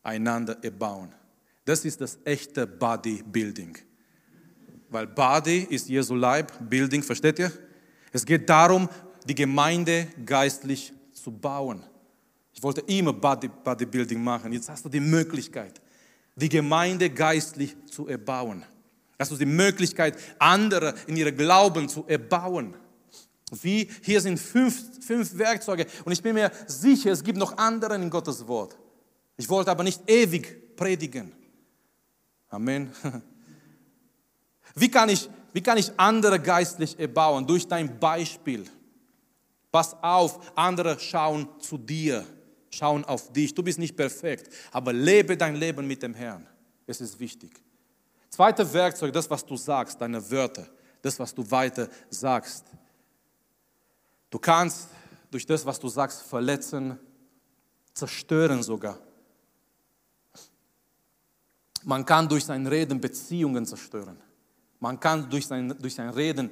Einander 0.04 0.58
erbauen. 0.64 1.14
Das 1.66 1.86
ist 1.86 2.02
das 2.02 2.18
echte 2.24 2.66
Bodybuilding. 2.66 3.78
Weil 4.90 5.08
Body 5.08 5.68
ist 5.70 5.88
Jesu 5.88 6.16
Leib, 6.16 6.52
Building, 6.68 7.04
versteht 7.04 7.40
ihr? 7.40 7.52
Es 8.12 8.26
geht 8.26 8.50
darum, 8.50 8.90
die 9.26 9.36
Gemeinde 9.36 10.08
geistlich 10.26 10.92
zu 11.14 11.32
bauen. 11.32 11.84
Ich 12.60 12.64
wollte 12.64 12.82
immer 12.88 13.14
Body, 13.14 13.48
Bodybuilding 13.48 14.22
machen. 14.22 14.52
Jetzt 14.52 14.68
hast 14.70 14.84
du 14.84 14.90
die 14.90 15.00
Möglichkeit, 15.00 15.80
die 16.36 16.50
Gemeinde 16.50 17.10
geistlich 17.10 17.74
zu 17.90 18.10
erbauen. 18.10 18.66
Hast 19.18 19.32
du 19.32 19.38
die 19.38 19.46
Möglichkeit, 19.46 20.18
andere 20.40 20.94
in 21.08 21.16
ihrem 21.16 21.38
Glauben 21.38 21.88
zu 21.88 22.04
erbauen. 22.06 22.76
Wie 23.62 23.90
hier 24.02 24.20
sind 24.20 24.38
fünf, 24.38 25.06
fünf 25.06 25.38
Werkzeuge 25.38 25.86
und 26.04 26.12
ich 26.12 26.22
bin 26.22 26.34
mir 26.34 26.52
sicher, 26.68 27.12
es 27.14 27.24
gibt 27.24 27.38
noch 27.38 27.58
andere 27.58 27.96
in 27.96 28.10
Gottes 28.10 28.46
Wort. 28.46 28.78
Ich 29.38 29.48
wollte 29.48 29.72
aber 29.72 29.86
nicht 29.86 30.02
ewig 30.06 30.76
predigen. 30.76 31.32
Amen. 32.50 32.92
Wie 34.76 34.92
kann 34.92 35.08
ich, 35.08 35.30
wie 35.54 35.62
kann 35.62 35.78
ich 35.78 35.94
andere 35.96 36.42
geistlich 36.42 37.00
erbauen? 37.00 37.48
Durch 37.48 37.66
dein 37.66 38.00
Beispiel. 38.00 38.66
Pass 39.72 39.96
auf, 40.04 40.52
andere 40.58 41.00
schauen 41.00 41.48
zu 41.60 41.78
dir, 41.78 42.26
schauen 42.70 43.06
auf 43.06 43.32
dich. 43.32 43.54
Du 43.54 43.64
bist 43.64 43.80
nicht 43.80 43.96
perfekt, 43.96 44.54
aber 44.72 44.94
lebe 44.94 45.36
dein 45.36 45.56
Leben 45.56 45.88
mit 45.88 46.04
dem 46.04 46.14
Herrn. 46.14 46.48
Es 46.86 47.02
ist 47.02 47.20
wichtig. 47.20 47.52
Zweites 48.30 48.74
Werkzeug, 48.74 49.14
das, 49.14 49.30
was 49.30 49.46
du 49.46 49.58
sagst, 49.58 50.00
deine 50.00 50.30
Wörter, 50.30 50.68
das, 51.02 51.18
was 51.20 51.34
du 51.34 51.50
weiter 51.50 51.88
sagst. 52.10 52.66
Du 54.30 54.38
kannst 54.38 54.90
durch 55.32 55.46
das, 55.46 55.66
was 55.66 55.80
du 55.80 55.88
sagst, 55.88 56.22
verletzen, 56.24 57.00
zerstören 57.94 58.64
sogar. 58.64 59.00
Man 61.84 62.06
kann 62.06 62.28
durch 62.28 62.46
sein 62.46 62.68
Reden 62.68 63.00
Beziehungen 63.00 63.66
zerstören. 63.66 64.18
Man 64.80 65.00
kann 65.00 65.30
durch 65.30 65.48
sein, 65.48 65.76
durch 65.80 65.96
sein 65.96 66.10
Reden 66.10 66.50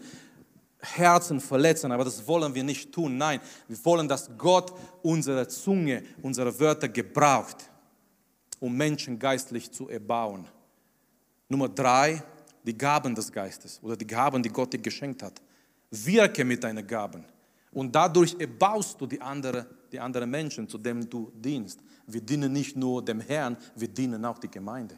Herzen 0.80 1.40
verletzen, 1.40 1.92
aber 1.92 2.04
das 2.04 2.26
wollen 2.28 2.54
wir 2.54 2.64
nicht 2.64 2.92
tun. 2.92 3.18
Nein, 3.18 3.40
wir 3.68 3.86
wollen, 3.86 4.08
dass 4.08 4.30
Gott 4.38 4.74
unsere 5.02 5.48
Zunge, 5.48 6.04
unsere 6.22 6.58
Wörter 6.60 6.88
gebraucht, 6.88 7.70
um 8.60 8.76
Menschen 8.76 9.18
geistlich 9.18 9.72
zu 9.72 9.90
erbauen. 9.90 10.48
Nummer 11.50 11.70
drei, 11.70 12.22
die 12.64 12.78
Gaben 12.78 13.16
des 13.16 13.32
Geistes 13.32 13.80
oder 13.82 13.96
die 13.96 14.08
Gaben, 14.08 14.44
die 14.44 14.50
Gott 14.50 14.74
dir 14.74 14.80
geschenkt 14.80 15.24
hat. 15.24 15.42
Wirke 15.90 16.44
mit 16.44 16.64
deinen 16.64 16.86
Gaben. 16.86 17.24
Und 17.72 17.96
dadurch 17.96 18.36
erbaust 18.40 19.00
du 19.00 19.08
die 19.08 19.22
anderen 19.22 19.66
die 19.92 20.00
andere 20.00 20.26
Menschen, 20.26 20.68
zu 20.68 20.78
denen 20.78 21.10
du 21.10 21.32
dienst. 21.36 21.80
Wir 22.06 22.22
dienen 22.22 22.52
nicht 22.52 22.76
nur 22.76 23.04
dem 23.04 23.20
Herrn, 23.20 23.58
wir 23.76 23.88
dienen 23.88 24.24
auch 24.26 24.38
die 24.38 24.50
Gemeinde. 24.50 24.96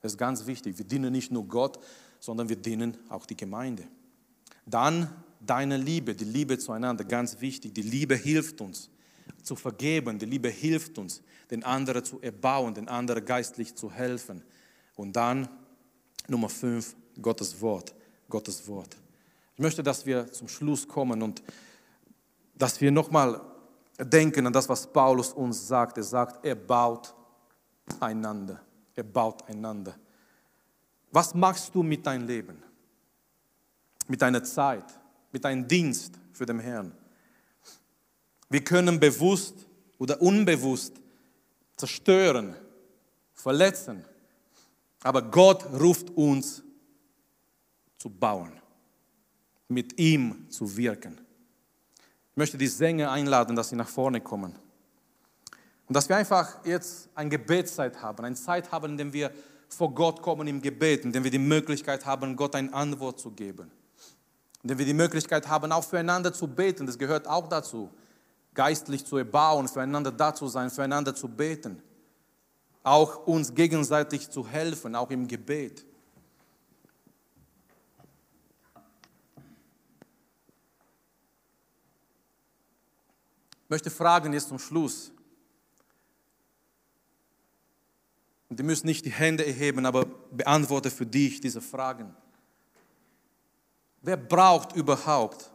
Das 0.00 0.12
ist 0.12 0.18
ganz 0.18 0.46
wichtig. 0.46 0.76
Wir 0.78 0.84
dienen 0.84 1.12
nicht 1.12 1.32
nur 1.32 1.46
Gott, 1.46 1.78
sondern 2.20 2.48
wir 2.48 2.56
dienen 2.56 2.96
auch 3.08 3.26
die 3.26 3.36
Gemeinde. 3.36 3.84
Dann 4.64 5.10
deine 5.40 5.76
Liebe, 5.76 6.14
die 6.14 6.24
Liebe 6.24 6.58
zueinander, 6.58 7.04
ganz 7.04 7.40
wichtig. 7.40 7.74
Die 7.74 7.82
Liebe 7.82 8.14
hilft 8.14 8.60
uns 8.60 8.90
zu 9.42 9.54
vergeben, 9.54 10.18
die 10.18 10.26
Liebe 10.26 10.48
hilft 10.48 10.98
uns, 10.98 11.22
den 11.50 11.62
anderen 11.62 12.04
zu 12.04 12.20
erbauen, 12.20 12.74
den 12.74 12.88
anderen 12.88 13.24
geistlich 13.24 13.74
zu 13.74 13.90
helfen. 13.90 14.42
Und 14.96 15.14
dann 15.14 15.48
Nummer 16.28 16.48
fünf, 16.48 16.96
Gottes 17.20 17.60
Wort. 17.60 17.94
Gottes 18.28 18.66
Wort. 18.66 18.96
Ich 19.54 19.60
möchte, 19.60 19.82
dass 19.82 20.04
wir 20.04 20.30
zum 20.32 20.48
Schluss 20.48 20.86
kommen 20.86 21.22
und 21.22 21.42
dass 22.54 22.80
wir 22.80 22.90
nochmal 22.90 23.40
denken 23.98 24.46
an 24.46 24.52
das, 24.52 24.68
was 24.68 24.86
Paulus 24.86 25.32
uns 25.32 25.66
sagt. 25.66 25.96
Er 25.96 26.02
sagt, 26.02 26.44
er 26.44 26.56
baut 26.56 27.14
einander. 28.00 28.60
Er 28.94 29.04
baut 29.04 29.48
einander. 29.48 29.94
Was 31.12 31.34
machst 31.34 31.74
du 31.74 31.82
mit 31.82 32.04
deinem 32.04 32.26
Leben? 32.26 32.62
Mit 34.08 34.22
deiner 34.22 34.44
Zeit? 34.44 34.84
Mit 35.32 35.44
deinem 35.44 35.66
Dienst 35.66 36.14
für 36.32 36.46
den 36.46 36.60
Herrn? 36.60 36.92
Wir 38.48 38.62
können 38.62 39.00
bewusst 39.00 39.66
oder 39.98 40.20
unbewusst 40.22 40.94
zerstören, 41.76 42.54
verletzen. 43.34 44.04
Aber 45.02 45.22
Gott 45.22 45.64
ruft 45.78 46.10
uns 46.10 46.62
zu 47.98 48.08
bauen, 48.08 48.52
mit 49.68 49.98
ihm 49.98 50.48
zu 50.50 50.76
wirken. 50.76 51.20
Ich 52.30 52.36
möchte 52.36 52.58
die 52.58 52.66
Sänger 52.66 53.10
einladen, 53.10 53.56
dass 53.56 53.70
sie 53.70 53.76
nach 53.76 53.88
vorne 53.88 54.20
kommen. 54.20 54.54
Und 55.88 55.94
dass 55.94 56.08
wir 56.08 56.16
einfach 56.16 56.64
jetzt 56.64 57.08
eine 57.14 57.30
Gebetszeit 57.30 58.02
haben, 58.02 58.24
eine 58.24 58.34
Zeit 58.34 58.72
haben, 58.72 58.92
in 58.92 58.96
der 58.96 59.12
wir 59.12 59.30
vor 59.68 59.94
Gott 59.94 60.22
kommen 60.22 60.46
im 60.46 60.60
Gebet, 60.60 61.04
indem 61.04 61.24
wir 61.24 61.30
die 61.30 61.38
Möglichkeit 61.38 62.04
haben, 62.04 62.36
Gott 62.36 62.54
eine 62.54 62.72
Antwort 62.72 63.20
zu 63.20 63.30
geben. 63.30 63.70
Indem 64.66 64.78
wir 64.78 64.86
die 64.86 64.94
Möglichkeit 64.94 65.46
haben, 65.46 65.70
auch 65.70 65.84
füreinander 65.84 66.32
zu 66.32 66.48
beten. 66.48 66.86
Das 66.86 66.98
gehört 66.98 67.28
auch 67.28 67.48
dazu. 67.48 67.88
Geistlich 68.52 69.06
zu 69.06 69.16
erbauen, 69.16 69.68
füreinander 69.68 70.10
da 70.10 70.34
zu 70.34 70.48
sein, 70.48 70.70
füreinander 70.70 71.14
zu 71.14 71.28
beten. 71.28 71.80
Auch 72.82 73.28
uns 73.28 73.54
gegenseitig 73.54 74.28
zu 74.28 74.44
helfen, 74.44 74.96
auch 74.96 75.08
im 75.10 75.28
Gebet. 75.28 75.86
Ich 83.62 83.70
möchte 83.70 83.90
fragen 83.92 84.32
jetzt 84.32 84.48
zum 84.48 84.58
Schluss. 84.58 85.12
Und 88.48 88.58
ihr 88.58 88.66
müsst 88.66 88.84
nicht 88.84 89.04
die 89.04 89.12
Hände 89.12 89.46
erheben, 89.46 89.86
aber 89.86 90.06
beantworte 90.32 90.90
für 90.90 91.06
dich 91.06 91.40
diese 91.40 91.60
Fragen. 91.60 92.16
Wer 94.06 94.16
braucht 94.16 94.76
überhaupt 94.76 95.50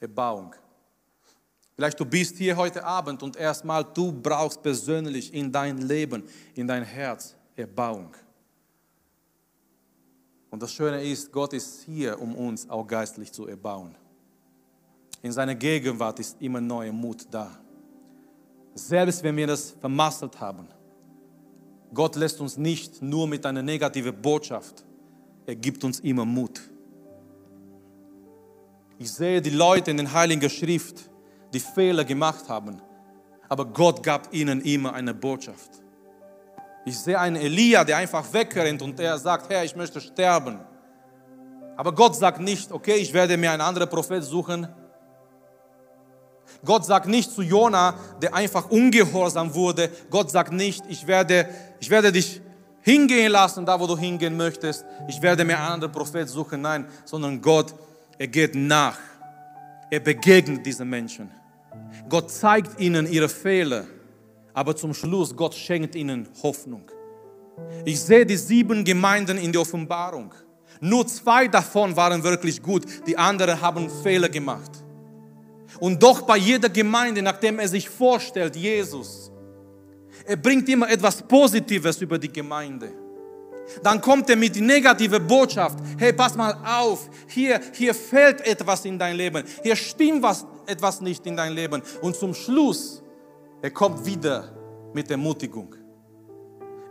Erbauung? 0.00 0.56
Vielleicht 1.76 2.00
du 2.00 2.04
bist 2.04 2.36
hier 2.36 2.56
heute 2.56 2.84
Abend 2.84 3.22
und 3.22 3.36
erstmal 3.36 3.84
du 3.84 4.10
brauchst 4.10 4.60
persönlich 4.60 5.32
in 5.32 5.52
dein 5.52 5.78
Leben, 5.78 6.24
in 6.56 6.66
dein 6.66 6.82
Herz 6.82 7.36
Erbauung. 7.54 8.12
Und 10.50 10.60
das 10.60 10.72
Schöne 10.72 11.00
ist, 11.00 11.30
Gott 11.30 11.52
ist 11.52 11.82
hier, 11.84 12.20
um 12.20 12.34
uns 12.34 12.68
auch 12.68 12.84
geistlich 12.84 13.30
zu 13.30 13.46
erbauen. 13.46 13.94
In 15.22 15.30
seiner 15.30 15.54
Gegenwart 15.54 16.18
ist 16.18 16.42
immer 16.42 16.60
neuer 16.60 16.92
Mut 16.92 17.24
da. 17.30 17.56
Selbst 18.74 19.22
wenn 19.22 19.36
wir 19.36 19.46
das 19.46 19.76
vermasselt 19.80 20.40
haben. 20.40 20.66
Gott 21.94 22.16
lässt 22.16 22.40
uns 22.40 22.56
nicht 22.56 23.00
nur 23.00 23.28
mit 23.28 23.46
einer 23.46 23.62
negativen 23.62 24.20
Botschaft. 24.20 24.84
Er 25.46 25.54
gibt 25.54 25.84
uns 25.84 26.00
immer 26.00 26.24
Mut. 26.24 26.60
Ich 28.98 29.12
sehe 29.12 29.40
die 29.40 29.50
Leute 29.50 29.92
in 29.92 29.96
der 29.96 30.12
Heiligen 30.12 30.50
Schrift, 30.50 31.08
die 31.52 31.60
Fehler 31.60 32.04
gemacht 32.04 32.48
haben, 32.48 32.82
aber 33.48 33.64
Gott 33.64 34.02
gab 34.02 34.34
ihnen 34.34 34.60
immer 34.60 34.92
eine 34.92 35.14
Botschaft. 35.14 35.70
Ich 36.84 36.98
sehe 36.98 37.18
einen 37.18 37.36
Elia, 37.36 37.84
der 37.84 37.98
einfach 37.98 38.32
wegrennt 38.32 38.82
und 38.82 38.98
er 38.98 39.16
sagt, 39.18 39.50
Herr, 39.50 39.64
ich 39.64 39.76
möchte 39.76 40.00
sterben. 40.00 40.58
Aber 41.76 41.94
Gott 41.94 42.16
sagt 42.16 42.40
nicht, 42.40 42.72
okay, 42.72 42.96
ich 42.96 43.12
werde 43.12 43.36
mir 43.36 43.52
einen 43.52 43.60
anderen 43.60 43.88
Prophet 43.88 44.24
suchen, 44.24 44.66
Gott 46.64 46.84
sagt 46.84 47.06
nicht 47.06 47.30
zu 47.30 47.42
Jona, 47.42 47.94
der 48.20 48.34
einfach 48.34 48.68
ungehorsam 48.70 49.54
wurde, 49.54 49.90
Gott 50.10 50.30
sagt 50.30 50.52
nicht, 50.52 50.82
ich 50.88 51.06
werde, 51.06 51.48
ich 51.78 51.88
werde 51.88 52.10
dich 52.10 52.40
hingehen 52.80 53.30
lassen, 53.30 53.64
da 53.64 53.78
wo 53.78 53.86
du 53.86 53.96
hingehen 53.96 54.36
möchtest. 54.36 54.84
Ich 55.08 55.20
werde 55.20 55.44
mir 55.44 55.58
einen 55.58 55.72
anderen 55.74 55.92
Prophet 55.92 56.28
suchen. 56.28 56.62
Nein, 56.62 56.86
sondern 57.04 57.40
Gott, 57.40 57.74
er 58.18 58.26
geht 58.26 58.54
nach. 58.54 58.98
Er 59.90 60.00
begegnet 60.00 60.66
diesen 60.66 60.88
Menschen. 60.90 61.30
Gott 62.08 62.30
zeigt 62.30 62.80
ihnen 62.80 63.10
ihre 63.10 63.28
Fehler, 63.28 63.86
aber 64.52 64.76
zum 64.76 64.92
Schluss, 64.92 65.34
Gott 65.34 65.54
schenkt 65.54 65.94
ihnen 65.94 66.28
Hoffnung. 66.42 66.90
Ich 67.84 68.00
sehe 68.00 68.26
die 68.26 68.36
sieben 68.36 68.84
Gemeinden 68.84 69.38
in 69.38 69.52
der 69.52 69.62
Offenbarung. 69.62 70.34
Nur 70.80 71.06
zwei 71.06 71.48
davon 71.48 71.96
waren 71.96 72.22
wirklich 72.22 72.62
gut, 72.62 72.84
die 73.06 73.16
anderen 73.16 73.60
haben 73.60 73.88
Fehler 74.02 74.28
gemacht. 74.28 74.70
Und 75.80 76.02
doch 76.02 76.22
bei 76.22 76.36
jeder 76.36 76.68
Gemeinde, 76.68 77.22
nachdem 77.22 77.58
er 77.58 77.68
sich 77.68 77.88
vorstellt, 77.88 78.56
Jesus, 78.56 79.30
er 80.24 80.36
bringt 80.36 80.68
immer 80.68 80.88
etwas 80.90 81.22
Positives 81.22 82.00
über 82.00 82.18
die 82.18 82.32
Gemeinde. 82.32 82.92
Dann 83.82 84.00
kommt 84.00 84.28
er 84.30 84.36
mit 84.36 84.56
die 84.56 84.60
negative 84.60 85.20
Botschaft. 85.20 85.78
Hey, 85.98 86.12
pass 86.12 86.34
mal 86.36 86.56
auf. 86.64 87.08
Hier, 87.28 87.60
hier 87.72 87.94
fehlt 87.94 88.46
etwas 88.46 88.84
in 88.84 88.98
dein 88.98 89.16
Leben. 89.16 89.44
Hier 89.62 89.76
stimmt 89.76 90.22
was, 90.22 90.46
etwas 90.66 91.00
nicht 91.00 91.26
in 91.26 91.36
dein 91.36 91.52
Leben. 91.52 91.82
Und 92.02 92.16
zum 92.16 92.34
Schluss, 92.34 93.02
er 93.62 93.70
kommt 93.70 94.04
wieder 94.04 94.52
mit 94.92 95.10
Ermutigung. 95.10 95.74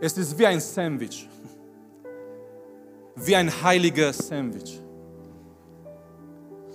Es 0.00 0.16
ist 0.16 0.38
wie 0.38 0.46
ein 0.46 0.60
Sandwich. 0.60 1.28
Wie 3.16 3.34
ein 3.34 3.50
heiliger 3.62 4.12
Sandwich. 4.12 4.80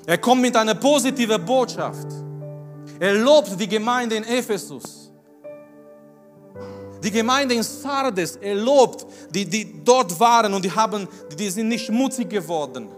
Er 0.05 0.17
kommt 0.17 0.41
mit 0.41 0.55
einer 0.55 0.75
positiven 0.75 1.43
Botschaft. 1.45 2.07
Er 2.99 3.13
lobt 3.13 3.57
die 3.59 3.67
Gemeinde 3.67 4.17
in 4.17 4.23
Ephesus. 4.25 5.11
Die 7.01 7.11
Gemeinde 7.11 7.55
in 7.55 7.63
Sardes, 7.63 8.37
er 8.37 8.55
lobt, 8.55 9.05
die, 9.33 9.45
die 9.45 9.83
dort 9.83 10.19
waren 10.19 10.53
und 10.53 10.63
die, 10.63 10.71
haben, 10.71 11.07
die 11.37 11.49
sind 11.49 11.67
nicht 11.69 11.85
schmutzig 11.85 12.29
geworden. 12.29 12.89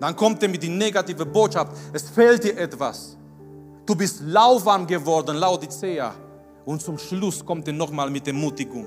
Dann 0.00 0.16
kommt 0.16 0.42
er 0.42 0.48
mit 0.48 0.62
der 0.62 0.70
negativen 0.70 1.30
Botschaft, 1.30 1.72
es 1.92 2.08
fehlt 2.10 2.44
dir 2.44 2.56
etwas. 2.58 3.16
Du 3.86 3.94
bist 3.94 4.20
lauwarm 4.22 4.86
geworden, 4.86 5.36
Laodicea. 5.36 6.14
Und 6.64 6.80
zum 6.80 6.98
Schluss 6.98 7.44
kommt 7.44 7.66
er 7.68 7.74
nochmal 7.74 8.10
mit 8.10 8.26
Ermutigung 8.26 8.86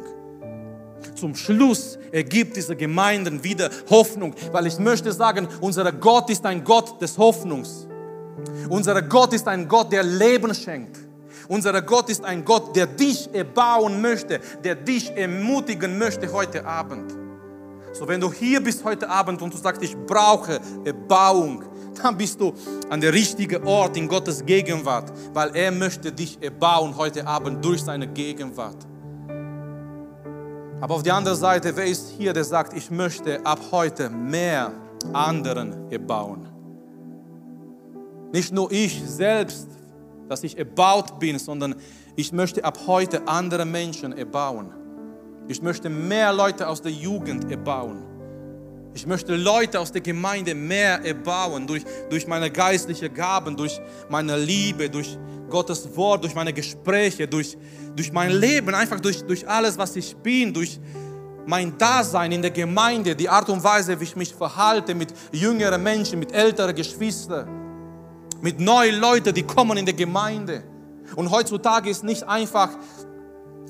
zum 1.16 1.36
Schluss 1.36 1.98
ergibt 2.12 2.56
diese 2.56 2.76
Gemeinden 2.76 3.44
wieder 3.44 3.70
Hoffnung, 3.90 4.34
weil 4.52 4.68
ich 4.68 4.80
möchte 4.80 5.12
sagen, 5.12 5.48
unser 5.62 5.92
Gott 5.92 6.30
ist 6.30 6.46
ein 6.46 6.64
Gott 6.64 7.02
des 7.02 7.18
Hoffnungs. 7.18 7.88
Unser 8.70 9.02
Gott 9.02 9.34
ist 9.34 9.48
ein 9.48 9.68
Gott, 9.68 9.92
der 9.92 10.04
Leben 10.04 10.54
schenkt. 10.54 11.07
Unser 11.48 11.82
Gott 11.82 12.10
ist 12.10 12.24
ein 12.26 12.44
Gott, 12.44 12.76
der 12.76 12.88
dich 12.88 13.34
erbauen 13.34 14.02
möchte, 14.02 14.40
der 14.64 14.76
dich 14.76 15.16
ermutigen 15.16 15.98
möchte 15.98 16.32
heute 16.32 16.66
Abend. 16.66 17.16
So, 17.94 18.08
wenn 18.08 18.20
du 18.20 18.32
hier 18.32 18.62
bist 18.62 18.84
heute 18.84 19.10
Abend 19.10 19.42
und 19.42 19.54
du 19.54 19.58
sagst, 19.58 19.82
ich 19.82 19.96
brauche 19.96 20.60
Erbauung, 20.84 21.64
dann 22.02 22.18
bist 22.18 22.40
du 22.40 22.54
an 22.90 23.02
der 23.02 23.14
richtigen 23.14 23.66
Ort 23.66 23.98
in 23.98 24.08
Gottes 24.08 24.46
Gegenwart, 24.46 25.12
weil 25.34 25.56
er 25.56 25.72
möchte 25.72 26.12
dich 26.12 26.38
erbauen 26.42 26.96
heute 26.96 27.26
Abend 27.26 27.64
durch 27.64 27.84
seine 27.84 28.08
Gegenwart. 28.08 28.86
Aber 30.80 30.94
auf 30.94 31.02
der 31.02 31.16
anderen 31.16 31.38
Seite, 31.38 31.76
wer 31.76 31.86
ist 31.86 32.10
hier, 32.10 32.34
der 32.34 32.44
sagt, 32.44 32.74
ich 32.74 32.92
möchte 32.92 33.44
ab 33.44 33.60
heute 33.72 34.10
mehr 34.10 34.72
anderen 35.12 35.90
erbauen? 35.92 36.48
Nicht 38.32 38.54
nur 38.54 38.72
ich 38.72 39.02
selbst, 39.04 39.68
dass 40.28 40.44
ich 40.44 40.58
erbaut 40.58 41.20
bin, 41.20 41.40
sondern 41.40 41.76
ich 42.16 42.32
möchte 42.32 42.64
ab 42.64 42.80
heute 42.88 43.28
andere 43.28 43.66
Menschen 43.66 44.14
erbauen. 44.14 44.74
Ich 45.48 45.62
möchte 45.62 45.90
mehr 45.90 46.34
Leute 46.34 46.68
aus 46.68 46.82
der 46.82 46.92
Jugend 46.92 47.50
erbauen. 47.50 48.04
Ich 48.94 49.06
möchte 49.06 49.36
Leute 49.36 49.80
aus 49.80 49.92
der 49.92 50.02
Gemeinde 50.02 50.56
mehr 50.56 51.06
erbauen 51.06 51.68
durch, 51.68 51.84
durch 52.10 52.26
meine 52.26 52.50
geistlichen 52.50 53.14
Gaben, 53.14 53.56
durch 53.56 53.80
meine 54.10 54.36
Liebe, 54.38 54.90
durch 54.90 55.18
Gottes 55.50 55.96
Wort, 55.96 56.24
durch 56.24 56.36
meine 56.36 56.52
Gespräche, 56.52 57.28
durch, 57.28 57.56
durch 57.96 58.12
mein 58.12 58.32
Leben, 58.32 58.74
einfach 58.74 59.00
durch, 59.00 59.22
durch 59.22 59.48
alles, 59.48 59.78
was 59.78 59.96
ich 59.96 60.16
bin, 60.18 60.54
durch 60.54 60.80
mein 61.46 61.78
Dasein 61.78 62.32
in 62.34 62.42
der 62.42 62.52
Gemeinde, 62.52 63.16
die 63.16 63.30
Art 63.30 63.50
und 63.50 63.64
Weise, 63.64 63.98
wie 64.00 64.04
ich 64.04 64.16
mich 64.16 64.34
verhalte 64.34 64.94
mit 64.94 65.14
jüngeren 65.32 65.82
Menschen, 65.82 66.20
mit 66.20 66.34
älteren 66.34 66.76
Geschwistern, 66.76 67.48
mit 68.42 68.60
neuen 68.60 69.00
Leuten, 69.00 69.34
die 69.34 69.44
kommen 69.44 69.78
in 69.78 69.86
der 69.86 69.96
Gemeinde. 69.96 70.64
Und 71.16 71.32
heutzutage 71.32 71.90
ist 71.90 72.04
nicht 72.04 72.24
einfach 72.24 72.70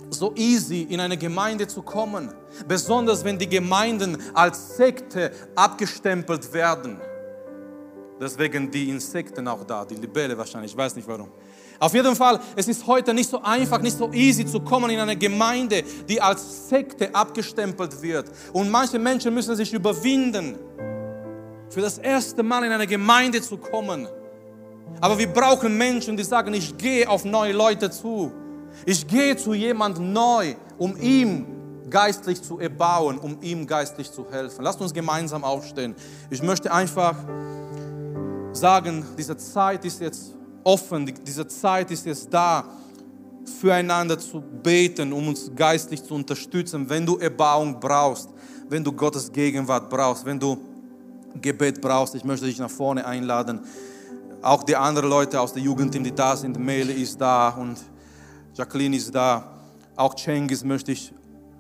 so 0.10 0.34
easy 0.36 0.88
in 0.90 1.00
eine 1.00 1.18
Gemeinde 1.18 1.68
zu 1.68 1.82
kommen, 1.82 2.34
besonders 2.68 3.24
wenn 3.24 3.38
die 3.38 3.50
Gemeinden 3.50 4.18
als 4.34 4.78
Sekte 4.78 5.32
abgestempelt 5.56 6.52
werden. 6.54 7.00
Deswegen 8.20 8.72
die 8.72 8.90
Insekten 8.90 9.48
auch 9.48 9.64
da, 9.64 9.86
die 9.86 9.96
Libelle 9.96 10.36
wahrscheinlich, 10.38 10.72
ich 10.72 10.78
weiß 10.78 10.96
nicht 10.96 11.08
warum. 11.08 11.30
Auf 11.80 11.94
jeden 11.94 12.16
Fall, 12.16 12.40
es 12.56 12.68
ist 12.68 12.88
heute 12.88 13.14
nicht 13.14 13.30
so 13.30 13.40
einfach, 13.44 13.80
nicht 13.80 13.96
so 13.96 14.12
easy 14.12 14.46
zu 14.46 14.60
kommen 14.62 14.90
in 14.90 15.00
eine 15.00 15.16
Gemeinde, 15.16 15.84
die 16.10 16.20
als 16.20 16.70
Sekte 16.70 17.14
abgestempelt 17.14 18.02
wird. 18.02 18.32
Und 18.54 18.72
manche 18.72 18.98
Menschen 18.98 19.34
müssen 19.34 19.56
sich 19.56 19.72
überwinden, 19.72 20.58
für 21.70 21.82
das 21.82 22.00
erste 22.00 22.42
Mal 22.42 22.64
in 22.64 22.72
eine 22.72 22.88
Gemeinde 22.88 23.42
zu 23.42 23.58
kommen. 23.58 24.08
Aber 25.00 25.18
wir 25.18 25.28
brauchen 25.28 25.78
Menschen, 25.78 26.18
die 26.18 26.24
sagen, 26.24 26.54
ich 26.54 26.78
gehe 26.78 27.08
auf 27.08 27.26
neue 27.26 27.54
Leute 27.54 27.90
zu. 27.92 28.32
Ich 28.86 29.08
gehe 29.08 29.36
zu 29.36 29.54
jemand 29.54 30.00
neu, 30.00 30.56
um 30.78 30.98
ihm 30.98 31.46
geistlich 31.90 32.42
zu 32.42 32.60
erbauen, 32.60 33.18
um 33.18 33.38
ihm 33.42 33.66
geistlich 33.66 34.12
zu 34.12 34.26
helfen. 34.30 34.64
Lasst 34.64 34.82
uns 34.82 34.94
gemeinsam 34.94 35.44
aufstehen. 35.44 35.96
Ich 36.30 36.42
möchte 36.42 36.72
einfach 36.72 37.16
sagen, 38.52 39.06
diese 39.18 39.38
Zeit 39.38 39.86
ist 39.86 40.02
jetzt 40.02 40.36
offen, 40.64 41.14
diese 41.26 41.48
Zeit 41.48 41.92
ist 41.92 42.06
jetzt 42.06 42.34
da, 42.34 42.66
füreinander 43.62 44.20
zu 44.20 44.42
beten, 44.42 45.14
um 45.14 45.30
uns 45.30 45.50
geistlich 45.56 46.04
zu 46.04 46.14
unterstützen. 46.14 46.90
Wenn 46.90 47.06
du 47.06 47.18
Erbauung 47.18 47.80
brauchst, 47.80 48.30
wenn 48.70 48.84
du 48.84 48.92
Gottes 48.92 49.32
Gegenwart 49.32 49.90
brauchst, 49.90 50.26
wenn 50.26 50.40
du 50.40 50.58
Gebet 51.42 51.80
brauchst, 51.80 52.16
ich 52.16 52.24
möchte 52.24 52.46
dich 52.46 52.60
nach 52.60 52.70
vorne 52.70 53.06
einladen. 53.06 53.62
Auch 54.42 54.64
die 54.64 54.76
anderen 54.76 55.10
Leute 55.10 55.40
aus 55.42 55.54
der 55.54 55.62
Jugendteam, 55.62 56.04
die 56.04 56.14
da 56.14 56.36
sind, 56.36 56.58
Mele 56.60 56.94
ist 56.94 57.20
da 57.20 57.50
und 57.50 57.78
Jacqueline 58.54 58.96
ist 58.96 59.14
da. 59.14 59.52
Auch 59.96 60.14
Cengiz 60.16 60.64
möchte 60.64 60.92
ich 60.92 61.14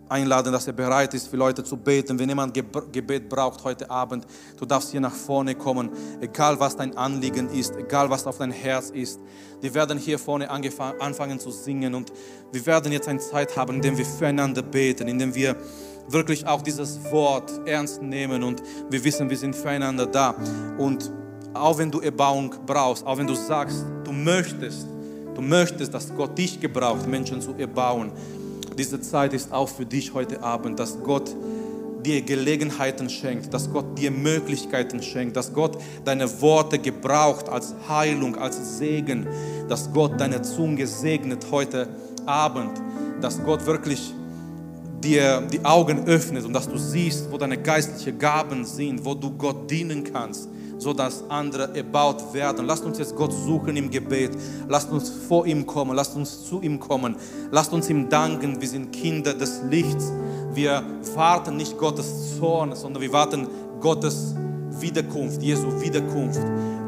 einladen, 0.09 0.51
dass 0.53 0.67
er 0.67 0.73
bereit 0.73 1.13
ist, 1.13 1.27
für 1.27 1.37
Leute 1.37 1.63
zu 1.63 1.75
beten. 1.77 2.17
Wenn 2.17 2.29
jemand 2.29 2.53
Gebet 2.53 3.29
braucht 3.29 3.63
heute 3.63 3.89
Abend, 3.89 4.25
du 4.57 4.65
darfst 4.65 4.91
hier 4.91 5.01
nach 5.01 5.13
vorne 5.13 5.55
kommen, 5.55 5.89
egal 6.21 6.59
was 6.59 6.75
dein 6.75 6.95
Anliegen 6.95 7.49
ist, 7.49 7.75
egal 7.75 8.09
was 8.09 8.25
auf 8.25 8.37
dein 8.37 8.51
Herz 8.51 8.89
ist. 8.89 9.19
Wir 9.59 9.73
werden 9.73 9.97
hier 9.97 10.19
vorne 10.19 10.49
anfangen 10.49 11.39
zu 11.39 11.51
singen 11.51 11.95
und 11.95 12.11
wir 12.51 12.65
werden 12.65 12.91
jetzt 12.91 13.07
eine 13.07 13.19
Zeit 13.19 13.57
haben, 13.57 13.75
in 13.75 13.81
der 13.81 13.97
wir 13.97 14.05
füreinander 14.05 14.61
beten, 14.61 15.07
in 15.07 15.19
der 15.19 15.33
wir 15.33 15.55
wirklich 16.09 16.45
auch 16.47 16.61
dieses 16.61 17.03
Wort 17.11 17.51
ernst 17.65 18.01
nehmen 18.01 18.43
und 18.43 18.61
wir 18.89 19.03
wissen, 19.03 19.29
wir 19.29 19.37
sind 19.37 19.55
füreinander 19.55 20.05
da. 20.05 20.35
Und 20.77 21.11
auch 21.61 21.77
wenn 21.77 21.91
du 21.91 21.99
Erbauung 21.99 22.53
brauchst, 22.65 23.05
auch 23.05 23.17
wenn 23.17 23.27
du 23.27 23.35
sagst, 23.35 23.83
du 24.03 24.11
möchtest, 24.11 24.87
du 25.35 25.41
möchtest, 25.41 25.93
dass 25.93 26.13
Gott 26.15 26.37
dich 26.37 26.59
gebraucht, 26.59 27.07
Menschen 27.07 27.41
zu 27.41 27.53
erbauen, 27.57 28.11
diese 28.77 29.01
Zeit 29.01 29.33
ist 29.33 29.51
auch 29.51 29.69
für 29.69 29.85
dich 29.85 30.13
heute 30.13 30.41
Abend, 30.43 30.79
dass 30.79 30.97
Gott 31.03 31.35
dir 32.05 32.21
Gelegenheiten 32.21 33.09
schenkt, 33.09 33.53
dass 33.53 33.71
Gott 33.71 33.97
dir 33.97 34.11
Möglichkeiten 34.11 35.01
schenkt, 35.01 35.35
dass 35.35 35.53
Gott 35.53 35.77
deine 36.05 36.41
Worte 36.41 36.77
gebraucht 36.77 37.49
als 37.49 37.73
Heilung, 37.89 38.35
als 38.35 38.77
Segen, 38.77 39.27
dass 39.67 39.91
Gott 39.91 40.19
deine 40.19 40.41
Zunge 40.43 40.85
segnet 40.85 41.47
heute 41.51 41.89
Abend, 42.25 42.71
dass 43.19 43.43
Gott 43.43 43.65
wirklich 43.65 44.13
dir 45.03 45.41
die 45.51 45.63
Augen 45.65 46.05
öffnet 46.05 46.45
und 46.45 46.53
dass 46.53 46.69
du 46.69 46.77
siehst, 46.77 47.31
wo 47.31 47.37
deine 47.37 47.57
geistlichen 47.57 48.17
Gaben 48.17 48.63
sind, 48.63 49.03
wo 49.03 49.13
du 49.13 49.31
Gott 49.31 49.69
dienen 49.69 50.03
kannst 50.03 50.49
so 50.77 50.93
dass 50.93 51.23
andere 51.29 51.75
erbaut 51.75 52.33
werden. 52.33 52.65
Lasst 52.65 52.85
uns 52.85 52.97
jetzt 52.99 53.15
Gott 53.15 53.33
suchen 53.33 53.75
im 53.77 53.89
Gebet. 53.89 54.31
Lasst 54.67 54.91
uns 54.91 55.09
vor 55.09 55.45
ihm 55.45 55.65
kommen. 55.65 55.95
Lasst 55.95 56.15
uns 56.15 56.45
zu 56.45 56.61
ihm 56.61 56.79
kommen. 56.79 57.15
Lasst 57.51 57.73
uns 57.73 57.89
ihm 57.89 58.09
danken. 58.09 58.59
Wir 58.59 58.67
sind 58.67 58.91
Kinder 58.91 59.33
des 59.33 59.61
Lichts. 59.69 60.11
Wir 60.53 60.83
warten 61.15 61.57
nicht 61.57 61.77
Gottes 61.77 62.37
Zorn, 62.37 62.75
sondern 62.75 63.01
wir 63.01 63.13
warten 63.13 63.47
Gottes 63.79 64.35
Wiederkunft, 64.79 65.41
Jesu 65.41 65.67
Wiederkunft. 65.81 66.41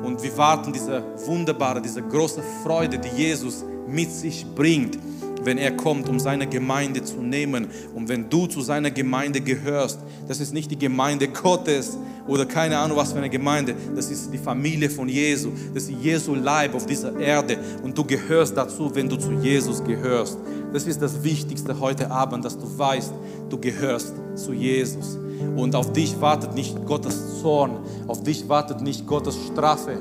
Und 0.04 0.22
wir 0.22 0.36
warten 0.38 0.74
diese 0.74 1.04
wunderbare, 1.26 1.82
diese 1.82 2.02
große 2.02 2.42
Freude, 2.64 2.98
die 2.98 3.10
Jesus 3.10 3.64
mit 3.88 4.12
sich 4.12 4.46
bringt 4.56 4.98
wenn 5.44 5.58
er 5.58 5.72
kommt, 5.72 6.10
um 6.10 6.20
seine 6.20 6.48
Gemeinde 6.48 7.04
zu 7.04 7.22
nehmen. 7.22 7.68
Und 7.96 8.10
wenn 8.10 8.30
du 8.30 8.48
zu 8.48 8.62
seiner 8.62 8.92
Gemeinde 8.92 9.42
gehörst, 9.42 10.00
das 10.28 10.40
ist 10.40 10.54
nicht 10.54 10.72
die 10.72 10.78
Gemeinde 10.78 11.28
Gottes 11.28 11.98
oder 12.28 12.46
keine 12.46 12.78
Ahnung 12.78 12.98
was 12.98 13.12
für 13.12 13.18
eine 13.18 13.30
Gemeinde, 13.30 13.76
das 13.96 14.12
ist 14.12 14.32
die 14.32 14.38
Familie 14.38 14.90
von 14.90 15.10
Jesu, 15.10 15.52
das 15.74 15.84
ist 15.84 15.94
Jesu 16.02 16.36
Leib 16.36 16.76
auf 16.76 16.86
dieser 16.86 17.18
Erde 17.20 17.58
und 17.84 17.98
du 17.98 18.04
gehörst 18.04 18.56
dazu, 18.56 18.94
wenn 18.94 19.10
du 19.10 19.18
zu 19.18 19.32
Jesus 19.32 19.84
gehörst. 19.84 20.38
Das 20.72 20.86
ist 20.86 21.02
das 21.02 21.24
Wichtigste 21.24 21.80
heute 21.80 22.12
Abend, 22.12 22.46
dass 22.46 22.58
du 22.58 22.66
weißt, 22.78 23.14
du 23.50 23.58
gehörst 23.58 24.14
zu 24.36 24.54
Jesus. 24.54 25.18
Und 25.56 25.74
auf 25.74 25.94
dich 25.94 26.20
wartet 26.20 26.54
nicht 26.54 26.86
Gottes 26.86 27.42
Zorn, 27.42 27.80
auf 28.08 28.24
dich 28.24 28.48
wartet 28.50 28.82
nicht 28.82 29.08
Gottes 29.08 29.38
Strafe 29.48 29.98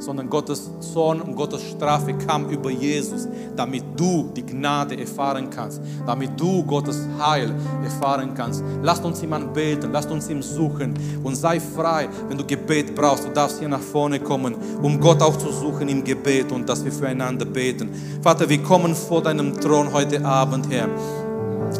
sondern 0.00 0.28
Gottes 0.28 0.70
Zorn 0.92 1.20
und 1.20 1.36
Gottes 1.36 1.62
Strafe 1.62 2.14
kam 2.14 2.48
über 2.48 2.70
Jesus, 2.70 3.28
damit 3.54 3.84
du 3.96 4.30
die 4.34 4.44
Gnade 4.44 4.98
erfahren 4.98 5.48
kannst, 5.50 5.80
damit 6.06 6.38
du 6.38 6.64
Gottes 6.64 7.06
Heil 7.18 7.54
erfahren 7.84 8.34
kannst. 8.34 8.64
Lasst 8.82 9.04
uns 9.04 9.22
ihm 9.22 9.32
anbeten, 9.32 9.92
lasst 9.92 10.10
uns 10.10 10.28
ihm 10.28 10.42
suchen 10.42 10.94
und 11.22 11.36
sei 11.36 11.60
frei, 11.60 12.08
wenn 12.28 12.38
du 12.38 12.44
Gebet 12.44 12.94
brauchst. 12.94 13.24
Du 13.24 13.30
darfst 13.30 13.58
hier 13.58 13.68
nach 13.68 13.80
vorne 13.80 14.20
kommen, 14.20 14.54
um 14.82 14.98
Gott 14.98 15.22
auch 15.22 15.36
zu 15.36 15.52
suchen 15.52 15.88
im 15.88 16.02
Gebet 16.02 16.50
und 16.52 16.68
dass 16.68 16.84
wir 16.84 16.92
füreinander 16.92 17.44
beten. 17.44 17.90
Vater, 18.22 18.48
wir 18.48 18.62
kommen 18.62 18.94
vor 18.94 19.22
deinem 19.22 19.58
Thron 19.60 19.92
heute 19.92 20.24
Abend, 20.24 20.70
Herr. 20.70 20.88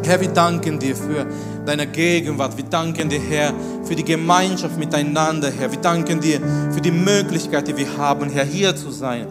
Herr, 0.04 0.20
wir 0.20 0.28
danken 0.28 0.78
dir 0.78 0.96
für 0.96 1.26
deine 1.66 1.86
Gegenwart. 1.86 2.56
Wir 2.56 2.64
danken 2.64 3.08
dir, 3.08 3.20
Herr, 3.20 3.52
für 3.84 3.94
die 3.94 4.04
Gemeinschaft 4.04 4.78
miteinander, 4.78 5.50
Herr. 5.50 5.70
Wir 5.70 5.80
danken 5.80 6.20
dir 6.20 6.40
für 6.72 6.80
die 6.80 6.90
Möglichkeit, 6.90 7.68
die 7.68 7.76
wir 7.76 7.96
haben, 7.96 8.30
Herr, 8.30 8.44
hier 8.44 8.74
zu 8.74 8.90
sein, 8.90 9.26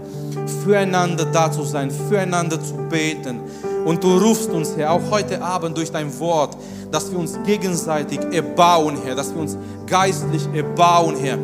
füreinander 0.63 1.25
da 1.25 1.51
zu 1.51 1.63
sein, 1.63 1.91
füreinander 1.91 2.61
zu 2.61 2.75
beten. 2.89 3.39
Und 3.85 4.03
du 4.03 4.17
rufst 4.17 4.49
uns, 4.49 4.75
Herr, 4.77 4.91
auch 4.91 5.11
heute 5.11 5.41
Abend 5.41 5.77
durch 5.77 5.91
dein 5.91 6.17
Wort, 6.19 6.57
dass 6.91 7.11
wir 7.11 7.19
uns 7.19 7.37
gegenseitig 7.45 8.19
erbauen, 8.31 8.97
Herr, 9.03 9.15
dass 9.15 9.33
wir 9.33 9.41
uns 9.41 9.57
geistlich 9.87 10.47
erbauen, 10.53 11.15
Herr. 11.17 11.37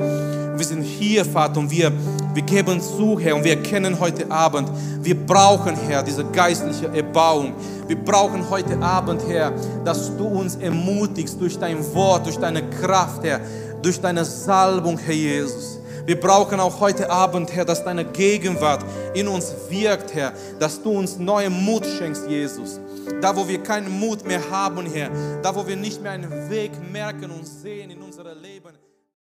Wir 0.57 0.65
sind 0.65 0.83
hier, 0.83 1.25
Vater, 1.25 1.59
und 1.59 1.71
wir, 1.71 1.91
wir 2.35 2.43
geben 2.43 2.81
zu, 2.81 3.17
Herr, 3.17 3.35
und 3.35 3.45
wir 3.45 3.53
erkennen 3.53 3.97
heute 3.97 4.29
Abend, 4.29 4.69
wir 5.01 5.15
brauchen, 5.15 5.73
Herr, 5.87 6.03
diese 6.03 6.25
geistliche 6.25 6.87
Erbauung. 6.87 7.53
Wir 7.87 7.95
brauchen 7.95 8.49
heute 8.49 8.77
Abend, 8.81 9.25
Herr, 9.25 9.53
dass 9.85 10.15
du 10.17 10.25
uns 10.25 10.57
ermutigst 10.57 11.39
durch 11.39 11.57
dein 11.57 11.77
Wort, 11.93 12.25
durch 12.25 12.37
deine 12.37 12.69
Kraft, 12.69 13.23
Herr, 13.23 13.39
durch 13.81 14.01
deine 14.01 14.25
Salbung, 14.25 14.97
Herr 14.97 15.13
Jesus. 15.13 15.79
Wir 16.05 16.19
brauchen 16.19 16.59
auch 16.59 16.81
heute 16.81 17.09
Abend, 17.09 17.55
Herr, 17.55 17.63
dass 17.63 17.85
deine 17.85 18.03
Gegenwart 18.03 18.83
in 19.13 19.29
uns 19.29 19.53
wirkt, 19.69 20.13
Herr, 20.13 20.33
dass 20.59 20.83
du 20.83 20.91
uns 20.91 21.17
neuen 21.17 21.53
Mut 21.63 21.85
schenkst, 21.85 22.27
Jesus. 22.27 22.81
Da, 23.21 23.33
wo 23.33 23.47
wir 23.47 23.63
keinen 23.63 23.97
Mut 23.97 24.27
mehr 24.27 24.41
haben, 24.51 24.85
Herr, 24.87 25.09
da, 25.41 25.55
wo 25.55 25.65
wir 25.65 25.77
nicht 25.77 26.01
mehr 26.03 26.11
einen 26.11 26.49
Weg 26.49 26.71
merken 26.91 27.31
und 27.31 27.47
sehen 27.47 27.91
in 27.91 28.01
unserem 28.01 28.37
Leben. 28.41 28.73